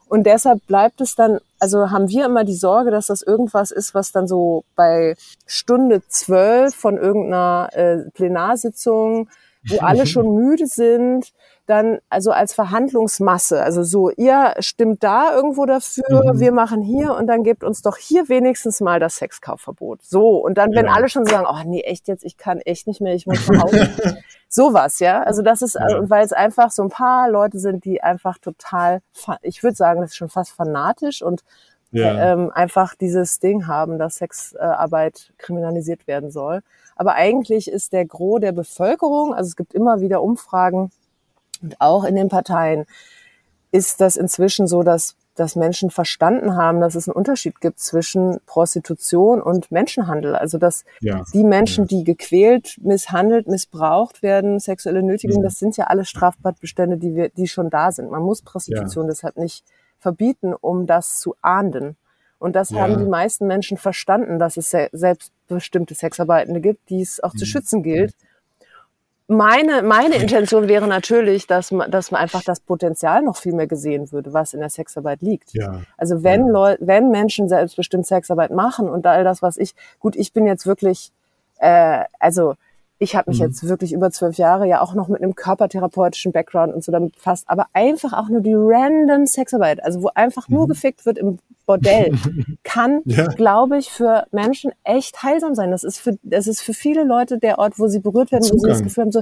Und 0.09 0.23
deshalb 0.23 0.65
bleibt 0.65 1.01
es 1.01 1.15
dann, 1.15 1.39
also 1.59 1.91
haben 1.91 2.09
wir 2.09 2.25
immer 2.25 2.43
die 2.43 2.55
Sorge, 2.55 2.89
dass 2.89 3.07
das 3.07 3.21
irgendwas 3.21 3.69
ist, 3.69 3.93
was 3.93 4.11
dann 4.11 4.27
so 4.27 4.63
bei 4.75 5.15
Stunde 5.45 6.01
zwölf 6.07 6.73
von 6.75 6.97
irgendeiner 6.97 7.69
äh, 7.73 8.09
Plenarsitzung, 8.15 9.29
wo 9.67 9.79
alle 9.79 10.05
schon 10.05 10.33
müde 10.35 10.67
sind, 10.67 11.31
dann 11.65 11.99
also 12.09 12.31
als 12.31 12.53
Verhandlungsmasse, 12.53 13.61
also 13.61 13.83
so, 13.83 14.09
ihr 14.09 14.55
stimmt 14.59 15.03
da 15.03 15.35
irgendwo 15.35 15.65
dafür, 15.65 16.33
mhm. 16.33 16.39
wir 16.39 16.51
machen 16.51 16.81
hier 16.81 17.13
und 17.13 17.27
dann 17.27 17.43
gebt 17.43 17.63
uns 17.63 17.81
doch 17.81 17.97
hier 17.97 18.27
wenigstens 18.27 18.81
mal 18.81 18.99
das 18.99 19.17
Sexkaufverbot. 19.17 20.01
So, 20.01 20.37
und 20.37 20.57
dann, 20.57 20.71
wenn 20.73 20.85
ja. 20.85 20.93
alle 20.93 21.09
schon 21.09 21.25
sagen, 21.25 21.45
oh 21.47 21.61
nee, 21.65 21.81
echt 21.81 22.07
jetzt, 22.07 22.25
ich 22.25 22.37
kann 22.37 22.59
echt 22.61 22.87
nicht 22.87 23.01
mehr, 23.01 23.13
ich 23.13 23.27
muss 23.27 23.47
Hause. 23.47 23.89
Sowas, 24.49 24.99
ja. 24.99 25.21
Also 25.21 25.43
das 25.43 25.61
ist, 25.61 25.75
ja. 25.75 26.09
weil 26.09 26.25
es 26.25 26.33
einfach 26.33 26.71
so 26.71 26.81
ein 26.81 26.89
paar 26.89 27.29
Leute 27.29 27.59
sind, 27.59 27.85
die 27.85 28.01
einfach 28.01 28.39
total, 28.39 29.01
ich 29.43 29.61
würde 29.61 29.75
sagen, 29.75 30.01
das 30.01 30.11
ist 30.11 30.17
schon 30.17 30.29
fast 30.29 30.51
fanatisch 30.51 31.21
und 31.21 31.43
ja. 31.91 32.33
ähm, 32.33 32.51
einfach 32.51 32.95
dieses 32.95 33.39
Ding 33.39 33.67
haben, 33.67 33.97
dass 33.97 34.17
Sexarbeit 34.17 35.33
kriminalisiert 35.37 36.07
werden 36.07 36.31
soll. 36.31 36.61
Aber 36.95 37.15
eigentlich 37.15 37.71
ist 37.71 37.93
der 37.93 38.05
Gros 38.05 38.41
der 38.41 38.51
Bevölkerung, 38.51 39.33
also 39.33 39.47
es 39.47 39.55
gibt 39.55 39.73
immer 39.73 40.01
wieder 40.01 40.21
Umfragen, 40.21 40.91
und 41.61 41.79
auch 41.79 42.03
in 42.03 42.15
den 42.15 42.29
Parteien 42.29 42.85
ist 43.71 44.01
das 44.01 44.17
inzwischen 44.17 44.67
so, 44.67 44.83
dass, 44.83 45.15
dass 45.35 45.55
Menschen 45.55 45.91
verstanden 45.91 46.55
haben, 46.55 46.79
dass 46.79 46.95
es 46.95 47.07
einen 47.07 47.15
Unterschied 47.15 47.61
gibt 47.61 47.79
zwischen 47.79 48.39
Prostitution 48.45 49.41
und 49.41 49.71
Menschenhandel. 49.71 50.35
Also 50.35 50.57
dass 50.57 50.85
ja. 51.01 51.23
die 51.33 51.43
Menschen, 51.43 51.85
die 51.85 52.03
gequält, 52.03 52.77
misshandelt, 52.81 53.47
missbraucht 53.47 54.23
werden, 54.23 54.59
sexuelle 54.59 55.03
Nötigung, 55.03 55.39
mhm. 55.39 55.43
das 55.43 55.59
sind 55.59 55.77
ja 55.77 55.85
alle 55.85 56.05
Straftatbestände, 56.05 56.97
die 56.97 57.15
wir, 57.15 57.29
die 57.29 57.47
schon 57.47 57.69
da 57.69 57.91
sind. 57.91 58.09
Man 58.09 58.23
muss 58.23 58.41
Prostitution 58.41 59.05
ja. 59.05 59.11
deshalb 59.11 59.37
nicht 59.37 59.63
verbieten, 59.99 60.53
um 60.53 60.87
das 60.87 61.19
zu 61.19 61.35
ahnden. 61.41 61.95
Und 62.39 62.55
das 62.55 62.69
ja. 62.69 62.81
haben 62.81 62.97
die 62.97 63.09
meisten 63.09 63.47
Menschen 63.47 63.77
verstanden, 63.77 64.39
dass 64.39 64.57
es 64.57 64.69
selbstbestimmte 64.69 65.93
Sexarbeitende 65.93 66.61
gibt, 66.61 66.89
die 66.89 67.01
es 67.01 67.21
auch 67.21 67.33
mhm. 67.33 67.37
zu 67.37 67.45
schützen 67.45 67.83
gilt 67.83 68.13
meine, 69.29 69.83
meine 69.83 70.15
Intention 70.15 70.67
wäre 70.67 70.87
natürlich, 70.87 71.45
dass 71.45 71.71
man, 71.71 71.89
dass 71.91 72.09
man 72.09 72.19
einfach 72.19 72.43
das 72.43 72.59
Potenzial 72.59 73.21
noch 73.21 73.37
viel 73.37 73.53
mehr 73.53 73.67
gesehen 73.67 74.11
würde, 74.11 74.33
was 74.33 74.55
in 74.55 74.59
der 74.59 74.71
Sexarbeit 74.71 75.21
liegt. 75.21 75.53
Ja. 75.53 75.81
Also 75.97 76.23
wenn 76.23 76.47
ja. 76.47 76.51
Leute, 76.51 76.87
wenn 76.87 77.11
Menschen 77.11 77.47
selbstbestimmt 77.47 78.07
Sexarbeit 78.07 78.49
machen 78.49 78.89
und 78.89 79.05
all 79.05 79.23
das, 79.23 79.43
was 79.43 79.57
ich, 79.57 79.75
gut, 79.99 80.15
ich 80.15 80.33
bin 80.33 80.47
jetzt 80.47 80.65
wirklich, 80.65 81.11
äh, 81.59 82.05
also 82.19 82.55
ich 82.99 83.15
habe 83.15 83.31
mich 83.31 83.39
mhm. 83.39 83.47
jetzt 83.47 83.67
wirklich 83.67 83.93
über 83.93 84.11
zwölf 84.11 84.37
Jahre 84.37 84.67
ja 84.67 84.81
auch 84.81 84.93
noch 84.93 85.07
mit 85.07 85.21
einem 85.21 85.33
körpertherapeutischen 85.33 86.33
Background 86.33 86.73
und 86.73 86.83
so 86.83 86.91
damit 86.91 87.13
befasst, 87.13 87.45
aber 87.47 87.67
einfach 87.73 88.13
auch 88.13 88.27
nur 88.27 88.41
die 88.41 88.53
random 88.53 89.25
Sexarbeit, 89.25 89.81
also 89.83 90.03
wo 90.03 90.09
einfach 90.13 90.49
mhm. 90.49 90.55
nur 90.55 90.67
gefickt 90.67 91.05
wird 91.05 91.17
im 91.17 91.39
Bordell, 91.69 92.13
kann, 92.63 93.01
ja. 93.05 93.27
glaube 93.27 93.77
ich, 93.77 93.91
für 93.91 94.25
Menschen 94.31 94.71
echt 94.83 95.21
heilsam 95.21 95.53
sein. 95.53 95.69
Das 95.69 95.83
ist 95.83 95.99
für, 95.99 96.17
das 96.23 96.47
ist 96.47 96.61
für 96.61 96.73
viele 96.73 97.03
Leute 97.03 97.37
der 97.37 97.59
Ort, 97.59 97.77
wo 97.77 97.87
sie 97.87 97.99
berührt 97.99 98.31
werden, 98.31 98.41
Zugang. 98.41 98.57
wo 98.57 98.63
sie 98.63 98.69
das 98.69 98.81
Gefühl 98.81 99.03
haben, 99.03 99.11
so, 99.11 99.21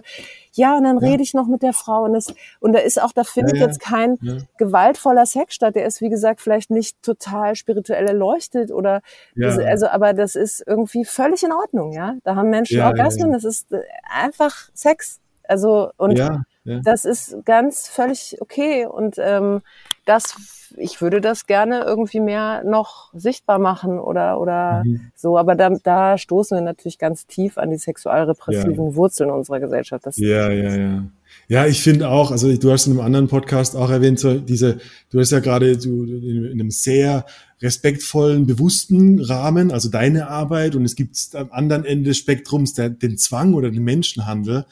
ja, 0.53 0.77
und 0.77 0.85
dann 0.85 0.97
ja. 0.99 1.09
rede 1.09 1.23
ich 1.23 1.33
noch 1.33 1.47
mit 1.47 1.61
der 1.61 1.73
Frau 1.73 2.05
und 2.05 2.13
das, 2.13 2.33
und 2.61 2.71
da 2.71 2.79
ist 2.79 3.03
auch, 3.03 3.11
da 3.11 3.25
findet 3.25 3.57
ja, 3.57 3.65
jetzt 3.65 3.81
kein 3.81 4.17
gewaltvoller 4.57 5.25
Sex 5.25 5.55
statt. 5.55 5.75
Der 5.75 5.85
ist, 5.85 5.99
wie 5.99 6.07
gesagt, 6.07 6.39
vielleicht 6.39 6.71
nicht 6.71 7.03
total 7.03 7.57
spirituell 7.57 8.05
erleuchtet 8.05 8.71
oder, 8.71 9.01
das, 9.35 9.59
also, 9.59 9.89
aber 9.89 10.13
das 10.13 10.35
ist 10.35 10.63
irgendwie 10.65 11.03
völlig 11.03 11.43
in 11.43 11.51
Ordnung, 11.51 11.91
ja. 11.91 12.15
Da 12.23 12.35
haben 12.35 12.49
Menschen 12.49 12.79
Orgasmen, 12.79 13.33
das 13.33 13.43
ist 13.43 13.67
einfach 14.09 14.55
Sex. 14.73 15.19
Also 15.49 15.91
und 15.97 16.17
das 16.63 17.03
ist 17.03 17.37
ganz 17.43 17.89
völlig 17.89 18.37
okay 18.39 18.85
und 18.85 19.15
ähm, 19.17 19.61
das 20.07 20.35
ich 20.75 21.01
würde 21.01 21.21
das 21.21 21.45
gerne 21.45 21.83
irgendwie 21.85 22.19
mehr 22.19 22.63
noch 22.65 23.13
sichtbar 23.13 23.59
machen 23.59 23.99
oder 23.99 24.39
oder 24.39 24.83
mhm. 24.85 25.11
so, 25.15 25.37
aber 25.37 25.55
da, 25.55 25.69
da 25.69 26.17
stoßen 26.17 26.57
wir 26.57 26.61
natürlich 26.61 26.97
ganz 26.97 27.25
tief 27.25 27.57
an 27.57 27.69
die 27.69 27.77
sexualrepressiven 27.77 28.89
ja. 28.89 28.95
Wurzeln 28.95 29.31
unserer 29.31 29.59
Gesellschaft. 29.59 30.05
Das 30.05 30.17
ja, 30.17 30.49
ja, 30.51 30.75
ja. 30.75 31.03
Ja, 31.49 31.65
ich 31.65 31.81
finde 31.81 32.09
auch, 32.09 32.31
also 32.31 32.53
du 32.55 32.71
hast 32.71 32.87
in 32.87 32.93
einem 32.93 33.01
anderen 33.01 33.27
Podcast 33.27 33.75
auch 33.75 33.89
erwähnt, 33.89 34.19
so 34.19 34.37
diese, 34.37 34.79
du 35.09 35.19
hast 35.19 35.31
ja 35.31 35.39
gerade 35.39 35.79
so 35.79 36.03
in 36.03 36.51
einem 36.51 36.71
sehr 36.71 37.25
respektvollen, 37.61 38.45
bewussten 38.45 39.21
Rahmen, 39.21 39.71
also 39.71 39.89
deine 39.89 40.27
Arbeit 40.27 40.75
und 40.75 40.83
es 40.85 40.95
gibt 40.95 41.17
am 41.33 41.51
anderen 41.51 41.85
Ende 41.85 42.09
des 42.09 42.17
Spektrums 42.17 42.73
der, 42.73 42.89
den 42.89 43.17
Zwang 43.17 43.53
oder 43.53 43.71
den 43.71 43.83
Menschenhandel, 43.83 44.65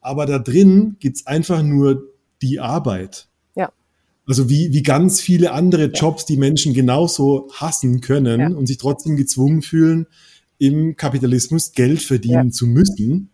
aber 0.00 0.26
da 0.26 0.38
drin 0.38 0.96
gibt's 1.00 1.26
einfach 1.26 1.62
nur 1.62 2.02
die 2.40 2.60
Arbeit. 2.60 3.28
Also 4.26 4.48
wie, 4.48 4.72
wie 4.72 4.82
ganz 4.82 5.20
viele 5.20 5.52
andere 5.52 5.86
Jobs, 5.86 6.24
die 6.24 6.36
Menschen 6.36 6.74
genauso 6.74 7.48
hassen 7.52 8.00
können 8.00 8.40
ja. 8.40 8.48
und 8.48 8.66
sich 8.66 8.78
trotzdem 8.78 9.16
gezwungen 9.16 9.62
fühlen, 9.62 10.06
im 10.58 10.96
Kapitalismus 10.96 11.72
Geld 11.72 12.02
verdienen 12.02 12.48
ja. 12.48 12.50
zu 12.50 12.66
müssen. 12.66 13.30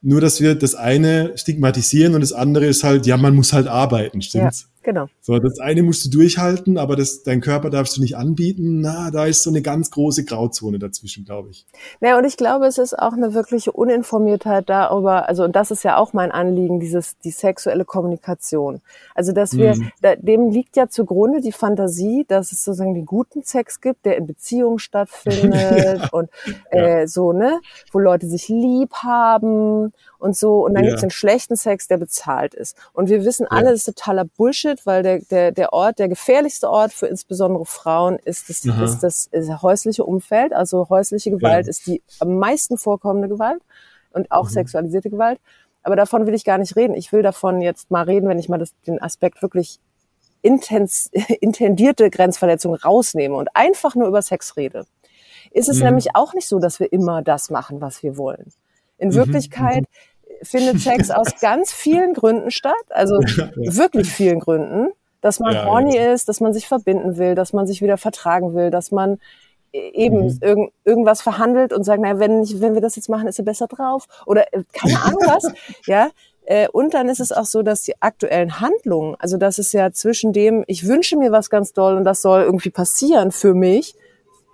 Nur, 0.00 0.20
dass 0.20 0.40
wir 0.40 0.54
das 0.54 0.74
eine 0.74 1.36
stigmatisieren 1.36 2.14
und 2.14 2.20
das 2.20 2.32
andere 2.32 2.66
ist 2.66 2.84
halt, 2.84 3.06
ja, 3.06 3.16
man 3.16 3.34
muss 3.34 3.52
halt 3.52 3.66
arbeiten, 3.66 4.22
stimmt's? 4.22 4.68
Genau. 4.86 5.08
So, 5.20 5.36
das 5.40 5.58
eine 5.58 5.82
musst 5.82 6.06
du 6.06 6.10
durchhalten, 6.10 6.78
aber 6.78 6.94
das, 6.94 7.24
dein 7.24 7.40
Körper 7.40 7.70
darfst 7.70 7.96
du 7.96 8.00
nicht 8.00 8.16
anbieten. 8.16 8.82
Na, 8.82 9.10
da 9.10 9.26
ist 9.26 9.42
so 9.42 9.50
eine 9.50 9.60
ganz 9.60 9.90
große 9.90 10.24
Grauzone 10.24 10.78
dazwischen, 10.78 11.24
glaube 11.24 11.50
ich. 11.50 11.66
Naja, 11.98 12.16
und 12.16 12.24
ich 12.24 12.36
glaube, 12.36 12.66
es 12.66 12.78
ist 12.78 12.96
auch 12.96 13.14
eine 13.14 13.34
wirkliche 13.34 13.72
Uninformiertheit 13.72 14.68
darüber, 14.68 15.28
also, 15.28 15.42
und 15.42 15.56
das 15.56 15.72
ist 15.72 15.82
ja 15.82 15.96
auch 15.96 16.12
mein 16.12 16.30
Anliegen, 16.30 16.78
dieses, 16.78 17.18
die 17.18 17.32
sexuelle 17.32 17.84
Kommunikation. 17.84 18.80
Also, 19.16 19.32
dass 19.32 19.56
wir, 19.56 19.74
mhm. 19.74 19.90
da, 20.02 20.14
dem 20.14 20.50
liegt 20.50 20.76
ja 20.76 20.88
zugrunde 20.88 21.40
die 21.40 21.50
Fantasie, 21.50 22.24
dass 22.28 22.52
es 22.52 22.62
sozusagen 22.62 22.94
den 22.94 23.06
guten 23.06 23.42
Sex 23.42 23.80
gibt, 23.80 24.06
der 24.06 24.16
in 24.16 24.28
Beziehungen 24.28 24.78
stattfindet 24.78 25.52
ja. 26.00 26.08
und, 26.12 26.30
äh, 26.70 27.00
ja. 27.00 27.08
so, 27.08 27.32
ne, 27.32 27.58
wo 27.90 27.98
Leute 27.98 28.28
sich 28.28 28.46
lieb 28.46 28.92
haben 29.02 29.92
und 30.18 30.36
so. 30.36 30.64
Und 30.64 30.74
dann 30.74 30.84
ja. 30.84 30.90
gibt's 30.90 31.02
den 31.02 31.10
schlechten 31.10 31.56
Sex, 31.56 31.88
der 31.88 31.96
bezahlt 31.96 32.54
ist. 32.54 32.76
Und 32.92 33.08
wir 33.08 33.24
wissen 33.24 33.46
alle, 33.46 33.70
das 33.70 33.80
ist 33.80 33.96
totaler 33.96 34.24
Bullshit, 34.24 34.84
weil 34.86 35.02
der, 35.02 35.20
der, 35.20 35.52
der 35.52 35.72
Ort, 35.72 35.98
der 35.98 36.08
gefährlichste 36.08 36.70
Ort 36.70 36.92
für 36.92 37.06
insbesondere 37.06 37.66
Frauen 37.66 38.18
ist 38.18 38.48
das, 38.48 38.64
ist 38.64 39.00
das 39.02 39.26
ist 39.26 39.62
häusliche 39.62 40.04
Umfeld. 40.04 40.52
Also 40.52 40.88
häusliche 40.88 41.30
Gewalt 41.30 41.66
ja. 41.66 41.70
ist 41.70 41.86
die 41.86 42.02
am 42.20 42.38
meisten 42.38 42.78
vorkommende 42.78 43.28
Gewalt 43.28 43.62
und 44.12 44.30
auch 44.30 44.44
mhm. 44.44 44.50
sexualisierte 44.50 45.10
Gewalt. 45.10 45.40
Aber 45.82 45.94
davon 45.94 46.26
will 46.26 46.34
ich 46.34 46.44
gar 46.44 46.58
nicht 46.58 46.74
reden. 46.74 46.94
Ich 46.94 47.12
will 47.12 47.22
davon 47.22 47.60
jetzt 47.60 47.90
mal 47.90 48.02
reden, 48.02 48.28
wenn 48.28 48.38
ich 48.38 48.48
mal 48.48 48.58
das, 48.58 48.74
den 48.86 49.00
Aspekt 49.00 49.40
wirklich 49.40 49.78
intens, 50.42 51.10
intendierte 51.40 52.10
Grenzverletzung 52.10 52.74
rausnehme 52.74 53.36
und 53.36 53.48
einfach 53.54 53.94
nur 53.94 54.08
über 54.08 54.22
Sex 54.22 54.56
rede. 54.56 54.86
Ist 55.52 55.68
es 55.68 55.78
mhm. 55.78 55.84
nämlich 55.84 56.16
auch 56.16 56.34
nicht 56.34 56.48
so, 56.48 56.58
dass 56.58 56.80
wir 56.80 56.92
immer 56.92 57.22
das 57.22 57.50
machen, 57.50 57.80
was 57.80 58.02
wir 58.02 58.16
wollen. 58.16 58.52
In 58.98 59.08
mhm. 59.08 59.14
Wirklichkeit 59.14 59.84
mhm. 59.84 60.44
findet 60.44 60.80
Sex 60.80 61.10
aus 61.10 61.28
ganz 61.40 61.72
vielen 61.72 62.14
Gründen 62.14 62.50
statt, 62.50 62.74
also 62.90 63.20
ja, 63.20 63.50
ja. 63.56 63.76
wirklich 63.76 64.10
vielen 64.10 64.40
Gründen, 64.40 64.88
dass 65.20 65.40
man 65.40 65.54
ja, 65.54 65.64
horny 65.64 65.96
ist, 65.96 66.28
dass 66.28 66.40
man 66.40 66.52
sich 66.52 66.66
verbinden 66.68 67.16
will, 67.16 67.34
dass 67.34 67.52
man 67.52 67.66
sich 67.66 67.82
wieder 67.82 67.96
vertragen 67.96 68.54
will, 68.54 68.70
dass 68.70 68.90
man 68.90 69.18
eben 69.72 70.26
mhm. 70.26 70.38
irgend, 70.40 70.72
irgendwas 70.84 71.22
verhandelt 71.22 71.72
und 71.72 71.84
sagt, 71.84 72.00
naja, 72.00 72.18
wenn, 72.18 72.44
wenn 72.60 72.74
wir 72.74 72.80
das 72.80 72.96
jetzt 72.96 73.08
machen, 73.08 73.28
ist 73.28 73.38
er 73.38 73.44
besser 73.44 73.66
drauf 73.66 74.06
oder 74.26 74.52
äh, 74.52 74.62
keine 74.72 75.02
Ahnung 75.02 75.22
was, 75.26 75.52
ja. 75.86 76.10
Äh, 76.46 76.68
und 76.68 76.94
dann 76.94 77.08
ist 77.08 77.18
es 77.20 77.32
auch 77.32 77.44
so, 77.44 77.62
dass 77.62 77.82
die 77.82 78.00
aktuellen 78.00 78.60
Handlungen, 78.60 79.16
also 79.18 79.36
das 79.36 79.58
ist 79.58 79.72
ja 79.72 79.90
zwischen 79.90 80.32
dem, 80.32 80.64
ich 80.68 80.86
wünsche 80.86 81.16
mir 81.16 81.32
was 81.32 81.50
ganz 81.50 81.72
doll 81.72 81.96
und 81.96 82.04
das 82.04 82.22
soll 82.22 82.42
irgendwie 82.42 82.70
passieren 82.70 83.32
für 83.32 83.52
mich, 83.52 83.96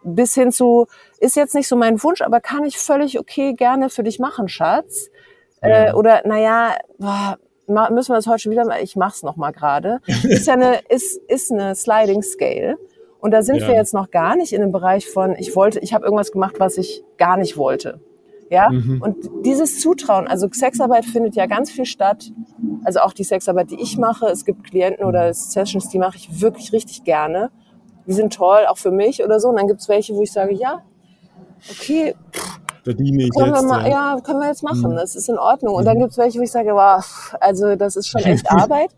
bis 0.05 0.35
hin 0.35 0.53
zu, 0.53 0.87
ist 1.19 1.37
jetzt 1.37 1.55
nicht 1.55 1.69
so 1.69 1.77
mein 1.77 2.03
Wunsch, 2.03 2.23
aber 2.23 2.41
kann 2.41 2.65
ich 2.65 2.79
völlig 2.79 3.19
okay 3.19 3.55
gerne 3.55 3.91
für 3.91 4.03
dich 4.03 4.19
machen, 4.19 4.49
Schatz. 4.49 5.11
Äh, 5.61 5.71
ja. 5.71 5.89
Äh, 5.89 5.93
oder 5.93 6.23
naja, 6.25 6.77
boah, 6.99 7.39
müssen 7.67 8.11
wir 8.11 8.17
das 8.17 8.27
heute 8.27 8.41
schon 8.41 8.53
wieder 8.53 8.65
mal, 8.65 8.83
ich 8.83 8.97
mach's 8.97 9.23
noch 9.23 9.37
mal 9.37 9.53
gerade. 9.53 10.01
Ist 10.25 10.47
ja 10.47 10.55
eine, 10.55 10.81
ist, 10.89 11.19
ist 11.29 11.53
eine 11.53 11.75
Sliding 11.75 12.23
Scale. 12.23 12.77
Und 13.21 13.31
da 13.31 13.43
sind 13.43 13.59
ja. 13.59 13.69
wir 13.69 13.75
jetzt 13.77 13.95
noch 13.95 14.11
gar 14.11 14.35
nicht 14.35 14.53
in 14.53 14.61
dem 14.61 14.73
Bereich 14.73 15.09
von, 15.09 15.37
ich 15.39 15.55
wollte, 15.55 15.79
ich 15.79 15.95
habe 15.95 16.05
irgendwas 16.05 16.33
gemacht, 16.33 16.57
was 16.59 16.77
ich 16.77 17.05
gar 17.19 17.37
nicht 17.37 17.57
wollte. 17.57 18.01
Ja, 18.51 18.69
mhm. 18.69 19.01
und 19.01 19.17
dieses 19.47 19.81
Zutrauen, 19.81 20.27
also 20.27 20.47
Sexarbeit 20.51 21.07
findet 21.07 21.37
ja 21.37 21.47
ganz 21.47 21.71
viel 21.71 21.87
statt. 21.87 22.33
Also 22.85 23.01
auch 23.01 23.15
die 23.15 23.25
Sexarbeit, 23.25 23.71
die 23.71 23.81
ich 23.81 23.97
mache. 23.97 24.27
Es 24.27 24.45
gibt 24.45 24.65
Klienten 24.65 25.07
oder 25.07 25.33
Sessions, 25.33 25.89
die 25.89 25.99
mache 25.99 26.17
ich 26.17 26.43
wirklich 26.43 26.73
richtig 26.73 27.05
gerne. 27.05 27.51
Die 28.07 28.13
sind 28.13 28.33
toll, 28.33 28.67
auch 28.69 28.79
für 28.79 28.91
mich 28.91 29.23
oder 29.23 29.41
so. 29.41 29.49
Und 29.49 29.57
dann 29.57 29.69
gibt 29.69 29.81
es 29.81 29.89
welche, 29.89 30.15
wo 30.15 30.23
ich 30.23 30.33
sage, 30.33 30.55
ja, 30.55 30.83
okay, 31.71 32.15
verdiene 32.83 33.25
ich 33.25 33.31
können 33.31 33.55
jetzt. 33.55 33.63
Wir 33.63 33.69
mal, 33.69 33.83
ja. 33.89 34.15
ja, 34.15 34.21
können 34.21 34.41
wir 34.41 34.49
jetzt 34.49 34.63
machen. 34.63 34.93
Mhm. 34.93 34.97
Das 34.97 35.15
ist 35.15 35.29
in 35.29 35.39
Ordnung. 35.39 35.75
Und 35.75 35.85
dann 35.85 35.97
mhm. 35.97 36.03
gibt 36.03 36.13
es 36.13 36.19
welche, 36.19 36.39
wo 36.39 36.43
ich 36.43 36.53
sage, 36.53 36.75
wow, 36.75 37.35
also 37.41 37.77
das 37.77 37.97
ist 37.97 38.09
schon 38.09 38.23
echt 38.23 38.51
Arbeit. 38.51 38.91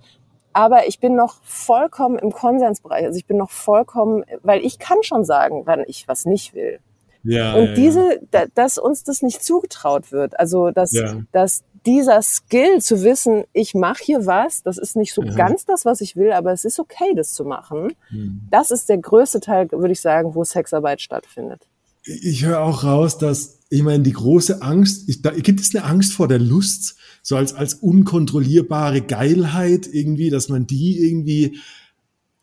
Aber 0.52 0.86
ich 0.86 1.00
bin 1.00 1.16
noch 1.16 1.42
vollkommen 1.42 2.18
im 2.18 2.30
Konsensbereich. 2.30 3.04
Also 3.04 3.18
ich 3.18 3.26
bin 3.26 3.36
noch 3.36 3.50
vollkommen, 3.50 4.24
weil 4.42 4.64
ich 4.64 4.78
kann 4.78 5.02
schon 5.02 5.24
sagen, 5.24 5.62
wann 5.64 5.82
ich 5.86 6.06
was 6.06 6.26
nicht 6.26 6.54
will. 6.54 6.78
Ja, 7.24 7.54
und 7.54 7.68
ja, 7.68 7.74
diese, 7.74 8.20
ja. 8.32 8.44
dass 8.54 8.78
uns 8.78 9.02
das 9.02 9.22
nicht 9.22 9.42
zugetraut 9.42 10.12
wird, 10.12 10.38
also 10.38 10.70
dass, 10.70 10.92
dass 11.32 11.64
dieser 11.86 12.22
Skill 12.22 12.80
zu 12.80 13.02
wissen, 13.02 13.44
ich 13.52 13.74
mache 13.74 14.02
hier 14.02 14.26
was, 14.26 14.62
das 14.62 14.78
ist 14.78 14.96
nicht 14.96 15.12
so 15.12 15.22
mhm. 15.22 15.34
ganz 15.34 15.64
das, 15.64 15.84
was 15.84 16.00
ich 16.00 16.16
will, 16.16 16.32
aber 16.32 16.52
es 16.52 16.64
ist 16.64 16.80
okay, 16.80 17.14
das 17.14 17.34
zu 17.34 17.44
machen. 17.44 17.92
Mhm. 18.10 18.42
Das 18.50 18.70
ist 18.70 18.88
der 18.88 18.98
größte 18.98 19.40
Teil, 19.40 19.70
würde 19.70 19.92
ich 19.92 20.00
sagen, 20.00 20.34
wo 20.34 20.44
Sexarbeit 20.44 21.00
stattfindet. 21.00 21.62
Ich 22.04 22.44
höre 22.44 22.60
auch 22.60 22.84
raus, 22.84 23.18
dass, 23.18 23.60
ich 23.70 23.82
meine, 23.82 24.02
die 24.02 24.12
große 24.12 24.62
Angst, 24.62 25.08
ich, 25.08 25.22
da, 25.22 25.30
gibt 25.30 25.60
es 25.60 25.74
eine 25.74 25.84
Angst 25.84 26.12
vor 26.12 26.28
der 26.28 26.38
Lust, 26.38 26.96
so 27.22 27.36
als, 27.36 27.54
als 27.54 27.74
unkontrollierbare 27.74 29.00
Geilheit 29.00 29.88
irgendwie, 29.90 30.28
dass 30.28 30.48
man 30.48 30.66
die 30.66 30.98
irgendwie, 31.08 31.58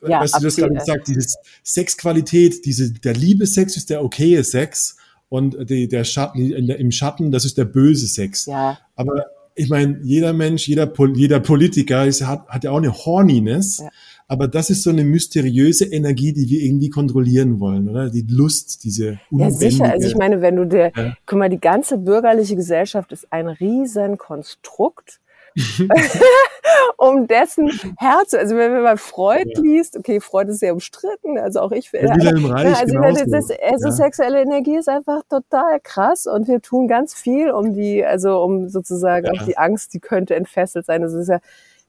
ja, 0.02 0.22
weißt 0.22 0.38
du, 0.40 0.44
das 0.44 0.56
gerade 0.56 0.74
gesagt, 0.74 1.08
diese 1.08 1.28
Sexqualität, 1.64 2.66
diese, 2.66 2.92
der 2.92 3.14
Liebessex 3.14 3.78
ist 3.78 3.92
der 3.92 4.04
okaye 4.04 4.44
Sex 4.44 4.98
und 5.32 5.70
die, 5.70 5.88
der 5.88 6.04
Schatten, 6.04 6.68
der, 6.68 6.78
im 6.78 6.92
Schatten, 6.92 7.32
das 7.32 7.46
ist 7.46 7.58
der 7.58 7.64
böse 7.64 8.06
Sex. 8.06 8.48
Ja. 8.48 8.78
Aber 8.98 9.28
ich 9.56 9.70
meine, 9.70 10.00
jeder 10.04 10.34
Mensch, 10.34 10.68
jeder, 10.68 10.92
jeder 11.16 11.40
Politiker 11.40 12.06
ist, 12.06 12.28
hat, 12.28 12.50
hat 12.50 12.66
ja 12.66 12.72
auch 12.72 12.78
eine 12.78 12.94
Horniness. 12.94 13.78
Ja. 13.78 13.90
Aber 14.28 14.50
das 14.50 14.70
ist 14.70 14.84
so 14.84 14.90
eine 14.90 15.06
mysteriöse 15.06 15.86
Energie, 15.86 16.34
die 16.34 16.50
wir 16.50 16.62
irgendwie 16.62 16.90
kontrollieren 16.90 17.62
wollen, 17.62 17.88
oder? 17.88 18.10
Die 18.10 18.26
Lust, 18.30 18.84
diese 18.84 19.20
Ja, 19.30 19.50
sicher. 19.50 19.90
Also 19.90 20.10
ich 20.10 20.16
meine, 20.16 20.42
wenn 20.42 20.58
du 20.58 20.66
der, 20.66 20.92
ja. 20.96 21.16
guck 21.26 21.40
mal, 21.40 21.50
die 21.50 21.62
ganze 21.62 21.98
bürgerliche 21.98 22.58
Gesellschaft 22.58 23.14
ist 23.14 23.32
ein 23.32 23.48
riesen 23.48 24.18
Konstrukt. 24.18 25.22
um 26.98 27.28
dessen 27.28 27.70
Herz, 27.98 28.34
also 28.34 28.56
wenn 28.56 28.72
man 28.72 28.84
mal 28.84 28.98
Freud 28.98 29.52
ja. 29.56 29.62
liest, 29.62 29.98
okay, 29.98 30.20
Freud 30.20 30.50
ist 30.50 30.60
sehr 30.60 30.74
umstritten, 30.74 31.38
also 31.38 31.62
auch 31.62 31.72
ich 31.72 31.92
ja, 31.92 32.02
Wilhelm 32.02 32.46
Reich, 32.46 32.80
also, 32.80 33.00
das, 33.00 33.48
das, 33.48 33.60
also 33.62 33.88
ja. 33.88 33.92
sexuelle 33.92 34.42
Energie 34.42 34.78
ist 34.78 34.90
einfach 34.90 35.22
total 35.30 35.80
krass 35.82 36.28
und 36.28 36.48
wir 36.48 36.62
tun 36.62 36.88
ganz 36.88 37.14
viel, 37.14 37.52
um 37.52 37.74
die, 37.74 38.06
also 38.06 38.42
um 38.42 38.70
sozusagen 38.70 39.28
ja. 39.28 39.34
auch 39.34 39.46
die 39.46 39.58
Angst, 39.58 39.94
die 39.94 40.00
könnte 40.00 40.36
entfesselt 40.36 40.86
sein. 40.86 41.02
Das 41.02 41.14
ist 41.14 41.28
ja 41.28 41.40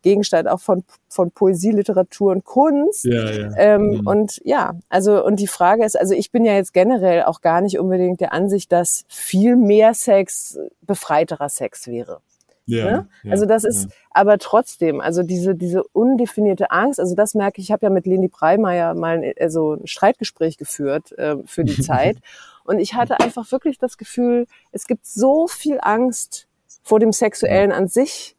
Gegenstand 0.02 0.48
auch 0.48 0.60
von, 0.60 0.84
von 1.08 1.30
Poesie, 1.30 1.70
Literatur 1.70 2.32
und 2.32 2.44
Kunst. 2.44 3.04
Ja, 3.04 3.30
ja. 3.30 3.50
Ähm, 3.56 4.00
mhm. 4.00 4.06
Und 4.06 4.40
ja, 4.44 4.74
also 4.88 5.24
und 5.24 5.36
die 5.36 5.46
Frage 5.46 5.84
ist, 5.84 5.98
also 5.98 6.14
ich 6.14 6.30
bin 6.30 6.44
ja 6.44 6.54
jetzt 6.54 6.74
generell 6.74 7.22
auch 7.22 7.40
gar 7.40 7.60
nicht 7.60 7.78
unbedingt 7.78 8.20
der 8.20 8.32
Ansicht, 8.32 8.72
dass 8.72 9.04
viel 9.08 9.56
mehr 9.56 9.94
Sex 9.94 10.58
befreiterer 10.82 11.48
Sex 11.48 11.86
wäre. 11.86 12.20
Ja, 12.66 12.84
ne? 12.84 13.08
ja, 13.24 13.32
also 13.32 13.44
das 13.44 13.64
ist, 13.64 13.84
ja. 13.84 13.90
aber 14.10 14.38
trotzdem, 14.38 15.00
also 15.00 15.22
diese 15.22 15.54
diese 15.54 15.82
undefinierte 15.92 16.70
Angst, 16.70 17.00
also 17.00 17.14
das 17.16 17.34
merke 17.34 17.60
ich, 17.60 17.68
ich 17.68 17.72
habe 17.72 17.86
ja 17.86 17.90
mit 17.90 18.06
Leni 18.06 18.28
Breimeyer 18.28 18.94
mal 18.94 19.18
ein, 19.18 19.32
also 19.40 19.74
ein 19.74 19.86
Streitgespräch 19.86 20.58
geführt 20.58 21.12
äh, 21.18 21.36
für 21.44 21.64
die 21.64 21.80
Zeit 21.82 22.18
und 22.64 22.78
ich 22.78 22.94
hatte 22.94 23.18
einfach 23.18 23.50
wirklich 23.50 23.78
das 23.78 23.98
Gefühl, 23.98 24.46
es 24.70 24.86
gibt 24.86 25.06
so 25.06 25.48
viel 25.48 25.78
Angst 25.82 26.46
vor 26.84 27.00
dem 27.00 27.12
Sexuellen 27.12 27.72
an 27.72 27.88
sich, 27.88 28.36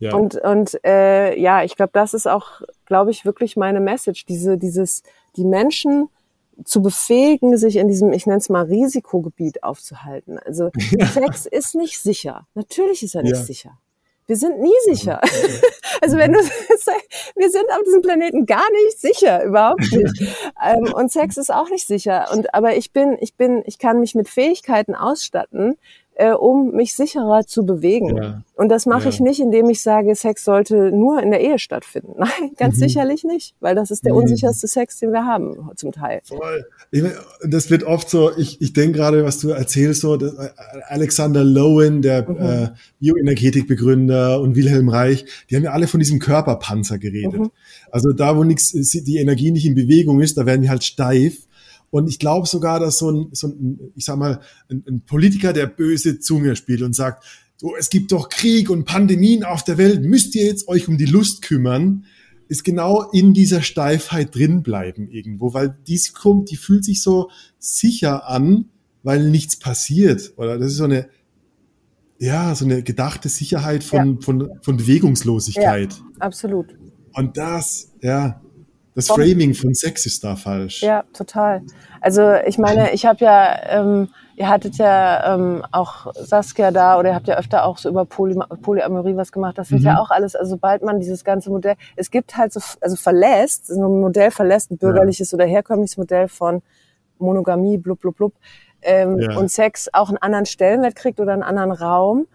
ja. 0.00 0.14
Und, 0.14 0.34
und 0.36 0.84
äh, 0.84 1.38
ja, 1.38 1.62
ich 1.62 1.76
glaube, 1.76 1.92
das 1.94 2.14
ist 2.14 2.26
auch, 2.26 2.60
glaube 2.84 3.10
ich, 3.10 3.24
wirklich 3.24 3.56
meine 3.56 3.80
Message. 3.80 4.26
Diese, 4.26 4.58
dieses, 4.58 5.02
die 5.36 5.44
Menschen 5.44 6.08
zu 6.64 6.82
befähigen, 6.82 7.56
sich 7.56 7.76
in 7.76 7.88
diesem, 7.88 8.12
ich 8.12 8.26
nenne 8.26 8.38
es 8.38 8.48
mal, 8.48 8.64
Risikogebiet 8.64 9.62
aufzuhalten. 9.62 10.38
Also 10.38 10.70
ja. 10.98 11.06
Sex 11.06 11.46
ist 11.46 11.74
nicht 11.74 11.98
sicher. 11.98 12.46
Natürlich 12.54 13.02
ist 13.02 13.14
er 13.14 13.22
nicht 13.22 13.32
ja. 13.36 13.42
sicher. 13.42 13.78
Wir 14.26 14.36
sind 14.36 14.60
nie 14.60 14.72
sicher. 14.84 15.20
Also 16.00 16.18
wenn 16.18 16.32
du 16.32 16.38
wir 16.38 17.50
sind 17.50 17.64
auf 17.70 17.82
diesem 17.86 18.02
Planeten 18.02 18.44
gar 18.44 18.68
nicht 18.72 19.00
sicher, 19.00 19.42
überhaupt 19.42 19.80
nicht. 19.92 20.36
Ähm, 20.62 20.92
und 20.92 21.10
Sex 21.10 21.38
ist 21.38 21.54
auch 21.54 21.70
nicht 21.70 21.86
sicher. 21.86 22.26
Und 22.32 22.52
aber 22.52 22.76
ich 22.76 22.92
bin, 22.92 23.16
ich 23.20 23.36
bin, 23.36 23.62
ich 23.64 23.78
kann 23.78 24.00
mich 24.00 24.14
mit 24.14 24.28
Fähigkeiten 24.28 24.94
ausstatten, 24.94 25.78
äh, 26.16 26.32
um 26.32 26.70
mich 26.72 26.94
sicherer 26.94 27.46
zu 27.46 27.66
bewegen. 27.66 28.16
Ja. 28.16 28.42
Und 28.56 28.68
das 28.68 28.86
mache 28.86 29.04
ja. 29.04 29.08
ich 29.08 29.20
nicht, 29.20 29.40
indem 29.40 29.68
ich 29.68 29.82
sage, 29.82 30.14
Sex 30.14 30.44
sollte 30.44 30.92
nur 30.92 31.20
in 31.20 31.30
der 31.30 31.40
Ehe 31.40 31.58
stattfinden. 31.58 32.14
Nein, 32.18 32.52
ganz 32.56 32.76
mhm. 32.76 32.80
sicherlich 32.80 33.24
nicht, 33.24 33.54
weil 33.60 33.74
das 33.74 33.90
ist 33.90 34.04
der 34.04 34.12
mhm. 34.12 34.20
unsicherste 34.20 34.68
Sex, 34.68 35.00
den 35.00 35.12
wir 35.12 35.24
haben, 35.26 35.70
zum 35.76 35.92
Teil. 35.92 36.20
Voll. 36.24 36.64
Ich, 36.92 37.02
das 37.48 37.70
wird 37.70 37.82
oft 37.82 38.08
so, 38.08 38.30
ich, 38.36 38.60
ich 38.60 38.72
denke 38.72 38.98
gerade, 38.98 39.24
was 39.24 39.40
du 39.40 39.50
erzählst, 39.50 40.02
so 40.02 40.16
dass 40.16 40.34
äh, 40.34 40.50
Alexander 40.88 41.42
Lowen, 41.42 42.00
der 42.00 42.28
mhm. 42.28 42.36
äh, 42.38 42.68
Bioenergetikbegründer 43.00 44.40
und 44.40 44.54
Wilhelm 44.54 44.88
Reich, 44.88 45.24
die 45.50 45.56
haben 45.56 45.64
ja 45.64 45.72
alle 45.72 45.88
von 45.88 45.98
diesem 45.98 46.20
Körperpanzer 46.20 46.98
geredet. 46.98 47.40
Mhm. 47.40 47.50
Also 47.90 48.12
da, 48.12 48.36
wo 48.36 48.44
nichts, 48.44 48.70
die 48.70 49.18
Energie 49.18 49.50
nicht 49.50 49.66
in 49.66 49.74
Bewegung 49.74 50.20
ist, 50.20 50.36
da 50.38 50.46
werden 50.46 50.62
die 50.62 50.70
halt 50.70 50.84
steif. 50.84 51.38
Und 51.94 52.08
ich 52.08 52.18
glaube 52.18 52.48
sogar, 52.48 52.80
dass 52.80 52.98
so 52.98 53.08
ein, 53.08 53.28
so 53.30 53.46
ein 53.46 53.92
ich 53.94 54.04
sag 54.04 54.16
mal, 54.16 54.40
ein, 54.68 54.82
ein 54.88 55.02
Politiker, 55.02 55.52
der 55.52 55.68
böse 55.68 56.18
Zunge 56.18 56.56
spielt 56.56 56.82
und 56.82 56.92
sagt, 56.92 57.24
so, 57.56 57.76
es 57.78 57.88
gibt 57.88 58.10
doch 58.10 58.30
Krieg 58.30 58.68
und 58.68 58.84
Pandemien 58.84 59.44
auf 59.44 59.62
der 59.62 59.78
Welt, 59.78 60.02
müsst 60.02 60.34
ihr 60.34 60.44
jetzt 60.44 60.66
euch 60.66 60.88
um 60.88 60.98
die 60.98 61.04
Lust 61.04 61.42
kümmern, 61.42 62.04
ist 62.48 62.64
genau 62.64 63.08
in 63.12 63.32
dieser 63.32 63.62
Steifheit 63.62 64.34
drin 64.34 64.64
bleiben 64.64 65.08
irgendwo, 65.08 65.54
weil 65.54 65.78
die 65.86 66.00
kommt, 66.12 66.50
die 66.50 66.56
fühlt 66.56 66.84
sich 66.84 67.00
so 67.00 67.30
sicher 67.60 68.28
an, 68.28 68.70
weil 69.04 69.30
nichts 69.30 69.56
passiert. 69.56 70.32
Oder 70.36 70.58
das 70.58 70.72
ist 70.72 70.78
so 70.78 70.84
eine, 70.84 71.08
ja, 72.18 72.56
so 72.56 72.64
eine 72.64 72.82
gedachte 72.82 73.28
Sicherheit 73.28 73.84
von, 73.84 74.14
ja. 74.14 74.20
von, 74.20 74.50
von 74.62 74.76
Bewegungslosigkeit. 74.76 75.92
Ja, 75.92 76.04
absolut. 76.18 76.74
Und 77.12 77.36
das, 77.36 77.92
ja, 78.02 78.42
das 78.94 79.08
Framing 79.08 79.54
von 79.54 79.74
Sex 79.74 80.06
ist 80.06 80.22
da 80.22 80.36
falsch. 80.36 80.82
Ja, 80.82 81.04
total. 81.12 81.62
Also 82.00 82.34
ich 82.46 82.58
meine, 82.58 82.92
ich 82.92 83.06
habe 83.06 83.24
ja, 83.24 83.80
ähm, 83.80 84.08
ihr 84.36 84.48
hattet 84.48 84.76
ja 84.76 85.34
ähm, 85.34 85.64
auch 85.72 86.12
Saskia 86.14 86.70
da 86.70 86.98
oder 86.98 87.10
ihr 87.10 87.14
habt 87.14 87.26
ja 87.26 87.36
öfter 87.36 87.64
auch 87.64 87.78
so 87.78 87.88
über 87.88 88.04
Poly 88.04 88.38
Polyamorie 88.62 89.16
was 89.16 89.32
gemacht. 89.32 89.58
Das 89.58 89.68
sind 89.68 89.80
mhm. 89.80 89.86
ja 89.86 90.00
auch 90.00 90.10
alles, 90.10 90.36
also 90.36 90.50
sobald 90.50 90.82
man 90.82 91.00
dieses 91.00 91.24
ganze 91.24 91.50
Modell, 91.50 91.74
es 91.96 92.10
gibt 92.10 92.36
halt 92.36 92.52
so, 92.52 92.60
also 92.80 92.94
verlässt, 92.96 93.66
so 93.66 93.84
ein 93.84 94.00
Modell 94.00 94.30
verlässt, 94.30 94.70
ein 94.70 94.78
bürgerliches 94.78 95.32
ja. 95.32 95.36
oder 95.36 95.46
herkömmliches 95.46 95.96
Modell 95.96 96.28
von 96.28 96.62
Monogamie, 97.18 97.78
blub, 97.78 98.00
blub, 98.00 98.16
blub, 98.16 98.34
ähm, 98.82 99.18
ja. 99.18 99.36
und 99.36 99.50
Sex 99.50 99.88
auch 99.92 100.08
einen 100.08 100.18
anderen 100.18 100.46
Stellenwert 100.46 100.94
kriegt 100.94 101.18
oder 101.18 101.32
einen 101.32 101.42
anderen 101.42 101.72
Raum, 101.72 102.26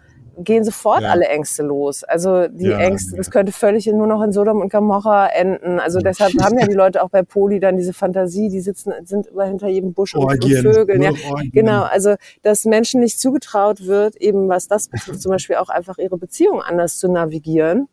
gehen 0.44 0.64
sofort 0.64 1.02
Ja. 1.02 1.10
alle 1.10 1.28
Ängste 1.28 1.64
los. 1.64 2.04
Also 2.04 2.48
die 2.48 2.68
Ja, 2.68 2.80
Ängste, 2.80 3.16
das 3.18 3.30
könnte 3.32 3.52
völlig 3.52 3.86
nur 3.88 4.08
noch 4.08 4.22
in 4.24 4.32
Sodom 4.32 4.62
und 4.62 4.72
Gomorra 4.72 5.28
enden. 5.28 5.80
Also 5.80 6.00
deshalb 6.00 6.34
haben 6.42 6.58
ja 6.58 6.66
die 6.68 6.74
Leute 6.84 7.04
auch 7.04 7.10
bei 7.10 7.24
Poli 7.24 7.60
dann 7.60 7.78
diese 7.78 7.94
Fantasie, 7.94 8.50
die 8.50 8.62
sitzen, 8.62 8.94
sind 9.06 9.28
immer 9.28 9.46
hinter 9.46 9.68
jedem 9.68 9.94
Busch 9.94 10.16
und, 10.16 10.24
und 10.24 10.30
Orgien. 10.30 10.62
Vögeln. 10.74 11.02
Ja. 11.02 11.12
Orgien. 11.30 11.52
Genau, 11.52 11.84
also 11.84 12.16
dass 12.42 12.66
Menschen 12.66 13.00
nicht 13.02 13.20
zugetraut 13.20 13.86
wird, 13.86 14.16
eben 14.16 14.48
was 14.50 14.68
das 14.68 14.88
betrifft, 14.88 15.22
zum 15.22 15.32
Beispiel 15.32 15.58
auch 15.58 15.70
einfach 15.70 15.98
ihre 15.98 16.18
Beziehung 16.18 16.62
anders 16.62 16.98
zu 16.98 17.12
navigieren. 17.12 17.88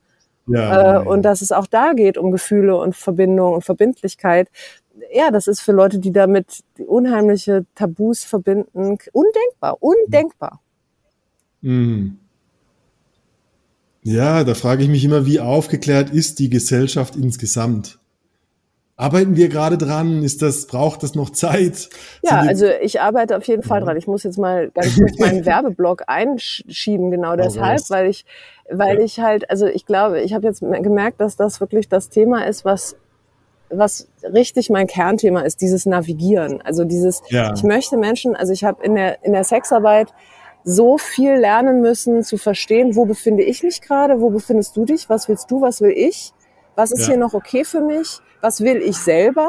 Ja, 0.48 1.00
Äh, 1.02 1.04
und 1.04 1.22
dass 1.22 1.42
es 1.42 1.50
auch 1.50 1.66
da 1.66 1.92
geht 1.92 2.16
um 2.18 2.30
Gefühle 2.30 2.76
und 2.76 2.94
Verbindung 2.94 3.54
und 3.54 3.64
Verbindlichkeit. 3.64 4.48
Ja, 5.12 5.30
das 5.32 5.46
ist 5.48 5.60
für 5.60 5.72
Leute, 5.72 5.98
die 5.98 6.12
damit 6.12 6.60
unheimliche 6.86 7.66
Tabus 7.74 8.24
verbinden, 8.24 8.96
undenkbar, 9.12 9.76
undenkbar. 9.80 10.60
Mhm. 11.62 12.18
Ja, 14.06 14.44
da 14.44 14.54
frage 14.54 14.84
ich 14.84 14.88
mich 14.88 15.02
immer, 15.04 15.26
wie 15.26 15.40
aufgeklärt 15.40 16.10
ist 16.10 16.38
die 16.38 16.48
Gesellschaft 16.48 17.16
insgesamt? 17.16 17.98
Arbeiten 18.94 19.34
wir 19.34 19.48
gerade 19.48 19.76
dran? 19.76 20.22
Ist 20.22 20.42
das, 20.42 20.68
braucht 20.68 21.02
das 21.02 21.16
noch 21.16 21.30
Zeit? 21.30 21.88
Ja, 22.22 22.38
also 22.38 22.66
ich 22.80 23.00
arbeite 23.00 23.36
auf 23.36 23.42
jeden 23.48 23.64
Fall 23.64 23.80
dran. 23.80 23.96
Ich 23.96 24.06
muss 24.06 24.22
jetzt 24.22 24.38
mal 24.38 24.70
ganz 24.70 24.96
kurz 24.96 25.18
meinen 25.18 25.44
Werbeblock 25.44 26.04
einschieben, 26.06 27.10
genau 27.10 27.34
deshalb, 27.34 27.80
raus. 27.80 27.90
weil 27.90 28.08
ich, 28.08 28.24
weil 28.70 29.00
ich 29.00 29.18
halt, 29.18 29.50
also 29.50 29.66
ich 29.66 29.86
glaube, 29.86 30.20
ich 30.20 30.32
habe 30.34 30.46
jetzt 30.46 30.60
gemerkt, 30.60 31.20
dass 31.20 31.34
das 31.34 31.60
wirklich 31.60 31.88
das 31.88 32.08
Thema 32.08 32.46
ist, 32.46 32.64
was 32.64 32.94
was 33.68 34.06
richtig 34.22 34.70
mein 34.70 34.86
Kernthema 34.86 35.40
ist, 35.40 35.60
dieses 35.60 35.86
Navigieren. 35.86 36.62
Also 36.62 36.84
dieses, 36.84 37.22
Ja. 37.30 37.52
ich 37.52 37.64
möchte 37.64 37.96
Menschen, 37.96 38.36
also 38.36 38.52
ich 38.52 38.62
habe 38.62 38.84
in 38.84 38.94
der, 38.94 39.24
in 39.24 39.32
der 39.32 39.42
Sexarbeit 39.42 40.14
so 40.68 40.98
viel 40.98 41.34
lernen 41.34 41.80
müssen, 41.80 42.24
zu 42.24 42.36
verstehen, 42.38 42.96
wo 42.96 43.04
befinde 43.04 43.44
ich 43.44 43.62
mich 43.62 43.80
gerade, 43.80 44.20
wo 44.20 44.30
befindest 44.30 44.76
du 44.76 44.84
dich, 44.84 45.08
was 45.08 45.28
willst 45.28 45.48
du, 45.50 45.60
was 45.60 45.80
will 45.80 45.92
ich, 45.96 46.32
was 46.74 46.90
ist 46.90 47.02
Ja. 47.02 47.06
hier 47.12 47.16
noch 47.18 47.34
okay 47.34 47.64
für 47.64 47.80
mich, 47.80 48.18
was 48.40 48.60
will 48.60 48.78
ich 48.82 48.96
selber. 48.98 49.48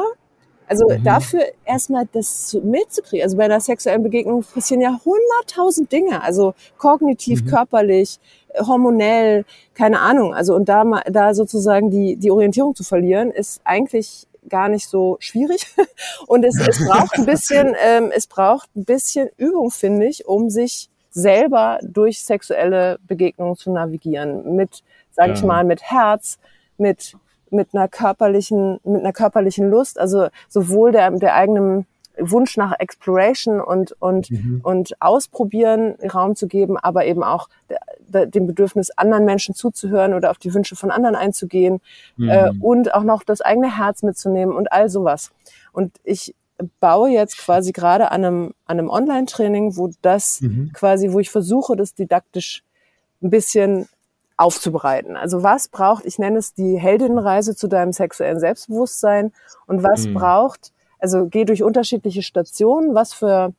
Also 0.68 0.86
Mhm. 0.88 1.02
dafür 1.02 1.40
erstmal 1.64 2.06
das 2.12 2.46
zu- 2.48 2.60
mitzukriegen. 2.60 3.24
Also 3.24 3.36
bei 3.36 3.46
einer 3.46 3.58
sexuellen 3.60 4.02
Begegnung 4.04 4.44
passieren 4.44 4.80
ja 4.80 5.00
hunderttausend 5.04 5.90
Dinge. 5.90 6.22
Also 6.22 6.54
kognitiv, 6.76 7.42
Mhm. 7.42 7.48
körperlich, 7.48 8.20
hormonell, 8.60 9.44
keine 9.74 9.98
Ahnung. 10.00 10.34
Also 10.34 10.54
und 10.54 10.68
da 10.68 10.84
mal, 10.84 11.02
da 11.10 11.34
sozusagen 11.34 11.90
die, 11.90 12.16
die 12.16 12.30
Orientierung 12.30 12.74
zu 12.76 12.84
verlieren, 12.84 13.30
ist 13.32 13.60
eigentlich 13.64 14.26
gar 14.48 14.68
nicht 14.68 14.88
so 14.88 15.16
schwierig. 15.20 15.66
Und 16.26 16.42
es, 16.44 16.54
es 16.58 16.78
braucht 16.86 17.14
ein 17.18 17.26
bisschen, 17.26 17.74
ähm, 17.84 18.10
es 18.14 18.26
braucht 18.26 18.68
ein 18.76 18.84
bisschen 18.84 19.28
Übung, 19.36 19.70
finde 19.70 20.06
ich, 20.06 20.26
um 20.26 20.48
sich 20.48 20.88
selber 21.10 21.78
durch 21.82 22.22
sexuelle 22.22 22.98
Begegnungen 23.06 23.56
zu 23.56 23.70
navigieren. 23.72 24.56
Mit, 24.56 24.82
sage 25.12 25.32
ich 25.32 25.40
Ja. 25.40 25.46
mal, 25.46 25.64
mit 25.64 25.82
Herz, 25.82 26.38
mit 26.76 27.14
mit 27.50 27.68
einer 27.72 27.88
körperlichen, 27.88 28.78
mit 28.84 29.00
einer 29.00 29.14
körperlichen 29.14 29.70
Lust, 29.70 29.98
also 29.98 30.28
sowohl 30.50 30.92
der, 30.92 31.10
der 31.12 31.34
eigenen 31.34 31.86
Wunsch 32.18 32.58
nach 32.58 32.78
Exploration 32.78 33.58
und, 33.58 33.92
und, 34.00 34.30
Mhm. 34.30 34.60
und 34.62 35.00
Ausprobieren 35.00 35.94
Raum 36.12 36.36
zu 36.36 36.46
geben, 36.46 36.76
aber 36.76 37.06
eben 37.06 37.22
auch 37.22 37.48
der, 37.70 37.78
der, 38.00 38.26
dem 38.26 38.46
Bedürfnis, 38.46 38.90
anderen 38.90 39.24
Menschen 39.24 39.54
zuzuhören 39.54 40.12
oder 40.12 40.30
auf 40.30 40.36
die 40.36 40.52
Wünsche 40.52 40.76
von 40.76 40.90
anderen 40.90 41.14
einzugehen 41.16 41.80
Mhm. 42.16 42.28
äh, 42.28 42.50
und 42.60 42.92
auch 42.92 43.04
noch 43.04 43.22
das 43.22 43.40
eigene 43.40 43.78
Herz 43.78 44.02
mitzunehmen 44.02 44.54
und 44.54 44.70
all 44.70 44.90
sowas. 44.90 45.30
Und 45.72 45.92
ich 46.04 46.34
baue 46.80 47.10
jetzt 47.10 47.38
quasi 47.38 47.72
gerade 47.72 48.10
an 48.10 48.24
einem, 48.24 48.54
an 48.66 48.78
einem 48.78 48.90
Online-Training, 48.90 49.76
wo 49.76 49.90
das 50.02 50.40
Mhm. 50.40 50.70
quasi, 50.72 51.12
wo 51.12 51.18
ich 51.20 51.30
versuche, 51.30 51.76
das 51.76 51.94
didaktisch 51.94 52.62
ein 53.22 53.30
bisschen 53.30 53.88
aufzubereiten. 54.36 55.16
Also 55.16 55.42
was 55.42 55.68
braucht, 55.68 56.04
ich 56.04 56.18
nenne 56.18 56.38
es 56.38 56.54
die 56.54 56.78
Heldinnenreise 56.78 57.56
zu 57.56 57.66
deinem 57.66 57.92
sexuellen 57.92 58.38
Selbstbewusstsein 58.38 59.32
und 59.66 59.82
was 59.82 60.06
Mhm. 60.06 60.14
braucht, 60.14 60.72
also 61.00 61.26
geh 61.26 61.44
durch 61.44 61.62
unterschiedliche 61.62 62.22
Stationen, 62.22 62.94
was 62.94 63.12
für 63.12 63.52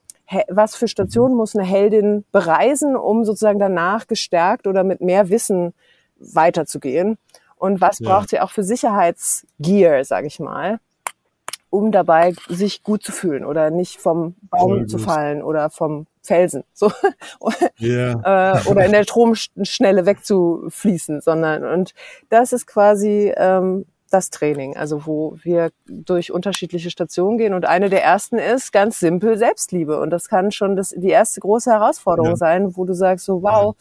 was 0.48 0.76
für 0.76 0.88
Stationen 0.88 1.36
muss 1.36 1.56
eine 1.56 1.66
Heldin 1.66 2.24
bereisen, 2.32 2.96
um 2.96 3.26
sozusagen 3.26 3.58
danach 3.58 4.06
gestärkt 4.06 4.68
oder 4.68 4.84
mit 4.84 5.02
mehr 5.02 5.30
Wissen 5.30 5.74
weiterzugehen? 6.20 7.18
Und 7.56 7.82
was 7.82 8.00
Ja. 8.00 8.10
braucht 8.10 8.30
sie 8.30 8.40
auch 8.40 8.52
für 8.52 8.64
Sicherheitsgear, 8.64 10.04
sage 10.06 10.28
ich 10.28 10.40
mal, 10.40 10.80
um 11.70 11.92
dabei 11.92 12.34
sich 12.48 12.84
gut 12.84 13.04
zu 13.04 13.12
fühlen 13.12 13.46
oder 13.46 13.70
nicht 13.70 14.00
vom 14.02 14.36
Baum 14.50 14.88
zu 14.88 14.98
fallen 14.98 15.44
oder 15.44 15.70
vom 15.70 16.08
Felsen 16.22 16.64
so. 16.74 16.92
Ja. 17.78 18.58
äh, 18.58 18.68
oder 18.68 18.86
in 18.86 18.92
der 18.92 19.04
Stromschnelle 19.04 20.06
wegzufließen, 20.06 21.22
sondern 21.22 21.64
und 21.64 21.94
das 22.30 22.54
ist 22.54 22.68
quasi 22.68 23.34
ähm, 23.38 23.86
das 24.12 24.32
Training, 24.32 24.76
also 24.76 25.06
wo 25.06 25.38
wir 25.44 25.70
durch 25.88 26.32
unterschiedliche 26.32 26.90
Stationen 26.90 27.38
gehen. 27.38 27.54
Und 27.54 27.66
eine 27.66 27.90
der 27.90 28.04
ersten 28.04 28.40
ist 28.40 28.72
ganz 28.74 29.00
simpel 29.00 29.38
Selbstliebe. 29.38 30.00
Und 30.00 30.10
das 30.10 30.28
kann 30.30 30.52
schon 30.52 30.76
das 30.76 30.90
die 30.98 31.10
erste 31.10 31.40
große 31.42 31.70
Herausforderung 31.72 32.32
Ja. 32.32 32.36
sein, 32.36 32.76
wo 32.76 32.86
du 32.86 32.94
sagst 32.94 33.26
so 33.26 33.44
wow 33.44 33.76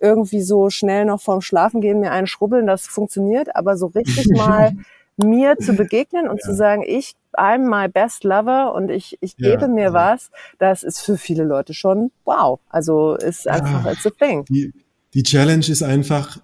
irgendwie 0.00 0.42
so 0.42 0.68
schnell 0.70 1.06
noch 1.06 1.20
vorm 1.22 1.40
Schlafengehen 1.40 2.00
mir 2.00 2.10
einen 2.10 2.26
schrubbeln, 2.26 2.66
das 2.66 2.86
funktioniert, 2.86 3.56
aber 3.56 3.76
so 3.78 3.86
richtig 3.86 4.26
mal 4.36 4.72
mir 5.16 5.56
zu 5.58 5.72
begegnen 5.76 6.28
und 6.28 6.42
zu 6.42 6.54
sagen, 6.54 6.82
ich 6.86 7.14
I'm 7.36 7.68
my 7.68 7.88
best 7.88 8.24
lover 8.24 8.74
und 8.74 8.90
ich 8.90 9.18
ich 9.20 9.34
Ja, 9.38 9.50
gebe 9.50 9.68
mir 9.68 9.84
ja. 9.84 9.92
was, 9.92 10.30
das 10.58 10.82
ist 10.82 11.00
für 11.00 11.16
viele 11.18 11.44
Leute 11.44 11.74
schon 11.74 12.10
wow. 12.24 12.60
Also 12.68 13.14
ist 13.16 13.48
einfach 13.48 13.90
it's 13.90 14.06
a 14.06 14.10
thing. 14.10 14.44
Die, 14.48 14.72
die 15.14 15.22
Challenge 15.22 15.66
ist 15.66 15.82
einfach, 15.82 16.38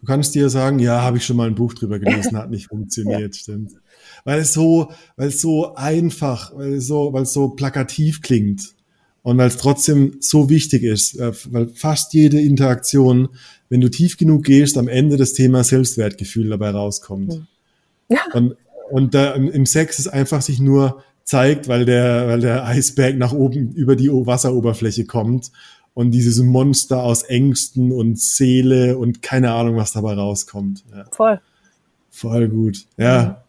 du 0.00 0.06
kannst 0.06 0.34
dir 0.34 0.48
sagen, 0.50 0.78
ja, 0.78 1.02
habe 1.02 1.18
ich 1.18 1.24
schon 1.26 1.36
mal 1.36 1.46
ein 1.46 1.54
Buch 1.54 1.74
drüber 1.74 1.98
gelesen, 1.98 2.36
hat 2.36 2.50
nicht 2.50 2.68
funktioniert, 2.68 3.36
stimmt. 3.36 3.72
Weil 4.24 4.40
es 4.40 4.52
so, 4.52 4.90
weil 5.16 5.28
es 5.28 5.40
so 5.40 5.74
einfach, 5.74 6.54
weil 6.56 6.74
es 6.74 6.86
so, 6.86 7.12
weil 7.12 7.22
es 7.22 7.32
so 7.32 7.50
plakativ 7.50 8.20
klingt 8.22 8.74
und 9.22 9.38
weil 9.38 9.48
es 9.48 9.56
trotzdem 9.56 10.16
so 10.20 10.50
wichtig 10.50 10.82
ist, 10.82 11.18
äh, 11.18 11.32
weil 11.50 11.68
fast 11.68 12.12
jede 12.12 12.40
Interaktion, 12.40 13.28
wenn 13.70 13.80
du 13.80 13.90
tief 13.90 14.16
genug 14.18 14.44
gehst, 14.44 14.76
am 14.76 14.88
Ende 14.88 15.16
das 15.16 15.32
Thema 15.32 15.64
Selbstwertgefühl 15.64 16.50
dabei 16.50 16.70
rauskommt. 16.70 17.46
Ja. 18.14 18.20
Und, 18.32 18.56
und 18.90 19.14
da 19.14 19.32
im, 19.32 19.66
Sex 19.66 19.98
ist 19.98 20.08
einfach 20.08 20.42
sich 20.42 20.60
nur 20.60 21.02
zeigt, 21.24 21.68
weil 21.68 21.84
der, 21.84 22.28
weil 22.28 22.40
der 22.40 22.64
Eisberg 22.66 23.16
nach 23.16 23.32
oben 23.32 23.72
über 23.72 23.96
die 23.96 24.10
Wasseroberfläche 24.10 25.04
kommt 25.06 25.50
und 25.94 26.10
dieses 26.10 26.40
Monster 26.42 27.02
aus 27.02 27.22
Ängsten 27.22 27.92
und 27.92 28.20
Seele 28.20 28.98
und 28.98 29.22
keine 29.22 29.52
Ahnung, 29.52 29.76
was 29.76 29.92
dabei 29.92 30.14
rauskommt. 30.14 30.84
Ja, 30.94 31.04
Voll. 31.12 31.40
voll 32.10 32.48
gut. 32.48 32.84
Ja. 32.98 33.40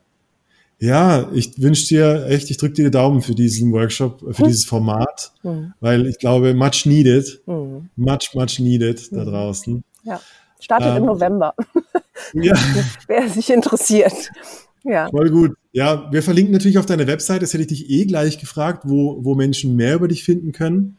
Ja, 0.79 1.29
ich 1.33 1.59
wünsche 1.61 1.87
dir 1.87 2.25
echt, 2.27 2.51
ich 2.51 2.57
drücke 2.57 2.73
dir 2.73 2.85
die 2.85 2.91
Daumen 2.91 3.21
für 3.21 3.33
diesen 3.33 3.71
Workshop, 3.71 4.19
für 4.19 4.37
Hm. 4.43 4.47
dieses 4.47 4.65
Format, 4.65 5.31
Mhm. 5.43 5.73
weil 5.79 6.05
ich 6.05 6.19
glaube, 6.19 6.53
much 6.53 6.85
needed, 6.85 7.41
Mhm. 7.45 7.89
much, 7.95 8.31
much 8.35 8.59
needed 8.59 9.11
da 9.11 9.21
Mhm. 9.23 9.29
draußen. 9.29 9.83
Ja. 10.03 10.19
Startet 10.59 10.91
Ähm. 10.91 10.97
im 10.97 11.05
November, 11.05 11.53
Ja, 12.33 12.55
wer 13.07 13.29
sich 13.29 13.49
interessiert. 13.51 14.31
Ja. 14.83 15.09
voll 15.09 15.29
gut. 15.31 15.51
Ja, 15.71 16.11
wir 16.11 16.21
verlinken 16.21 16.53
natürlich 16.53 16.77
auf 16.77 16.85
deine 16.85 17.07
Website, 17.07 17.41
das 17.41 17.53
hätte 17.53 17.63
ich 17.63 17.67
dich 17.69 17.89
eh 17.89 18.05
gleich 18.05 18.39
gefragt, 18.39 18.83
wo, 18.85 19.17
wo 19.23 19.35
Menschen 19.35 19.75
mehr 19.75 19.95
über 19.95 20.07
dich 20.07 20.23
finden 20.23 20.51
können. 20.51 20.97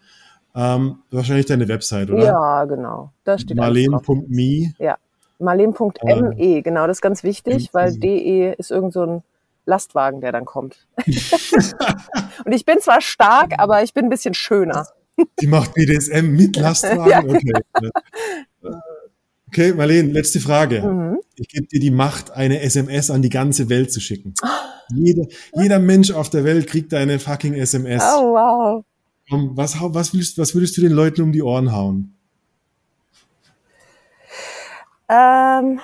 Ähm, 0.54 0.98
wahrscheinlich 1.10 1.46
deine 1.46 1.68
Website, 1.68 2.10
oder? 2.10 2.24
Ja, 2.24 2.64
genau. 2.64 3.12
Da 3.24 3.38
steht 3.38 3.58
alles 3.60 3.86
drauf. 3.86 4.08
Marleen.me. 4.08 4.96
Marleen.me, 5.38 6.62
genau, 6.62 6.86
das 6.86 6.98
ist 6.98 7.02
ganz 7.02 7.22
wichtig, 7.22 7.70
weil. 7.72 7.96
DE 7.96 8.54
ist 8.56 8.70
irgend 8.70 8.92
so 8.92 9.02
ein 9.02 9.22
Lastwagen, 9.66 10.20
der 10.20 10.32
dann 10.32 10.44
kommt. 10.44 10.86
Und 12.44 12.52
ich 12.52 12.64
bin 12.64 12.78
zwar 12.80 13.00
stark, 13.00 13.54
aber 13.58 13.82
ich 13.82 13.92
bin 13.92 14.06
ein 14.06 14.10
bisschen 14.10 14.32
schöner. 14.34 14.86
Die 15.40 15.46
macht 15.46 15.74
BDSM 15.74 16.32
mit 16.32 16.56
Lastwagen. 16.56 17.08
Ja. 17.10 17.20
Okay. 17.20 17.52
Okay, 19.56 19.72
Marleen, 19.72 20.12
letzte 20.12 20.38
Frage. 20.38 20.82
Mhm. 20.82 21.18
Ich 21.34 21.48
gebe 21.48 21.66
dir 21.66 21.80
die 21.80 21.90
Macht, 21.90 22.30
eine 22.30 22.60
SMS 22.60 23.10
an 23.10 23.22
die 23.22 23.30
ganze 23.30 23.70
Welt 23.70 23.90
zu 23.90 24.00
schicken. 24.00 24.34
Jeder, 24.94 25.24
jeder 25.54 25.78
Mensch 25.78 26.10
auf 26.10 26.28
der 26.28 26.44
Welt 26.44 26.66
kriegt 26.66 26.92
eine 26.92 27.18
fucking 27.18 27.54
SMS. 27.54 28.02
Oh, 28.02 28.34
wow. 28.34 28.84
Was, 29.30 29.74
was, 29.80 30.12
willst, 30.12 30.36
was 30.36 30.54
würdest 30.54 30.76
du 30.76 30.82
den 30.82 30.92
Leuten 30.92 31.22
um 31.22 31.32
die 31.32 31.42
Ohren 31.42 31.72
hauen? 31.72 32.14
Ähm, 35.08 35.80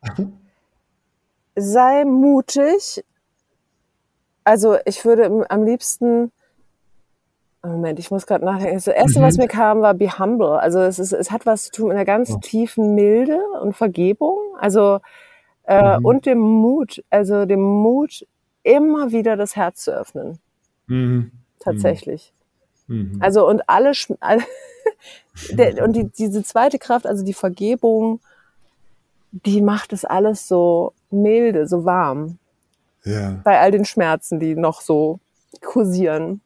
sei 1.56 2.04
mutig. 2.04 3.04
Also 4.44 4.76
ich 4.84 5.04
würde 5.04 5.44
am 5.50 5.64
liebsten. 5.64 6.30
Moment, 7.62 7.98
ich 7.98 8.10
muss 8.10 8.26
gerade 8.26 8.44
nachdenken. 8.44 8.74
Das 8.76 8.86
erste, 8.86 9.18
Mhm. 9.18 9.24
was 9.24 9.36
mir 9.36 9.48
kam, 9.48 9.80
war 9.82 9.94
be 9.94 10.08
humble. 10.18 10.58
Also 10.60 10.80
es, 10.80 10.98
ist, 10.98 11.12
es 11.12 11.30
hat 11.30 11.44
was 11.44 11.64
zu 11.64 11.70
tun 11.72 11.88
mit 11.88 11.96
einer 11.96 12.04
ganz 12.04 12.30
Oh. 12.30 12.38
tiefen 12.38 12.94
Milde 12.94 13.38
und 13.60 13.74
Vergebung. 13.76 14.38
Also 14.60 15.00
äh, 15.64 15.98
Mhm. 15.98 16.04
und 16.04 16.26
dem 16.26 16.38
Mut, 16.38 17.02
also 17.10 17.44
dem 17.44 17.60
Mut, 17.60 18.26
immer 18.62 19.12
wieder 19.12 19.36
das 19.36 19.54
Herz 19.56 19.82
zu 19.84 19.90
öffnen. 19.90 20.38
Mhm. 20.86 21.30
Tatsächlich. 21.60 22.32
Mhm. 22.86 23.18
Also 23.20 23.46
und 23.46 23.68
alle, 23.68 23.92
alle 24.20 24.42
Der, 25.52 25.84
und 25.84 25.92
die, 25.94 26.04
diese 26.04 26.42
zweite 26.42 26.78
Kraft, 26.78 27.06
also 27.06 27.24
die 27.24 27.34
Vergebung, 27.34 28.20
die 29.30 29.60
macht 29.60 29.92
es 29.92 30.04
alles 30.04 30.48
so 30.48 30.92
milde, 31.10 31.66
so 31.68 31.84
warm. 31.84 32.38
Ja. 33.04 33.38
Bei 33.44 33.60
all 33.60 33.70
den 33.70 33.84
Schmerzen, 33.84 34.40
die 34.40 34.54
noch 34.54 34.80
so 34.80 35.18
kursieren. 35.60 36.40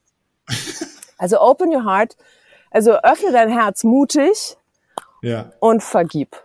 Also 1.23 1.41
open 1.41 1.69
your 1.69 1.85
heart. 1.85 2.17
Also 2.73 2.93
öffne 3.03 3.31
dein 3.33 3.49
Herz 3.49 3.85
mutig 3.85 4.57
Ja. 5.23 5.53
und 5.61 5.83
vergib. 5.83 6.37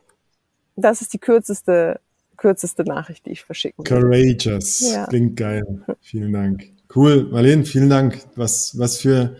Das 0.75 1.01
ist 1.01 1.13
die 1.13 1.17
kürzeste, 1.19 1.99
kürzeste 2.38 2.84
Nachricht, 2.84 3.25
die 3.25 3.32
ich 3.32 3.43
verschicken 3.43 3.84
will. 3.84 3.99
Courageous. 4.01 4.82
Ja. 4.93 5.07
Klingt 5.07 5.36
geil. 5.36 5.63
Vielen 6.01 6.32
Dank. 6.34 6.69
Cool. 6.95 7.23
Marlene, 7.32 7.65
vielen 7.65 7.89
Dank. 7.89 8.19
Was, 8.36 8.78
was 8.78 8.97
für, 8.97 9.36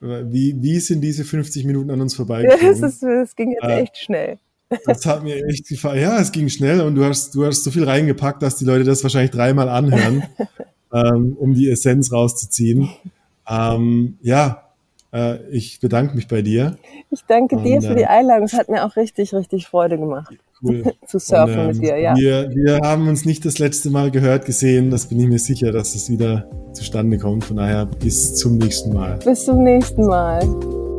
wie, 0.00 0.56
wie 0.60 0.80
sind 0.80 1.00
diese 1.02 1.22
50 1.24 1.64
Minuten 1.64 1.90
an 1.92 2.00
uns 2.00 2.18
Ja, 2.18 2.24
das, 2.24 2.26
vorbeigegangen? 2.26 2.84
ist, 2.84 3.02
das 3.04 3.36
ging 3.36 3.52
jetzt 3.52 3.62
Äh, 3.62 3.82
echt 3.82 3.96
schnell. 3.98 4.38
Das 4.86 5.04
hat 5.06 5.22
mir 5.22 5.44
echt 5.46 5.68
gefallen. 5.68 6.00
Ja, 6.00 6.18
es 6.18 6.32
ging 6.32 6.48
schnell 6.48 6.80
und 6.80 6.94
du 6.96 7.04
hast, 7.04 7.34
du 7.36 7.44
hast 7.46 7.62
so 7.62 7.70
viel 7.70 7.84
reingepackt, 7.84 8.42
dass 8.42 8.56
die 8.56 8.64
Leute 8.64 8.84
das 8.84 9.02
wahrscheinlich 9.04 9.30
dreimal 9.30 9.68
anhören, 9.68 10.24
ähm, 10.92 11.36
um 11.38 11.54
die 11.54 11.70
Essenz 11.70 12.10
rauszuziehen. 12.10 12.88
Ähm, 13.46 14.16
ja, 14.22 14.71
äh, 15.12 15.38
ich 15.50 15.80
bedanke 15.80 16.14
mich 16.16 16.28
bei 16.28 16.42
dir. 16.42 16.76
Ich 17.10 17.24
danke 17.26 17.56
dir 17.58 17.76
Und, 17.76 17.84
für 17.84 17.92
äh, 17.92 17.96
die 17.96 18.06
Einladung. 18.06 18.44
Es 18.44 18.54
hat 18.54 18.68
mir 18.68 18.84
auch 18.84 18.96
richtig, 18.96 19.34
richtig 19.34 19.66
Freude 19.66 19.98
gemacht, 19.98 20.34
Cool. 20.62 20.84
zu 21.06 21.18
surfen 21.18 21.54
Und, 21.54 21.60
ähm, 21.60 21.66
mit 21.68 21.82
dir. 21.82 21.96
Ja. 21.98 22.16
wir, 22.16 22.50
wir 22.50 22.80
haben 22.82 23.08
uns 23.08 23.24
nicht 23.24 23.44
das 23.44 23.58
letzte 23.58 23.90
Mal 23.90 24.10
gehört, 24.10 24.46
gesehen. 24.46 24.90
Das 24.90 25.06
bin 25.06 25.20
ich 25.20 25.26
mir 25.26 25.38
sicher, 25.38 25.72
dass 25.72 25.94
es 25.94 26.08
wieder 26.10 26.48
zustande 26.72 27.18
kommt. 27.18 27.44
Von 27.44 27.56
daher 27.56 27.86
bis 27.86 28.34
zum 28.34 28.58
nächsten 28.58 28.92
Mal. 28.92 29.18
Bis 29.24 29.44
zum 29.44 29.62
nächsten 29.62 30.06
Mal. 30.06 30.91